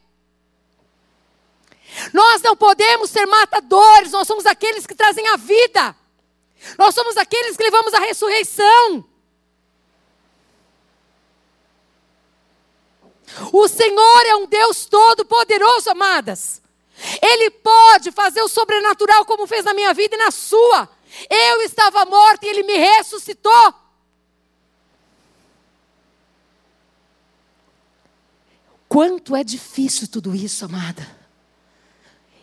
Nós 2.12 2.42
não 2.42 2.56
podemos 2.56 3.10
ser 3.10 3.26
matadores, 3.26 4.12
nós 4.12 4.26
somos 4.26 4.46
aqueles 4.46 4.86
que 4.86 4.94
trazem 4.94 5.26
a 5.28 5.36
vida. 5.36 5.96
Nós 6.78 6.94
somos 6.94 7.16
aqueles 7.16 7.56
que 7.56 7.62
levamos 7.64 7.92
a 7.92 7.98
ressurreição. 7.98 9.04
O 13.52 13.66
Senhor 13.66 14.26
é 14.26 14.36
um 14.36 14.46
Deus 14.46 14.86
todo-poderoso, 14.86 15.90
amadas. 15.90 16.63
Ele 17.20 17.50
pode 17.50 18.12
fazer 18.12 18.42
o 18.42 18.48
sobrenatural 18.48 19.24
como 19.24 19.46
fez 19.46 19.64
na 19.64 19.74
minha 19.74 19.92
vida 19.92 20.14
e 20.14 20.18
na 20.18 20.30
sua. 20.30 20.88
Eu 21.28 21.62
estava 21.62 22.04
morta 22.04 22.46
e 22.46 22.48
ele 22.48 22.62
me 22.62 22.76
ressuscitou. 22.76 23.74
Quanto 28.88 29.34
é 29.34 29.42
difícil 29.42 30.06
tudo 30.06 30.34
isso, 30.34 30.64
amada. 30.64 31.04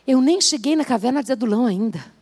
Eu 0.06 0.20
nem 0.20 0.40
cheguei 0.40 0.76
na 0.76 0.84
caverna 0.84 1.22
de 1.22 1.32
Adulão 1.32 1.64
ainda. 1.64 2.12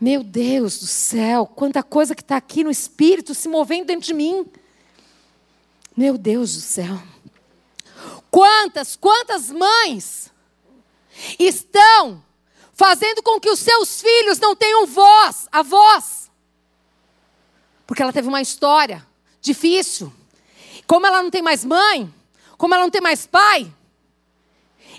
Meu 0.00 0.22
Deus 0.22 0.78
do 0.78 0.86
céu, 0.86 1.44
quanta 1.44 1.82
coisa 1.82 2.14
que 2.14 2.22
está 2.22 2.36
aqui 2.36 2.62
no 2.62 2.70
espírito 2.70 3.34
se 3.34 3.48
movendo 3.48 3.86
dentro 3.86 4.06
de 4.06 4.14
mim. 4.14 4.46
Meu 5.96 6.16
Deus 6.16 6.54
do 6.54 6.60
céu. 6.60 7.02
Quantas, 8.38 8.94
quantas 8.94 9.50
mães 9.50 10.32
estão 11.40 12.22
fazendo 12.72 13.20
com 13.20 13.40
que 13.40 13.50
os 13.50 13.58
seus 13.58 14.00
filhos 14.00 14.38
não 14.38 14.54
tenham 14.54 14.86
voz, 14.86 15.48
a 15.50 15.60
voz? 15.60 16.30
Porque 17.84 18.00
ela 18.00 18.12
teve 18.12 18.28
uma 18.28 18.40
história 18.40 19.04
difícil. 19.40 20.12
Como 20.86 21.04
ela 21.04 21.20
não 21.20 21.32
tem 21.32 21.42
mais 21.42 21.64
mãe, 21.64 22.14
como 22.56 22.74
ela 22.74 22.84
não 22.84 22.90
tem 22.92 23.00
mais 23.00 23.26
pai, 23.26 23.74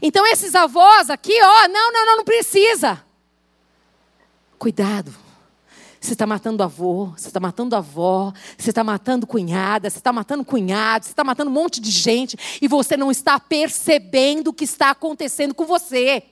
então 0.02 0.28
esses 0.28 0.54
avós 0.54 1.10
aqui, 1.10 1.42
ó, 1.42 1.68
não, 1.70 1.94
não, 1.94 2.06
não, 2.08 2.18
não 2.18 2.26
precisa. 2.26 3.02
Cuidado. 4.58 5.16
Você 6.00 6.14
está 6.14 6.26
matando 6.26 6.64
avô, 6.64 7.08
você 7.08 7.28
está 7.28 7.39
matando 7.39 7.76
avó, 7.76 8.34
você 8.58 8.70
está 8.70 8.84
matando 8.84 9.28
cunhada, 9.28 9.89
você 9.89 9.97
está 9.97 10.14
matando 10.14 10.45
cunhado, 10.45 11.06
você 11.06 11.12
está 11.12 11.24
matando 11.24 11.50
um 11.50 11.54
monte 11.54 11.82
de 11.82 11.91
gente 11.91 12.38
e 12.62 12.68
você 12.68 12.95
não 12.95 13.12
está 13.12 13.39
percebendo 13.39 14.50
o 14.50 14.54
que 14.54 14.64
está 14.64 14.91
acontecendo 14.91 15.54
com 15.54 15.66
você. 15.66 16.24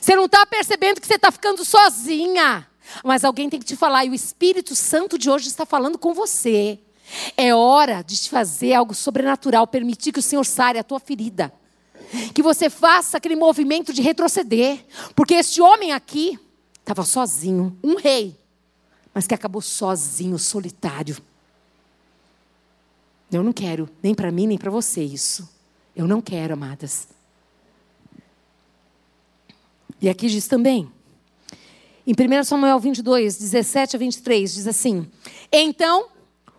Você 0.00 0.16
não 0.16 0.24
está 0.24 0.44
percebendo 0.44 1.00
que 1.00 1.06
você 1.06 1.14
está 1.14 1.30
ficando 1.30 1.64
sozinha. 1.64 2.66
Mas 3.04 3.24
alguém 3.24 3.48
tem 3.48 3.60
que 3.60 3.64
te 3.64 3.76
falar, 3.76 4.04
e 4.04 4.10
o 4.10 4.14
Espírito 4.14 4.74
Santo 4.74 5.16
de 5.16 5.30
hoje 5.30 5.46
está 5.46 5.64
falando 5.64 5.96
com 5.96 6.12
você. 6.12 6.80
É 7.36 7.54
hora 7.54 8.02
de 8.02 8.16
te 8.16 8.28
fazer 8.28 8.74
algo 8.74 8.92
sobrenatural, 8.92 9.66
permitir 9.66 10.12
que 10.12 10.18
o 10.18 10.22
Senhor 10.22 10.44
sare 10.44 10.78
a 10.78 10.84
tua 10.84 10.98
ferida 10.98 11.52
que 12.34 12.42
você 12.42 12.68
faça 12.68 13.16
aquele 13.16 13.36
movimento 13.36 13.92
de 13.92 14.02
retroceder. 14.02 14.84
Porque 15.14 15.34
este 15.34 15.60
homem 15.60 15.92
aqui 15.92 16.38
estava 16.82 17.04
sozinho, 17.04 17.76
um 17.82 17.96
rei, 17.96 18.36
mas 19.14 19.26
que 19.26 19.34
acabou 19.34 19.62
sozinho, 19.62 20.38
solitário. 20.38 21.16
Eu 23.30 23.42
não 23.42 23.52
quero, 23.52 23.88
nem 24.02 24.14
para 24.14 24.30
mim, 24.30 24.46
nem 24.46 24.58
para 24.58 24.70
você 24.70 25.02
isso. 25.02 25.48
Eu 25.96 26.06
não 26.06 26.20
quero, 26.20 26.52
amadas. 26.52 27.08
E 30.00 30.08
aqui 30.08 30.28
diz 30.28 30.46
também, 30.48 30.90
em 32.06 32.12
1 32.12 32.44
Samuel 32.44 32.78
22, 32.80 33.38
17 33.38 33.96
a 33.96 33.98
23, 33.98 34.54
diz 34.54 34.66
assim: 34.66 35.08
Então 35.50 36.08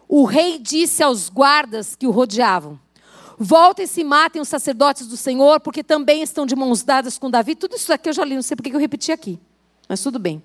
o 0.07 0.24
rei 0.24 0.57
disse 0.57 1.03
aos 1.03 1.30
guardas 1.30 1.95
que 1.95 2.07
o 2.07 2.11
rodeavam: 2.11 2.80
Voltem-se 3.38 4.01
e 4.01 4.03
matem 4.03 4.41
os 4.41 4.47
sacerdotes 4.47 5.07
do 5.07 5.17
Senhor, 5.17 5.59
porque 5.59 5.84
também 5.84 6.21
estão 6.21 6.45
de 6.45 6.55
mãos 6.55 6.84
dadas 6.84 7.17
com 7.17 7.30
Davi. 7.30 7.55
Tudo 7.55 7.76
isso 7.76 7.91
aqui 7.91 8.09
eu 8.09 8.13
já 8.13 8.24
li, 8.24 8.36
não 8.36 8.41
sei 8.41 8.55
porque 8.55 8.74
eu 8.74 8.80
repeti 8.80 9.11
aqui. 9.11 9.39
Mas 9.88 10.01
tudo 10.01 10.19
bem. 10.19 10.41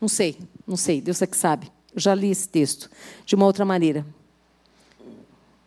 Não 0.00 0.08
sei, 0.08 0.38
não 0.66 0.76
sei, 0.76 1.00
Deus 1.00 1.20
é 1.22 1.26
que 1.26 1.36
sabe. 1.36 1.70
Eu 1.94 2.00
já 2.00 2.14
li 2.14 2.30
esse 2.30 2.48
texto 2.48 2.90
de 3.24 3.34
uma 3.34 3.46
outra 3.46 3.64
maneira. 3.64 4.06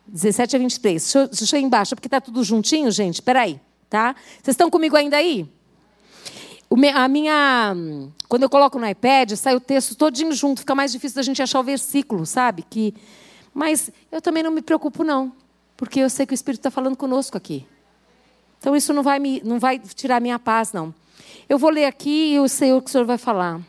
17 0.07 0.55
a 0.55 0.59
23. 0.59 1.01
Deixa 1.01 1.19
eu, 1.19 1.27
deixa 1.27 1.55
eu 1.55 1.61
ir 1.61 1.63
embaixo, 1.63 1.95
porque 1.95 2.07
está 2.07 2.21
tudo 2.21 2.43
juntinho, 2.43 2.91
gente. 2.91 3.15
Espera 3.15 3.41
aí, 3.41 3.59
tá? 3.89 4.15
Vocês 4.41 4.53
estão 4.53 4.69
comigo 4.69 4.95
ainda 4.95 5.17
aí? 5.17 5.47
a 6.93 7.07
minha, 7.07 7.75
quando 8.27 8.43
eu 8.43 8.49
coloco 8.49 8.77
no 8.77 8.87
iPad, 8.87 9.31
sai 9.31 9.55
o 9.55 9.59
texto 9.59 9.95
todinho 9.95 10.31
junto. 10.33 10.59
Fica 10.59 10.75
mais 10.75 10.91
difícil 10.91 11.15
da 11.15 11.23
gente 11.23 11.41
achar 11.41 11.59
o 11.59 11.63
versículo, 11.63 12.25
sabe? 12.25 12.63
Que, 12.69 12.93
mas 13.53 13.89
eu 14.11 14.21
também 14.21 14.43
não 14.43 14.51
me 14.51 14.61
preocupo, 14.61 15.03
não. 15.03 15.33
Porque 15.75 15.99
eu 15.99 16.09
sei 16.09 16.25
que 16.25 16.33
o 16.33 16.35
Espírito 16.35 16.59
está 16.59 16.69
falando 16.69 16.95
conosco 16.95 17.37
aqui. 17.37 17.65
Então 18.59 18.75
isso 18.75 18.93
não 18.93 19.01
vai, 19.01 19.17
me, 19.17 19.41
não 19.43 19.57
vai 19.57 19.79
tirar 19.79 20.17
a 20.17 20.19
minha 20.19 20.37
paz, 20.37 20.71
não. 20.71 20.93
Eu 21.49 21.57
vou 21.57 21.71
ler 21.71 21.85
aqui 21.85 22.33
e 22.33 22.35
eu 22.35 22.47
sei 22.47 22.71
o 22.73 22.79
que 22.79 22.89
o 22.89 22.91
Senhor 22.91 23.05
vai 23.05 23.17
falar. 23.17 23.59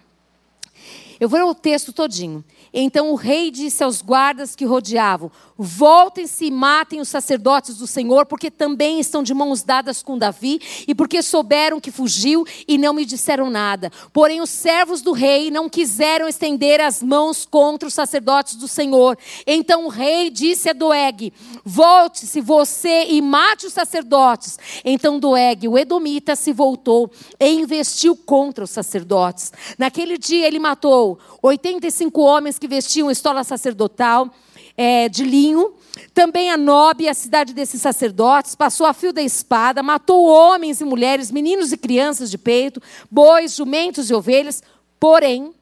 Eu 1.21 1.29
vou 1.29 1.39
ler 1.39 1.45
o 1.45 1.55
texto 1.55 1.93
todinho. 1.93 2.43
Então 2.73 3.11
o 3.11 3.14
rei 3.14 3.51
disse 3.51 3.85
aos 3.85 4.01
guardas 4.01 4.57
que 4.57 4.64
rodeavam: 4.64 5.31
Voltem-se 5.59 6.47
e 6.47 6.51
matem 6.51 6.99
os 6.99 7.11
sacerdotes 7.11 7.77
do 7.77 7.87
Senhor, 7.87 8.25
porque 8.25 8.51
também 8.51 8.99
estão 8.99 9.23
de 9.23 9.35
mãos 9.35 9.62
dadas 9.62 10.03
com 10.03 10.16
Davi, 10.16 10.59
e 10.89 10.95
porque 10.95 11.21
souberam 11.21 11.79
que 11.79 11.91
fugiu 11.91 12.47
e 12.66 12.79
não 12.79 12.95
me 12.95 13.05
disseram 13.05 13.51
nada. 13.51 13.93
Porém, 14.14 14.41
os 14.41 14.49
servos 14.49 15.03
do 15.03 15.12
rei 15.12 15.51
não 15.51 15.68
quiseram 15.68 16.27
estender 16.27 16.81
as 16.81 17.03
mãos 17.03 17.45
contra 17.45 17.87
os 17.87 17.93
sacerdotes 17.93 18.55
do 18.55 18.66
Senhor. 18.66 19.18
Então 19.47 19.85
o 19.85 19.89
rei 19.89 20.31
disse 20.31 20.71
a 20.71 20.73
Doeg: 20.73 21.35
Volte-se 21.62 22.41
você 22.41 23.09
e 23.11 23.21
mate 23.21 23.66
os 23.66 23.75
sacerdotes. 23.75 24.59
Então 24.83 25.21
Doeg, 25.21 25.68
o 25.68 25.77
Edomita, 25.77 26.35
se 26.35 26.51
voltou 26.51 27.11
e 27.39 27.47
investiu 27.51 28.16
contra 28.16 28.64
os 28.64 28.71
sacerdotes. 28.71 29.53
Naquele 29.77 30.16
dia 30.16 30.47
ele 30.47 30.59
matou 30.59 31.10
85 31.43 32.21
homens 32.21 32.59
que 32.59 32.69
vestiam 32.69 33.11
estola 33.11 33.45
sacerdotal 33.45 34.31
é, 34.77 35.09
de 35.09 35.25
linho. 35.25 35.75
Também 36.15 36.51
a 36.51 36.57
Nob, 36.57 37.07
a 37.09 37.15
cidade 37.15 37.53
desses 37.53 37.81
sacerdotes, 37.81 38.55
passou 38.55 38.87
a 38.87 38.93
fio 38.93 39.13
da 39.13 39.23
espada, 39.23 39.83
matou 39.83 40.27
homens 40.27 40.81
e 40.81 40.85
mulheres, 40.85 41.31
meninos 41.31 41.73
e 41.73 41.77
crianças 41.77 42.31
de 42.31 42.39
peito, 42.39 42.83
bois, 43.11 43.55
jumentos 43.55 44.11
e 44.11 44.15
ovelhas. 44.15 44.63
Porém, 44.99 45.53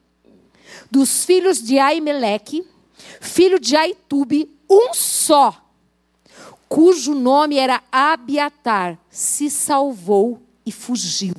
dos 0.90 1.24
filhos 1.24 1.62
de 1.62 1.78
Aimeleque, 1.78 2.66
filho 3.20 3.58
de 3.58 3.76
Aitube, 3.76 4.50
um 4.70 4.92
só, 4.92 5.56
cujo 6.68 7.14
nome 7.14 7.56
era 7.56 7.82
Abiatar, 7.90 8.98
se 9.10 9.50
salvou 9.50 10.42
e 10.64 10.72
fugiu 10.72 11.34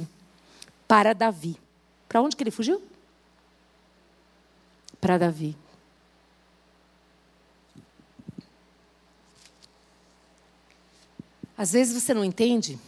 para 0.88 1.14
Davi. 1.14 1.55
Para 2.07 2.22
onde 2.22 2.36
que 2.36 2.43
ele 2.43 2.51
fugiu? 2.51 2.82
Para 4.99 5.17
Davi. 5.17 5.55
Às 11.57 11.73
vezes 11.73 12.01
você 12.01 12.13
não 12.13 12.23
entende 12.23 12.79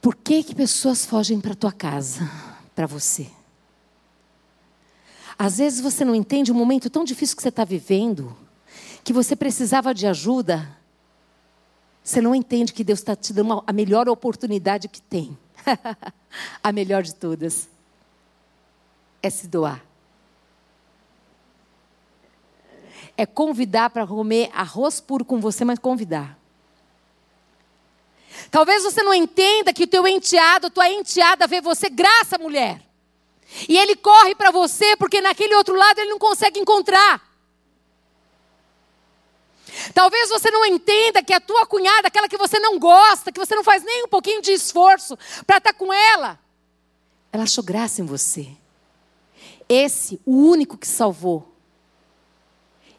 por 0.00 0.14
que, 0.14 0.42
que 0.42 0.54
pessoas 0.54 1.06
fogem 1.06 1.40
para 1.40 1.54
tua 1.54 1.72
casa, 1.72 2.30
para 2.74 2.86
você. 2.86 3.30
Às 5.38 5.56
vezes 5.56 5.80
você 5.80 6.04
não 6.04 6.14
entende 6.14 6.52
o 6.52 6.54
momento 6.54 6.90
tão 6.90 7.02
difícil 7.02 7.34
que 7.34 7.42
você 7.42 7.48
está 7.48 7.64
vivendo, 7.64 8.36
que 9.02 9.12
você 9.12 9.34
precisava 9.34 9.94
de 9.94 10.06
ajuda. 10.06 10.68
Você 12.04 12.20
não 12.20 12.34
entende 12.34 12.74
que 12.74 12.84
Deus 12.84 12.98
está 12.98 13.16
te 13.16 13.32
dando 13.32 13.64
a 13.66 13.72
melhor 13.72 14.06
oportunidade 14.06 14.86
que 14.86 15.00
tem. 15.00 15.36
a 16.62 16.72
melhor 16.72 17.02
de 17.02 17.14
todas 17.14 17.68
é 19.22 19.30
se 19.30 19.46
doar. 19.46 19.84
É 23.16 23.26
convidar 23.26 23.90
para 23.90 24.06
comer 24.06 24.50
arroz 24.54 25.00
puro 25.00 25.24
com 25.24 25.40
você, 25.40 25.64
mas 25.64 25.78
convidar. 25.78 26.38
Talvez 28.50 28.82
você 28.82 29.02
não 29.02 29.12
entenda 29.12 29.72
que 29.72 29.84
o 29.84 29.86
teu 29.86 30.06
enteado, 30.06 30.70
tua 30.70 30.88
enteada 30.88 31.46
vê 31.46 31.60
você, 31.60 31.90
graça, 31.90 32.38
mulher. 32.38 32.80
E 33.68 33.76
ele 33.76 33.96
corre 33.96 34.34
para 34.34 34.50
você 34.50 34.96
porque 34.96 35.20
naquele 35.20 35.54
outro 35.54 35.74
lado 35.74 35.98
ele 35.98 36.10
não 36.10 36.18
consegue 36.18 36.58
encontrar. 36.58 37.20
Talvez 39.94 40.28
você 40.28 40.50
não 40.50 40.64
entenda 40.64 41.22
que 41.22 41.32
a 41.32 41.40
tua 41.40 41.66
cunhada, 41.66 42.08
aquela 42.08 42.28
que 42.28 42.36
você 42.36 42.58
não 42.58 42.78
gosta, 42.78 43.32
que 43.32 43.38
você 43.38 43.54
não 43.54 43.64
faz 43.64 43.82
nem 43.84 44.04
um 44.04 44.08
pouquinho 44.08 44.42
de 44.42 44.52
esforço 44.52 45.16
para 45.46 45.58
estar 45.58 45.72
tá 45.72 45.78
com 45.78 45.92
ela, 45.92 46.38
ela 47.32 47.44
achou 47.44 47.62
graça 47.62 48.00
em 48.00 48.04
você. 48.04 48.48
Esse, 49.72 50.20
o 50.26 50.32
único 50.32 50.76
que 50.76 50.86
salvou, 50.88 51.54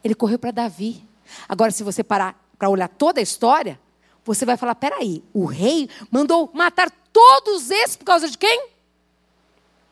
ele 0.01 0.15
correu 0.15 0.39
para 0.39 0.51
Davi. 0.51 1.05
Agora, 1.49 1.69
se 1.69 1.83
você 1.83 2.01
parar 2.01 2.41
para 2.57 2.69
olhar 2.69 2.87
toda 2.87 3.19
a 3.19 3.23
história, 3.23 3.77
você 4.23 4.45
vai 4.45 4.55
falar: 4.55 4.75
peraí, 4.75 5.21
o 5.33 5.43
rei 5.43 5.89
mandou 6.09 6.49
matar 6.53 6.89
todos 7.11 7.69
esses 7.69 7.97
por 7.97 8.05
causa 8.05 8.29
de 8.29 8.37
quem? 8.37 8.69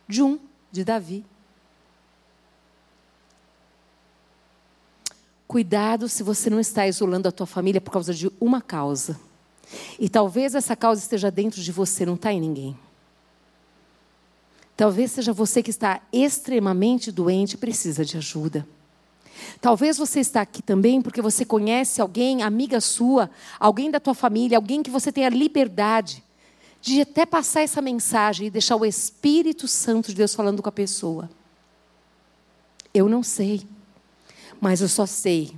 De 0.08 0.24
um, 0.24 0.40
de 0.72 0.86
Davi. 0.86 1.26
Cuidado 5.46 6.08
se 6.08 6.24
você 6.24 6.50
não 6.50 6.62
está 6.62 6.88
isolando 6.88 7.28
a 7.28 7.32
tua 7.32 7.46
família 7.46 7.82
por 7.82 7.92
causa 7.92 8.14
de 8.14 8.32
uma 8.40 8.62
causa. 8.62 9.20
E 10.00 10.08
talvez 10.08 10.56
essa 10.56 10.78
causa 10.78 11.02
esteja 11.02 11.30
dentro 11.30 11.62
de 11.62 11.74
você, 11.74 12.06
não 12.06 12.16
está 12.16 12.32
em 12.32 12.40
ninguém. 12.40 12.80
Talvez 14.80 15.12
seja 15.12 15.34
você 15.34 15.62
que 15.62 15.72
está 15.72 16.02
extremamente 16.10 17.12
doente 17.12 17.56
e 17.56 17.58
precisa 17.58 18.06
de 18.06 18.16
ajuda. 18.16 18.66
Talvez 19.60 19.98
você 19.98 20.22
está 20.22 20.40
aqui 20.40 20.62
também 20.62 21.02
porque 21.02 21.22
você 21.22 21.44
conhece 21.44 22.00
alguém, 22.00 22.44
amiga 22.44 22.80
sua, 22.80 23.30
alguém 23.60 23.92
da 23.92 24.00
tua 24.00 24.14
família, 24.14 24.58
alguém 24.58 24.82
que 24.82 24.90
você 24.90 25.12
tenha 25.12 25.28
liberdade 25.28 26.24
de 26.80 27.02
até 27.02 27.26
passar 27.26 27.60
essa 27.60 27.82
mensagem 27.82 28.48
e 28.48 28.50
deixar 28.50 28.78
o 28.78 28.86
Espírito 28.86 29.68
Santo 29.68 30.12
de 30.12 30.16
Deus 30.16 30.34
falando 30.34 30.64
com 30.64 30.70
a 30.70 30.72
pessoa. 30.72 31.30
Eu 32.94 33.10
não 33.10 33.22
sei, 33.22 33.68
mas 34.62 34.80
eu 34.80 34.88
só 34.88 35.06
sei 35.06 35.52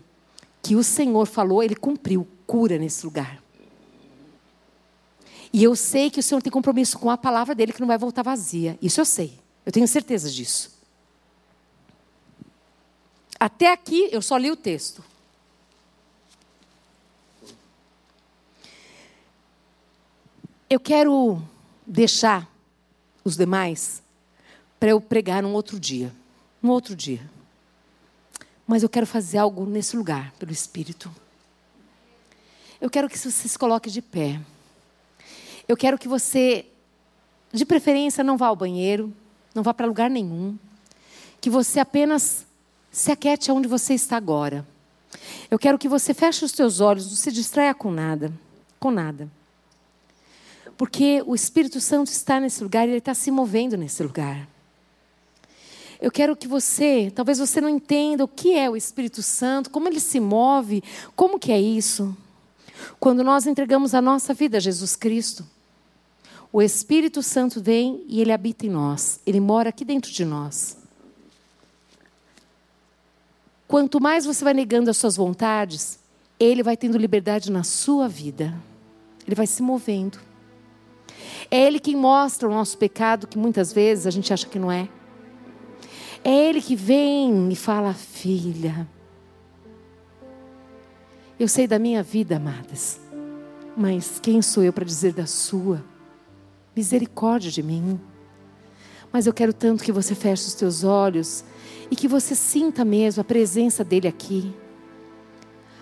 que 0.63 0.75
o 0.75 0.83
Senhor 0.83 1.27
falou, 1.27 1.61
ele 1.61 1.75
cumpriu 1.75 2.27
cura 2.47 2.79
nesse 2.79 3.05
lugar. 3.05 3.40
E 5.53 5.63
eu 5.63 5.75
sei 5.75 6.09
que 6.09 6.19
o 6.19 6.23
Senhor 6.23 6.41
tem 6.41 6.51
compromisso 6.51 6.97
com 6.97 7.09
a 7.09 7.17
palavra 7.17 7.53
dele 7.53 7.73
que 7.73 7.81
não 7.81 7.87
vai 7.87 7.97
voltar 7.97 8.23
vazia. 8.23 8.77
Isso 8.81 9.01
eu 9.01 9.05
sei. 9.05 9.37
Eu 9.65 9.71
tenho 9.71 9.87
certeza 9.87 10.29
disso. 10.29 10.71
Até 13.39 13.71
aqui 13.71 14.07
eu 14.11 14.21
só 14.21 14.37
li 14.37 14.49
o 14.49 14.55
texto. 14.55 15.03
Eu 20.69 20.79
quero 20.79 21.41
deixar 21.85 22.49
os 23.25 23.35
demais 23.35 24.01
para 24.79 24.91
eu 24.91 25.01
pregar 25.01 25.43
num 25.43 25.53
outro 25.53 25.79
dia. 25.79 26.13
Um 26.63 26.69
outro 26.69 26.95
dia. 26.95 27.29
Mas 28.65 28.83
eu 28.83 28.89
quero 28.89 29.05
fazer 29.05 29.37
algo 29.37 29.65
nesse 29.65 29.97
lugar, 29.97 30.31
pelo 30.39 30.51
Espírito. 30.51 31.13
Eu 32.79 32.89
quero 32.89 33.09
que 33.09 33.17
você 33.17 33.29
se 33.29 33.59
coloque 33.59 33.91
de 33.91 34.01
pé. 34.01 34.39
Eu 35.71 35.77
quero 35.77 35.97
que 35.97 36.09
você, 36.09 36.65
de 37.53 37.65
preferência, 37.65 38.25
não 38.25 38.35
vá 38.35 38.47
ao 38.47 38.57
banheiro, 38.57 39.13
não 39.55 39.63
vá 39.63 39.73
para 39.73 39.87
lugar 39.87 40.09
nenhum. 40.09 40.59
Que 41.39 41.49
você 41.49 41.79
apenas 41.79 42.45
se 42.91 43.09
aquete 43.09 43.49
onde 43.53 43.69
você 43.69 43.93
está 43.93 44.17
agora. 44.17 44.67
Eu 45.49 45.57
quero 45.57 45.79
que 45.79 45.87
você 45.87 46.13
feche 46.13 46.43
os 46.43 46.51
seus 46.51 46.81
olhos, 46.81 47.07
não 47.07 47.15
se 47.15 47.31
distraia 47.31 47.73
com 47.73 47.89
nada, 47.89 48.33
com 48.81 48.91
nada. 48.91 49.31
Porque 50.75 51.23
o 51.25 51.33
Espírito 51.33 51.79
Santo 51.79 52.11
está 52.11 52.37
nesse 52.37 52.61
lugar 52.61 52.85
e 52.85 52.91
ele 52.91 52.97
está 52.97 53.13
se 53.13 53.31
movendo 53.31 53.77
nesse 53.77 54.03
lugar. 54.03 54.49
Eu 56.01 56.11
quero 56.11 56.35
que 56.35 56.49
você, 56.49 57.09
talvez 57.15 57.37
você 57.39 57.61
não 57.61 57.69
entenda 57.69 58.25
o 58.25 58.27
que 58.27 58.57
é 58.57 58.69
o 58.69 58.75
Espírito 58.75 59.23
Santo, 59.23 59.69
como 59.69 59.87
ele 59.87 60.01
se 60.01 60.19
move, 60.19 60.83
como 61.15 61.39
que 61.39 61.49
é 61.49 61.61
isso. 61.61 62.13
Quando 62.99 63.23
nós 63.23 63.47
entregamos 63.47 63.95
a 63.95 64.01
nossa 64.01 64.33
vida 64.33 64.57
a 64.57 64.59
Jesus 64.59 64.97
Cristo, 64.97 65.47
o 66.53 66.61
Espírito 66.61 67.23
Santo 67.23 67.61
vem 67.61 68.03
e 68.07 68.21
ele 68.21 68.31
habita 68.31 68.65
em 68.65 68.69
nós, 68.69 69.19
ele 69.25 69.39
mora 69.39 69.69
aqui 69.69 69.85
dentro 69.85 70.11
de 70.11 70.25
nós. 70.25 70.81
Quanto 73.71 74.01
mais 74.01 74.25
você 74.25 74.43
vai 74.43 74.53
negando 74.53 74.89
as 74.89 74.97
suas 74.97 75.15
vontades, 75.15 75.97
Ele 76.37 76.61
vai 76.61 76.75
tendo 76.75 76.97
liberdade 76.97 77.49
na 77.49 77.63
sua 77.63 78.05
vida. 78.05 78.53
Ele 79.25 79.33
vai 79.33 79.47
se 79.47 79.63
movendo. 79.63 80.19
É 81.49 81.67
Ele 81.67 81.79
quem 81.79 81.95
mostra 81.95 82.49
o 82.49 82.51
nosso 82.51 82.77
pecado, 82.77 83.27
que 83.27 83.37
muitas 83.37 83.71
vezes 83.71 84.05
a 84.05 84.11
gente 84.11 84.33
acha 84.33 84.45
que 84.45 84.59
não 84.59 84.69
é. 84.69 84.89
É 86.21 86.49
Ele 86.49 86.61
que 86.61 86.75
vem 86.75 87.49
e 87.49 87.55
fala, 87.55 87.93
filha. 87.93 88.85
Eu 91.39 91.47
sei 91.47 91.65
da 91.65 91.79
minha 91.79 92.03
vida, 92.03 92.35
amadas, 92.35 92.99
mas 93.77 94.19
quem 94.19 94.41
sou 94.41 94.63
eu 94.63 94.73
para 94.73 94.83
dizer 94.83 95.13
da 95.13 95.25
sua? 95.25 95.81
Misericórdia 96.75 97.51
de 97.51 97.61
mim. 97.61 97.99
Mas 99.11 99.27
eu 99.27 99.33
quero 99.33 99.53
tanto 99.53 99.83
que 99.83 99.91
você 99.91 100.15
feche 100.15 100.47
os 100.47 100.53
teus 100.53 100.83
olhos 100.83 101.43
e 101.89 101.95
que 101.95 102.07
você 102.07 102.33
sinta 102.33 102.85
mesmo 102.85 103.21
a 103.21 103.25
presença 103.25 103.83
dele 103.83 104.07
aqui. 104.07 104.53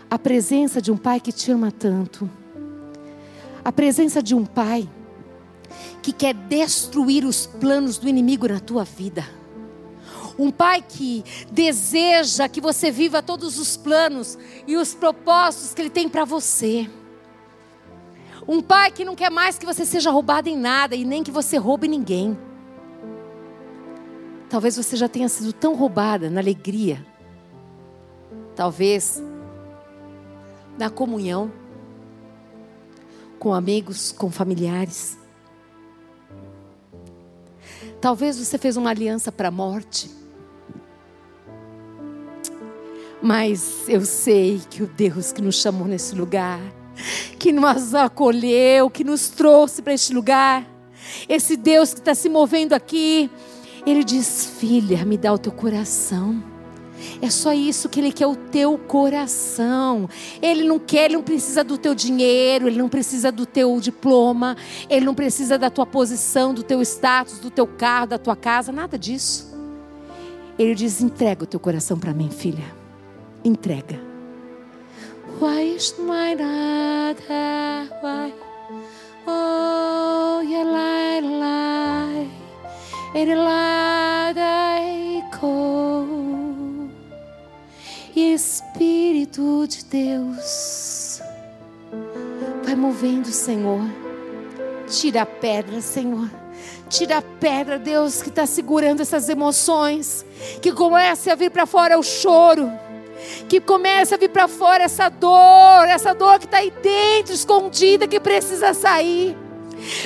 A 0.10 0.18
presença 0.18 0.82
de 0.82 0.92
um 0.92 0.98
pai 0.98 1.20
que 1.20 1.32
te 1.32 1.52
ama 1.52 1.72
tanto. 1.72 2.30
A 3.64 3.72
presença 3.72 4.24
de 4.24 4.34
um 4.34 4.44
pai 4.44 4.90
que 6.02 6.12
quer 6.12 6.34
destruir 6.34 7.24
os 7.24 7.46
planos 7.46 8.00
do 8.00 8.10
inimigo 8.10 8.48
na 8.48 8.60
tua 8.60 8.84
vida. 8.84 9.24
Um 10.40 10.50
pai 10.50 10.82
que 10.82 11.24
deseja 11.52 12.48
que 12.48 12.62
você 12.62 12.90
viva 12.90 13.22
todos 13.22 13.60
os 13.60 13.78
planos 13.78 14.38
e 14.66 14.78
os 14.78 14.96
propósitos 14.96 15.74
que 15.74 15.82
ele 15.82 15.90
tem 15.90 16.10
para 16.10 16.26
você. 16.26 16.90
Um 18.52 18.62
pai 18.62 18.92
que 18.92 19.06
não 19.06 19.16
quer 19.16 19.30
mais 19.30 19.60
que 19.60 19.66
você 19.66 19.86
seja 19.86 20.10
roubado 20.10 20.50
em 20.50 20.58
nada 20.58 20.96
e 20.96 21.06
nem 21.06 21.22
que 21.22 21.30
você 21.30 21.56
roube 21.56 21.88
ninguém. 21.88 22.36
Talvez 24.50 24.76
você 24.76 24.98
já 24.98 25.08
tenha 25.08 25.30
sido 25.30 25.54
tão 25.54 25.76
roubada 25.76 26.32
na 26.32 26.42
alegria. 26.42 27.06
Talvez 28.56 29.22
na 30.80 30.90
comunhão 30.90 31.52
com 33.38 33.54
amigos, 33.54 34.12
com 34.12 34.32
familiares. 34.32 35.16
Talvez 38.02 38.40
você 38.44 38.58
fez 38.58 38.78
uma 38.78 38.90
aliança 38.90 39.32
para 39.32 39.50
a 39.50 39.52
morte. 39.52 40.10
Mas 43.22 43.88
eu 43.88 44.02
sei 44.04 44.60
que 44.72 44.82
o 44.82 44.88
Deus 44.88 45.32
que 45.32 45.40
nos 45.40 45.62
chamou 45.62 45.88
nesse 45.88 46.16
lugar, 46.16 46.79
que 47.38 47.52
nos 47.52 47.96
acolheu, 47.96 48.90
que 48.90 49.04
nos 49.04 49.30
trouxe 49.30 49.82
para 49.82 49.94
este 49.94 50.14
lugar, 50.14 50.68
esse 51.28 51.56
Deus 51.56 51.94
que 51.94 52.00
está 52.00 52.14
se 52.14 52.30
movendo 52.30 52.74
aqui, 52.74 53.30
ele 53.86 54.04
diz: 54.04 54.46
Filha, 54.60 55.06
me 55.06 55.18
dá 55.18 55.34
o 55.34 55.38
teu 55.38 55.52
coração. 55.52 56.44
É 57.22 57.30
só 57.30 57.54
isso 57.54 57.88
que 57.88 58.00
Ele 58.00 58.12
quer, 58.12 58.28
o 58.28 58.36
teu 58.36 58.78
coração. 58.78 60.10
Ele 60.42 60.64
não 60.64 60.78
quer, 60.78 61.06
Ele 61.06 61.16
não 61.16 61.24
precisa 61.24 61.64
do 61.64 61.78
teu 61.78 61.96
dinheiro, 61.96 62.68
Ele 62.68 62.78
não 62.78 62.90
precisa 62.90 63.32
do 63.32 63.46
teu 63.46 63.80
diploma, 63.80 64.58
Ele 64.90 65.06
não 65.06 65.16
precisa 65.16 65.58
da 65.58 65.70
tua 65.70 65.86
posição, 65.86 66.54
do 66.54 66.62
teu 66.62 66.82
status, 66.82 67.40
do 67.40 67.50
teu 67.50 67.66
carro, 67.66 68.08
da 68.08 68.18
tua 68.18 68.36
casa, 68.36 68.72
nada 68.72 68.98
disso. 68.98 69.50
Ele 70.58 70.76
diz: 70.76 71.02
entrega 71.02 71.44
o 71.44 71.48
teu 71.48 71.60
coração 71.60 71.98
para 71.98 72.14
mim, 72.14 72.30
filha. 72.30 72.66
Entrega. 73.44 74.09
Why 75.38 75.76
is 75.76 75.96
my 76.00 76.36
Why? 78.02 78.34
Oh, 79.28 80.42
yeah, 80.42 80.64
lie, 80.64 81.22
lie. 81.22 82.30
Ele 83.14 83.36
lá 83.36 84.00
E 88.16 88.34
Espírito 88.34 89.66
de 89.68 89.86
Deus 89.86 91.22
vai 92.64 92.76
movendo, 92.76 93.28
Senhor. 93.28 93.82
Tira 94.88 95.22
a 95.22 95.26
pedra, 95.26 95.80
Senhor. 95.80 96.30
Tira 96.90 97.20
a 97.20 97.22
pedra, 97.22 97.80
Deus, 97.80 98.22
que 98.22 98.30
está 98.30 98.46
segurando 98.46 99.02
essas 99.02 99.30
emoções. 99.30 100.26
Que 100.62 100.72
comece 100.72 101.30
a 101.30 101.36
vir 101.36 101.50
para 101.50 101.66
fora 101.66 101.98
o 101.98 102.04
choro. 102.04 102.70
Que 103.50 103.60
comece 103.60 104.14
a 104.14 104.18
vir 104.18 104.30
para 104.30 104.48
fora 104.48 104.84
essa 104.84 105.10
dor, 105.10 105.88
essa 105.88 106.14
dor 106.14 106.38
que 106.38 106.46
está 106.46 106.60
aí 106.60 106.72
dentro, 106.84 107.34
escondida, 107.34 108.08
que 108.08 108.20
precisa 108.20 108.74
sair. 108.76 109.36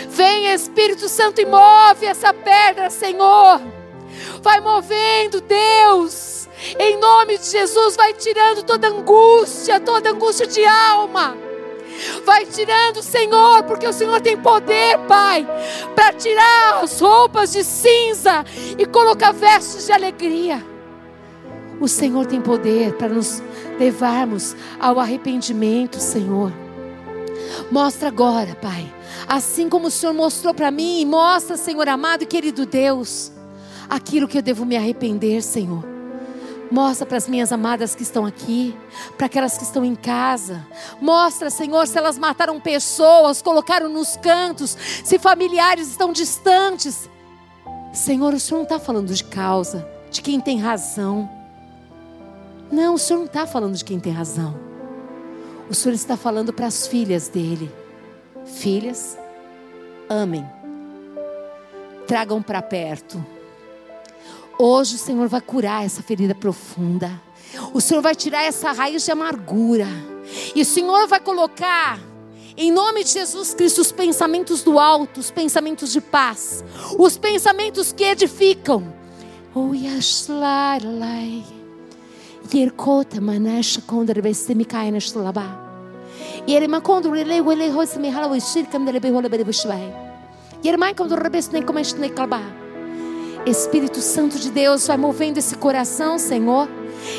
Vem 0.09 0.47
Espírito 0.53 1.09
Santo 1.09 1.41
e 1.41 1.45
move 1.45 2.05
essa 2.05 2.33
pedra, 2.33 2.89
Senhor. 2.89 3.61
Vai 4.41 4.61
movendo, 4.61 5.41
Deus. 5.41 6.47
Em 6.79 6.97
nome 6.97 7.37
de 7.37 7.45
Jesus, 7.45 7.97
vai 7.97 8.13
tirando 8.13 8.63
toda 8.63 8.87
angústia, 8.87 9.79
toda 9.79 10.11
angústia 10.11 10.47
de 10.47 10.63
alma. 10.63 11.35
Vai 12.25 12.45
tirando, 12.45 13.03
Senhor, 13.03 13.63
porque 13.63 13.87
o 13.87 13.93
Senhor 13.93 14.21
tem 14.21 14.37
poder, 14.37 14.97
Pai, 15.07 15.45
para 15.95 16.13
tirar 16.13 16.81
as 16.81 16.99
roupas 16.99 17.51
de 17.51 17.63
cinza 17.63 18.45
e 18.77 18.85
colocar 18.85 19.33
vestes 19.33 19.85
de 19.85 19.91
alegria. 19.91 20.72
O 21.83 21.87
Senhor 21.89 22.25
tem 22.25 22.39
poder 22.39 22.93
para 22.93 23.09
nos 23.09 23.43
levarmos 23.77 24.55
ao 24.79 25.01
arrependimento, 25.01 25.99
Senhor. 25.99 26.49
Mostra 27.69 28.07
agora, 28.07 28.55
Pai, 28.55 28.89
assim 29.27 29.67
como 29.67 29.87
o 29.87 29.91
Senhor 29.91 30.13
mostrou 30.13 30.53
para 30.53 30.71
mim, 30.71 31.03
mostra, 31.03 31.57
Senhor 31.57 31.89
amado 31.89 32.23
e 32.23 32.25
querido 32.25 32.65
Deus, 32.65 33.33
aquilo 33.89 34.29
que 34.29 34.37
eu 34.37 34.41
devo 34.41 34.63
me 34.63 34.77
arrepender, 34.77 35.41
Senhor. 35.41 35.83
Mostra 36.71 37.05
para 37.05 37.17
as 37.17 37.27
minhas 37.27 37.51
amadas 37.51 37.93
que 37.93 38.03
estão 38.03 38.25
aqui, 38.25 38.73
para 39.17 39.25
aquelas 39.25 39.57
que 39.57 39.65
estão 39.65 39.83
em 39.83 39.93
casa. 39.93 40.65
Mostra, 41.01 41.49
Senhor, 41.49 41.85
se 41.85 41.97
elas 41.97 42.17
mataram 42.17 42.61
pessoas, 42.61 43.41
colocaram 43.41 43.89
nos 43.89 44.15
cantos, 44.15 44.77
se 45.03 45.19
familiares 45.19 45.89
estão 45.89 46.13
distantes. 46.13 47.09
Senhor, 47.91 48.33
o 48.33 48.39
Senhor 48.39 48.59
não 48.59 48.63
está 48.63 48.79
falando 48.79 49.13
de 49.13 49.25
causa, 49.25 49.85
de 50.09 50.21
quem 50.21 50.39
tem 50.39 50.57
razão. 50.57 51.42
Não, 52.73 52.95
o 52.95 52.97
Senhor 52.97 53.19
não 53.19 53.27
está 53.27 53.45
falando 53.45 53.75
de 53.75 53.85
quem 53.85 53.99
tem 53.99 54.11
razão. 54.11 54.59
O 55.69 55.75
Senhor 55.75 55.93
está 55.93 56.17
falando 56.17 56.51
para 56.51 56.65
as 56.65 56.87
filhas 56.87 57.27
dele. 57.27 57.71
Filhas, 58.45 59.15
amem, 60.09 60.43
tragam 62.07 62.41
para 62.41 62.63
perto. 62.63 63.23
Hoje 64.57 64.95
o 64.95 64.97
Senhor 64.97 65.27
vai 65.27 65.39
curar 65.39 65.85
essa 65.85 66.01
ferida 66.01 66.33
profunda. 66.33 67.21
O 67.75 67.79
Senhor 67.79 68.01
vai 68.01 68.15
tirar 68.15 68.41
essa 68.41 68.71
raiz 68.71 69.05
de 69.05 69.11
amargura. 69.11 69.87
E 70.55 70.63
o 70.63 70.65
Senhor 70.65 71.07
vai 71.07 71.19
colocar, 71.19 71.99
em 72.57 72.71
nome 72.71 73.03
de 73.03 73.11
Jesus 73.11 73.53
Cristo, 73.53 73.81
os 73.81 73.91
pensamentos 73.91 74.63
do 74.63 74.79
alto, 74.79 75.19
os 75.19 75.29
pensamentos 75.29 75.91
de 75.91 76.01
paz, 76.01 76.65
os 76.97 77.19
pensamentos 77.19 77.93
que 77.93 78.03
edificam. 78.03 78.91
Oh, 79.53 79.75
yashlalai. 79.75 81.43
Yerkota 82.53 83.19
manasha 83.19 83.81
kondra 83.81 84.21
bestemi 84.21 84.63
kainash 84.63 85.15
laba. 85.15 85.45
Yerma 86.47 86.79
kondra 86.81 87.25
le 87.25 87.41
wele 87.41 87.71
hosmi 87.71 88.11
halawi 88.11 88.39
shirkam 88.39 88.85
dele 88.85 88.99
behola 88.99 89.27
bede 89.27 89.43
bushbai. 89.43 89.91
Yerma 90.63 90.93
kondra 90.93 91.17
rebesne 91.17 91.63
komeshne 91.63 92.09
kalba. 92.13 92.41
Espírito 93.47 93.99
Santo 94.01 94.37
de 94.37 94.51
Deus 94.51 94.85
vai 94.85 94.97
movendo 94.97 95.39
esse 95.39 95.55
coração, 95.55 96.19
Senhor, 96.19 96.69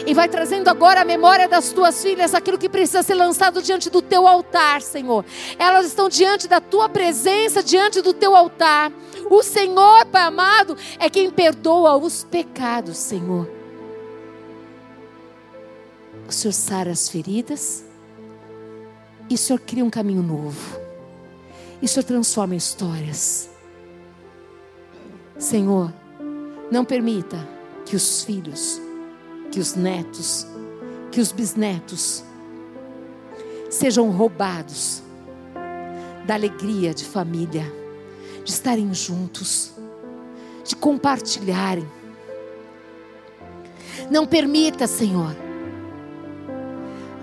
e 0.07 0.14
vai 0.14 0.28
trazendo 0.28 0.68
agora 0.68 1.01
a 1.01 1.05
memória 1.05 1.49
das 1.49 1.72
tuas 1.72 2.01
filhas, 2.01 2.32
aquilo 2.32 2.57
que 2.57 2.68
precisa 2.68 3.03
ser 3.03 3.14
lançado 3.14 3.61
diante 3.61 3.91
do 3.91 4.01
teu 4.01 4.28
altar, 4.28 4.80
Senhor. 4.82 5.24
Elas 5.59 5.87
estão 5.87 6.09
diante 6.09 6.47
da 6.47 6.61
tua 6.61 6.89
presença, 6.89 7.61
diante 7.61 8.01
do 8.01 8.14
teu 8.14 8.37
altar. 8.37 8.93
O 9.28 9.43
Senhor, 9.43 10.07
Pai 10.07 10.22
amado, 10.22 10.76
é 10.99 11.11
quem 11.11 11.28
perdoa 11.28 11.97
os 11.97 12.22
pecados, 12.22 12.97
Senhor. 12.97 13.53
O 16.29 16.33
Senhor 16.33 16.53
sara 16.53 16.91
as 16.91 17.09
feridas, 17.09 17.85
e 19.29 19.35
o 19.35 19.39
Senhor 19.39 19.59
cria 19.61 19.85
um 19.85 19.91
caminho 19.91 20.22
novo, 20.22 20.81
e 21.81 21.85
o 21.85 21.89
Senhor 21.89 22.05
transforma 22.05 22.57
histórias. 22.57 23.49
Senhor, 25.39 25.93
não 26.70 26.85
permita 26.85 27.47
que 27.85 27.95
os 27.95 28.22
filhos, 28.22 28.81
que 29.51 29.61
os 29.61 29.75
netos, 29.75 30.47
que 31.11 31.20
os 31.20 31.31
bisnetos 31.31 32.25
sejam 33.70 34.11
roubados 34.11 35.03
da 36.27 36.35
alegria 36.35 36.95
de 36.95 37.05
família, 37.05 37.70
de 38.45 38.51
estarem 38.51 38.93
juntos, 38.95 39.72
de 40.64 40.75
compartilharem. 40.75 41.87
Não 44.11 44.27
permita, 44.27 44.87
Senhor, 44.87 45.35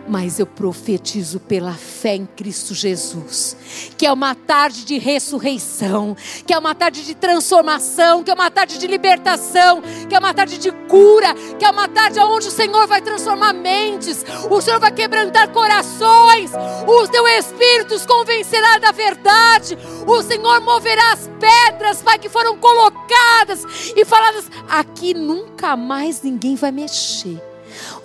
mas 0.07 0.39
eu 0.39 0.45
profetizo 0.45 1.39
pela 1.39 1.73
fé 1.73 2.15
em 2.15 2.25
Cristo 2.25 2.73
Jesus, 2.73 3.55
que 3.97 4.05
é 4.05 4.11
uma 4.11 4.35
tarde 4.35 4.85
de 4.85 4.97
ressurreição, 4.97 6.15
que 6.45 6.53
é 6.53 6.57
uma 6.57 6.75
tarde 6.75 7.05
de 7.05 7.15
transformação, 7.15 8.23
que 8.23 8.31
é 8.31 8.33
uma 8.33 8.51
tarde 8.51 8.77
de 8.77 8.87
libertação, 8.87 9.81
que 10.07 10.15
é 10.15 10.19
uma 10.19 10.33
tarde 10.33 10.57
de 10.57 10.71
cura, 10.87 11.33
que 11.57 11.65
é 11.65 11.69
uma 11.69 11.87
tarde 11.87 12.19
onde 12.19 12.47
o 12.47 12.51
Senhor 12.51 12.87
vai 12.87 13.01
transformar 13.01 13.53
mentes, 13.53 14.25
o 14.49 14.61
Senhor 14.61 14.79
vai 14.79 14.91
quebrantar 14.91 15.49
corações, 15.49 16.51
o 16.87 17.07
teu 17.07 17.27
espírito 17.27 17.95
os 17.95 18.05
convencerá 18.05 18.77
da 18.79 18.91
verdade, 18.91 19.77
o 20.07 20.21
Senhor 20.21 20.61
moverá 20.61 21.13
as 21.13 21.29
pedras, 21.39 22.01
Pai, 22.01 22.17
que 22.17 22.29
foram 22.29 22.57
colocadas 22.57 23.65
e 23.95 24.05
faladas, 24.05 24.49
aqui 24.69 25.13
nunca 25.13 25.75
mais 25.75 26.21
ninguém 26.21 26.55
vai 26.55 26.71
mexer. 26.71 27.50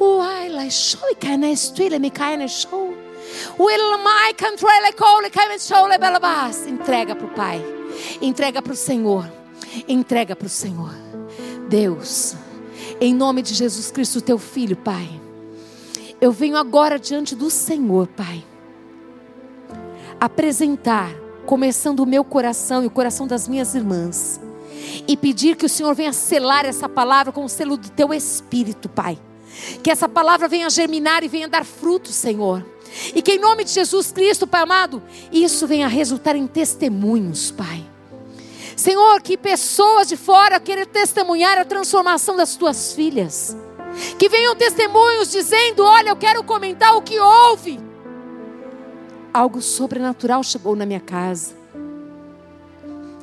Uai, 0.00 0.48
lá 0.48 0.68
show 0.70 1.00
e 1.10 1.36
na 1.36 1.50
estrela, 1.50 1.98
me 1.98 2.12
na 2.38 2.48
show. 2.48 2.94
Will 3.58 3.98
my 3.98 4.34
control 4.38 4.70
cole 4.96 5.30
cai 5.30 5.58
show. 5.58 5.88
Entrega 6.68 7.14
para 7.14 7.26
o 7.26 7.30
Pai. 7.30 7.64
Entrega 8.20 8.62
para 8.62 8.72
o 8.72 8.76
Senhor. 8.76 9.30
Entrega 9.88 10.36
para 10.36 10.46
o 10.46 10.50
Senhor. 10.50 10.94
Deus, 11.68 12.36
em 13.00 13.14
nome 13.14 13.42
de 13.42 13.54
Jesus 13.54 13.90
Cristo, 13.90 14.20
teu 14.20 14.38
filho, 14.38 14.76
Pai. 14.76 15.08
Eu 16.20 16.32
venho 16.32 16.56
agora 16.56 16.98
diante 16.98 17.34
do 17.34 17.50
Senhor, 17.50 18.06
Pai. 18.08 18.44
Apresentar, 20.18 21.10
começando 21.44 22.00
o 22.00 22.06
meu 22.06 22.24
coração 22.24 22.82
e 22.82 22.86
o 22.86 22.90
coração 22.90 23.26
das 23.26 23.46
minhas 23.46 23.74
irmãs. 23.74 24.40
E 25.06 25.16
pedir 25.16 25.56
que 25.56 25.66
o 25.66 25.68
Senhor 25.68 25.94
venha 25.94 26.12
selar 26.12 26.64
essa 26.64 26.88
palavra 26.88 27.32
com 27.32 27.44
o 27.44 27.48
selo 27.48 27.76
do 27.76 27.90
teu 27.90 28.14
espírito, 28.14 28.88
Pai. 28.88 29.18
Que 29.82 29.90
essa 29.90 30.08
palavra 30.08 30.48
venha 30.48 30.68
germinar 30.70 31.24
e 31.24 31.28
venha 31.28 31.48
dar 31.48 31.64
fruto, 31.64 32.10
Senhor. 32.10 32.64
E 33.14 33.22
que 33.22 33.32
em 33.32 33.38
nome 33.38 33.64
de 33.64 33.70
Jesus 33.70 34.12
Cristo, 34.12 34.46
Pai 34.46 34.62
amado, 34.62 35.02
isso 35.32 35.66
venha 35.66 35.88
resultar 35.88 36.36
em 36.36 36.46
testemunhos, 36.46 37.50
Pai. 37.50 37.84
Senhor, 38.76 39.22
que 39.22 39.36
pessoas 39.36 40.06
de 40.06 40.16
fora 40.16 40.60
queiram 40.60 40.84
testemunhar 40.84 41.58
a 41.58 41.64
transformação 41.64 42.36
das 42.36 42.56
tuas 42.56 42.92
filhas. 42.92 43.56
Que 44.18 44.28
venham 44.28 44.54
testemunhos 44.54 45.30
dizendo: 45.30 45.82
Olha, 45.82 46.10
eu 46.10 46.16
quero 46.16 46.44
comentar 46.44 46.94
o 46.94 47.02
que 47.02 47.18
houve. 47.18 47.80
Algo 49.32 49.62
sobrenatural 49.62 50.42
chegou 50.42 50.76
na 50.76 50.84
minha 50.84 51.00
casa. 51.00 51.54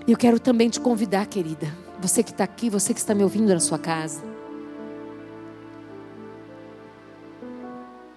E 0.08 0.12
eu 0.12 0.18
quero 0.18 0.40
também 0.40 0.70
te 0.70 0.80
convidar, 0.80 1.28
querida. 1.28 1.72
Você 2.02 2.24
que 2.24 2.32
está 2.32 2.44
aqui, 2.44 2.70
você 2.70 2.94
que 2.94 3.00
está 3.00 3.14
me 3.14 3.24
ouvindo 3.24 3.54
na 3.54 3.60
sua 3.60 3.80
casa. 3.80 4.33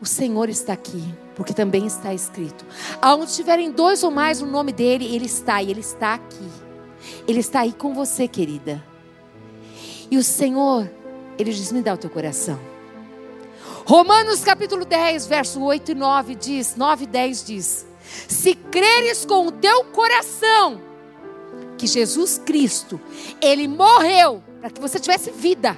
O 0.01 0.05
Senhor 0.05 0.49
está 0.49 0.75
aqui, 0.75 1.03
porque 1.35 1.55
também 1.55 1.87
está 1.87 2.13
escrito. 2.13 2.65
Aonde 3.01 3.35
tiverem 3.35 3.71
dois 3.71 4.03
ou 4.03 4.11
mais 4.11 4.43
o 4.43 4.47
nome 4.47 4.73
dele, 4.73 5.07
ele 5.15 5.25
está, 5.27 5.63
e 5.63 5.71
ele 5.71 5.81
está 5.81 6.15
aqui. 6.15 6.51
Ele 7.27 7.41
está 7.41 7.61
aí 7.61 7.73
com 7.73 7.95
você, 7.95 8.29
querida. 8.29 8.83
E 10.11 10.19
o 10.19 10.25
Senhor, 10.25 10.91
ele 11.39 11.53
diz: 11.53 11.73
Me 11.73 11.83
dá 11.83 11.95
o 11.95 11.99
teu 11.99 12.11
coração. 12.11 12.59
Romanos 13.87 14.43
capítulo 14.43 14.85
10, 14.85 15.27
verso 15.27 15.63
8 15.63 15.93
e 15.93 15.95
9 15.95 16.35
diz: 16.35 16.77
9 16.77 17.05
e 17.05 17.07
10 17.07 17.45
diz: 17.45 17.87
Se 18.29 18.55
creres 18.55 19.25
com 19.25 19.47
o 19.47 19.53
teu 19.53 19.85
coração 19.87 20.81
que 21.79 21.87
Jesus 21.87 22.41
Cristo, 22.45 23.01
ele 23.41 23.69
morreu 23.69 24.43
para 24.61 24.71
que 24.71 24.81
você 24.81 24.99
tivesse 24.99 25.31
vida, 25.31 25.77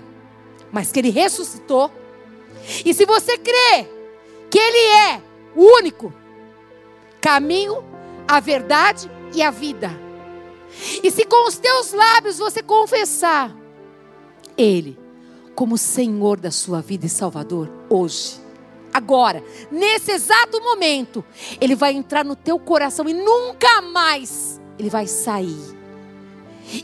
mas 0.73 0.91
que 0.91 0.99
ele 0.99 1.11
ressuscitou. 1.11 1.91
E 2.85 2.93
se 2.93 3.05
você 3.05 3.37
crê 3.39 3.98
que 4.51 4.59
Ele 4.59 4.79
é 4.79 5.23
o 5.55 5.63
único 5.79 6.13
caminho, 7.21 7.83
a 8.27 8.41
verdade 8.41 9.11
e 9.35 9.43
a 9.43 9.51
vida. 9.51 9.91
E 11.03 11.11
se 11.11 11.25
com 11.25 11.49
os 11.49 11.59
teus 11.59 11.93
lábios 11.93 12.39
você 12.39 12.63
confessar 12.63 13.55
Ele 14.57 14.99
como 15.55 15.77
Senhor 15.77 16.39
da 16.39 16.51
sua 16.51 16.81
vida 16.81 17.07
e 17.07 17.09
Salvador, 17.09 17.69
hoje, 17.91 18.41
agora, 18.93 19.43
nesse 19.71 20.13
exato 20.13 20.61
momento, 20.61 21.25
Ele 21.61 21.75
vai 21.75 21.95
entrar 21.95 22.25
no 22.25 22.37
teu 22.37 22.59
coração 22.59 23.09
e 23.09 23.13
nunca 23.13 23.83
mais 23.83 24.61
Ele 24.79 24.89
vai 24.89 25.07
sair. 25.07 25.77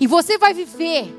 E 0.01 0.07
você 0.07 0.39
vai 0.39 0.55
viver 0.55 1.15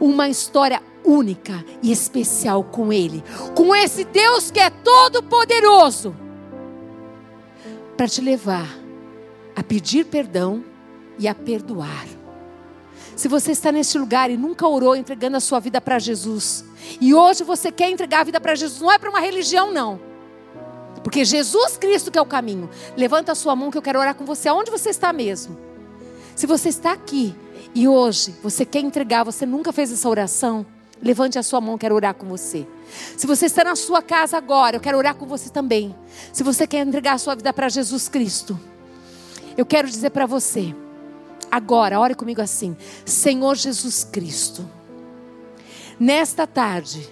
uma 0.00 0.28
história 0.28 0.82
única 1.04 1.64
e 1.82 1.90
especial 1.90 2.64
com 2.64 2.92
Ele, 2.92 3.22
com 3.54 3.74
esse 3.74 4.04
Deus 4.04 4.50
que 4.50 4.60
é 4.60 4.70
todo-poderoso, 4.70 6.14
para 7.96 8.08
te 8.08 8.20
levar 8.20 8.68
a 9.54 9.62
pedir 9.62 10.06
perdão 10.06 10.64
e 11.18 11.28
a 11.28 11.34
perdoar. 11.34 12.06
Se 13.14 13.28
você 13.28 13.52
está 13.52 13.70
neste 13.70 13.98
lugar 13.98 14.30
e 14.30 14.36
nunca 14.36 14.66
orou 14.66 14.96
entregando 14.96 15.36
a 15.36 15.40
sua 15.40 15.60
vida 15.60 15.80
para 15.80 15.98
Jesus, 15.98 16.64
e 17.00 17.14
hoje 17.14 17.44
você 17.44 17.70
quer 17.70 17.90
entregar 17.90 18.20
a 18.20 18.24
vida 18.24 18.40
para 18.40 18.54
Jesus, 18.54 18.80
não 18.80 18.90
é 18.90 18.98
para 18.98 19.10
uma 19.10 19.20
religião, 19.20 19.70
não. 19.70 20.00
Porque 21.02 21.24
Jesus 21.24 21.76
Cristo 21.76 22.10
que 22.10 22.18
é 22.18 22.22
o 22.22 22.26
caminho. 22.26 22.70
Levanta 22.96 23.32
a 23.32 23.34
sua 23.34 23.54
mão 23.56 23.70
que 23.70 23.78
eu 23.78 23.82
quero 23.82 23.98
orar 23.98 24.14
com 24.14 24.24
você, 24.24 24.48
aonde 24.48 24.70
você 24.70 24.90
está 24.90 25.12
mesmo. 25.12 25.58
Se 26.34 26.46
você 26.46 26.68
está 26.68 26.92
aqui 26.92 27.34
e 27.74 27.86
hoje 27.86 28.34
você 28.42 28.64
quer 28.64 28.80
entregar, 28.80 29.24
você 29.24 29.44
nunca 29.44 29.72
fez 29.72 29.92
essa 29.92 30.08
oração, 30.08 30.64
Levante 31.02 31.38
a 31.38 31.42
sua 31.42 31.60
mão, 31.60 31.76
quero 31.76 31.94
orar 31.94 32.14
com 32.14 32.26
você. 32.26 32.66
Se 33.16 33.26
você 33.26 33.46
está 33.46 33.64
na 33.64 33.74
sua 33.74 34.00
casa 34.00 34.36
agora, 34.36 34.76
eu 34.76 34.80
quero 34.80 34.96
orar 34.96 35.16
com 35.16 35.26
você 35.26 35.50
também. 35.50 35.94
Se 36.32 36.44
você 36.44 36.66
quer 36.66 36.86
entregar 36.86 37.14
a 37.14 37.18
sua 37.18 37.34
vida 37.34 37.52
para 37.52 37.68
Jesus 37.68 38.08
Cristo, 38.08 38.58
eu 39.56 39.66
quero 39.66 39.88
dizer 39.88 40.10
para 40.10 40.26
você, 40.26 40.74
agora, 41.50 41.98
ore 41.98 42.14
comigo 42.14 42.40
assim: 42.40 42.76
Senhor 43.04 43.56
Jesus 43.56 44.04
Cristo, 44.04 44.64
nesta 45.98 46.46
tarde, 46.46 47.08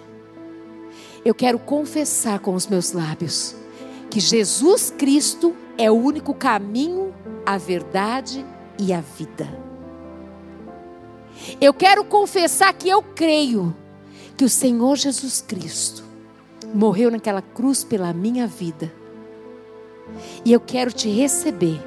eu 1.24 1.34
quero 1.34 1.58
confessar 1.58 2.38
com 2.38 2.54
os 2.54 2.68
meus 2.68 2.92
lábios 2.92 3.56
que 4.08 4.20
Jesus 4.20 4.92
Cristo 4.96 5.54
é 5.76 5.90
o 5.90 5.94
único 5.94 6.32
caminho, 6.34 7.14
a 7.44 7.58
verdade 7.58 8.44
e 8.78 8.92
a 8.92 9.00
vida. 9.00 9.48
Eu 11.60 11.72
quero 11.72 12.04
confessar 12.04 12.72
que 12.74 12.88
eu 12.88 13.02
creio 13.02 13.74
que 14.40 14.44
o 14.46 14.48
Senhor 14.48 14.96
Jesus 14.96 15.44
Cristo 15.46 16.02
morreu 16.72 17.10
naquela 17.10 17.42
cruz 17.42 17.84
pela 17.84 18.10
minha 18.10 18.46
vida. 18.46 18.90
E 20.46 20.50
eu 20.50 20.58
quero 20.58 20.90
te 20.90 21.10
receber 21.10 21.78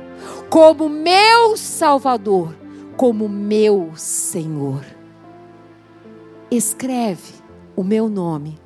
como 0.52 0.88
meu 0.88 1.58
Salvador, 1.58 2.56
como 2.96 3.28
meu 3.28 3.94
Senhor. 3.96 4.86
Escreve 6.52 7.34
o 7.76 7.84
meu 7.84 8.08
nome 8.08 8.60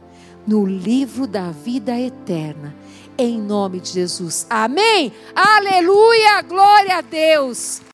no 0.46 0.66
livro 0.66 1.26
da 1.26 1.52
vida 1.52 1.98
eterna, 1.98 2.76
em 3.18 3.40
nome 3.40 3.80
de 3.80 3.92
Jesus. 3.92 4.46
Amém? 4.50 5.14
Aleluia! 5.34 6.42
Glória 6.42 6.98
a 6.98 7.02
Deus! 7.02 7.82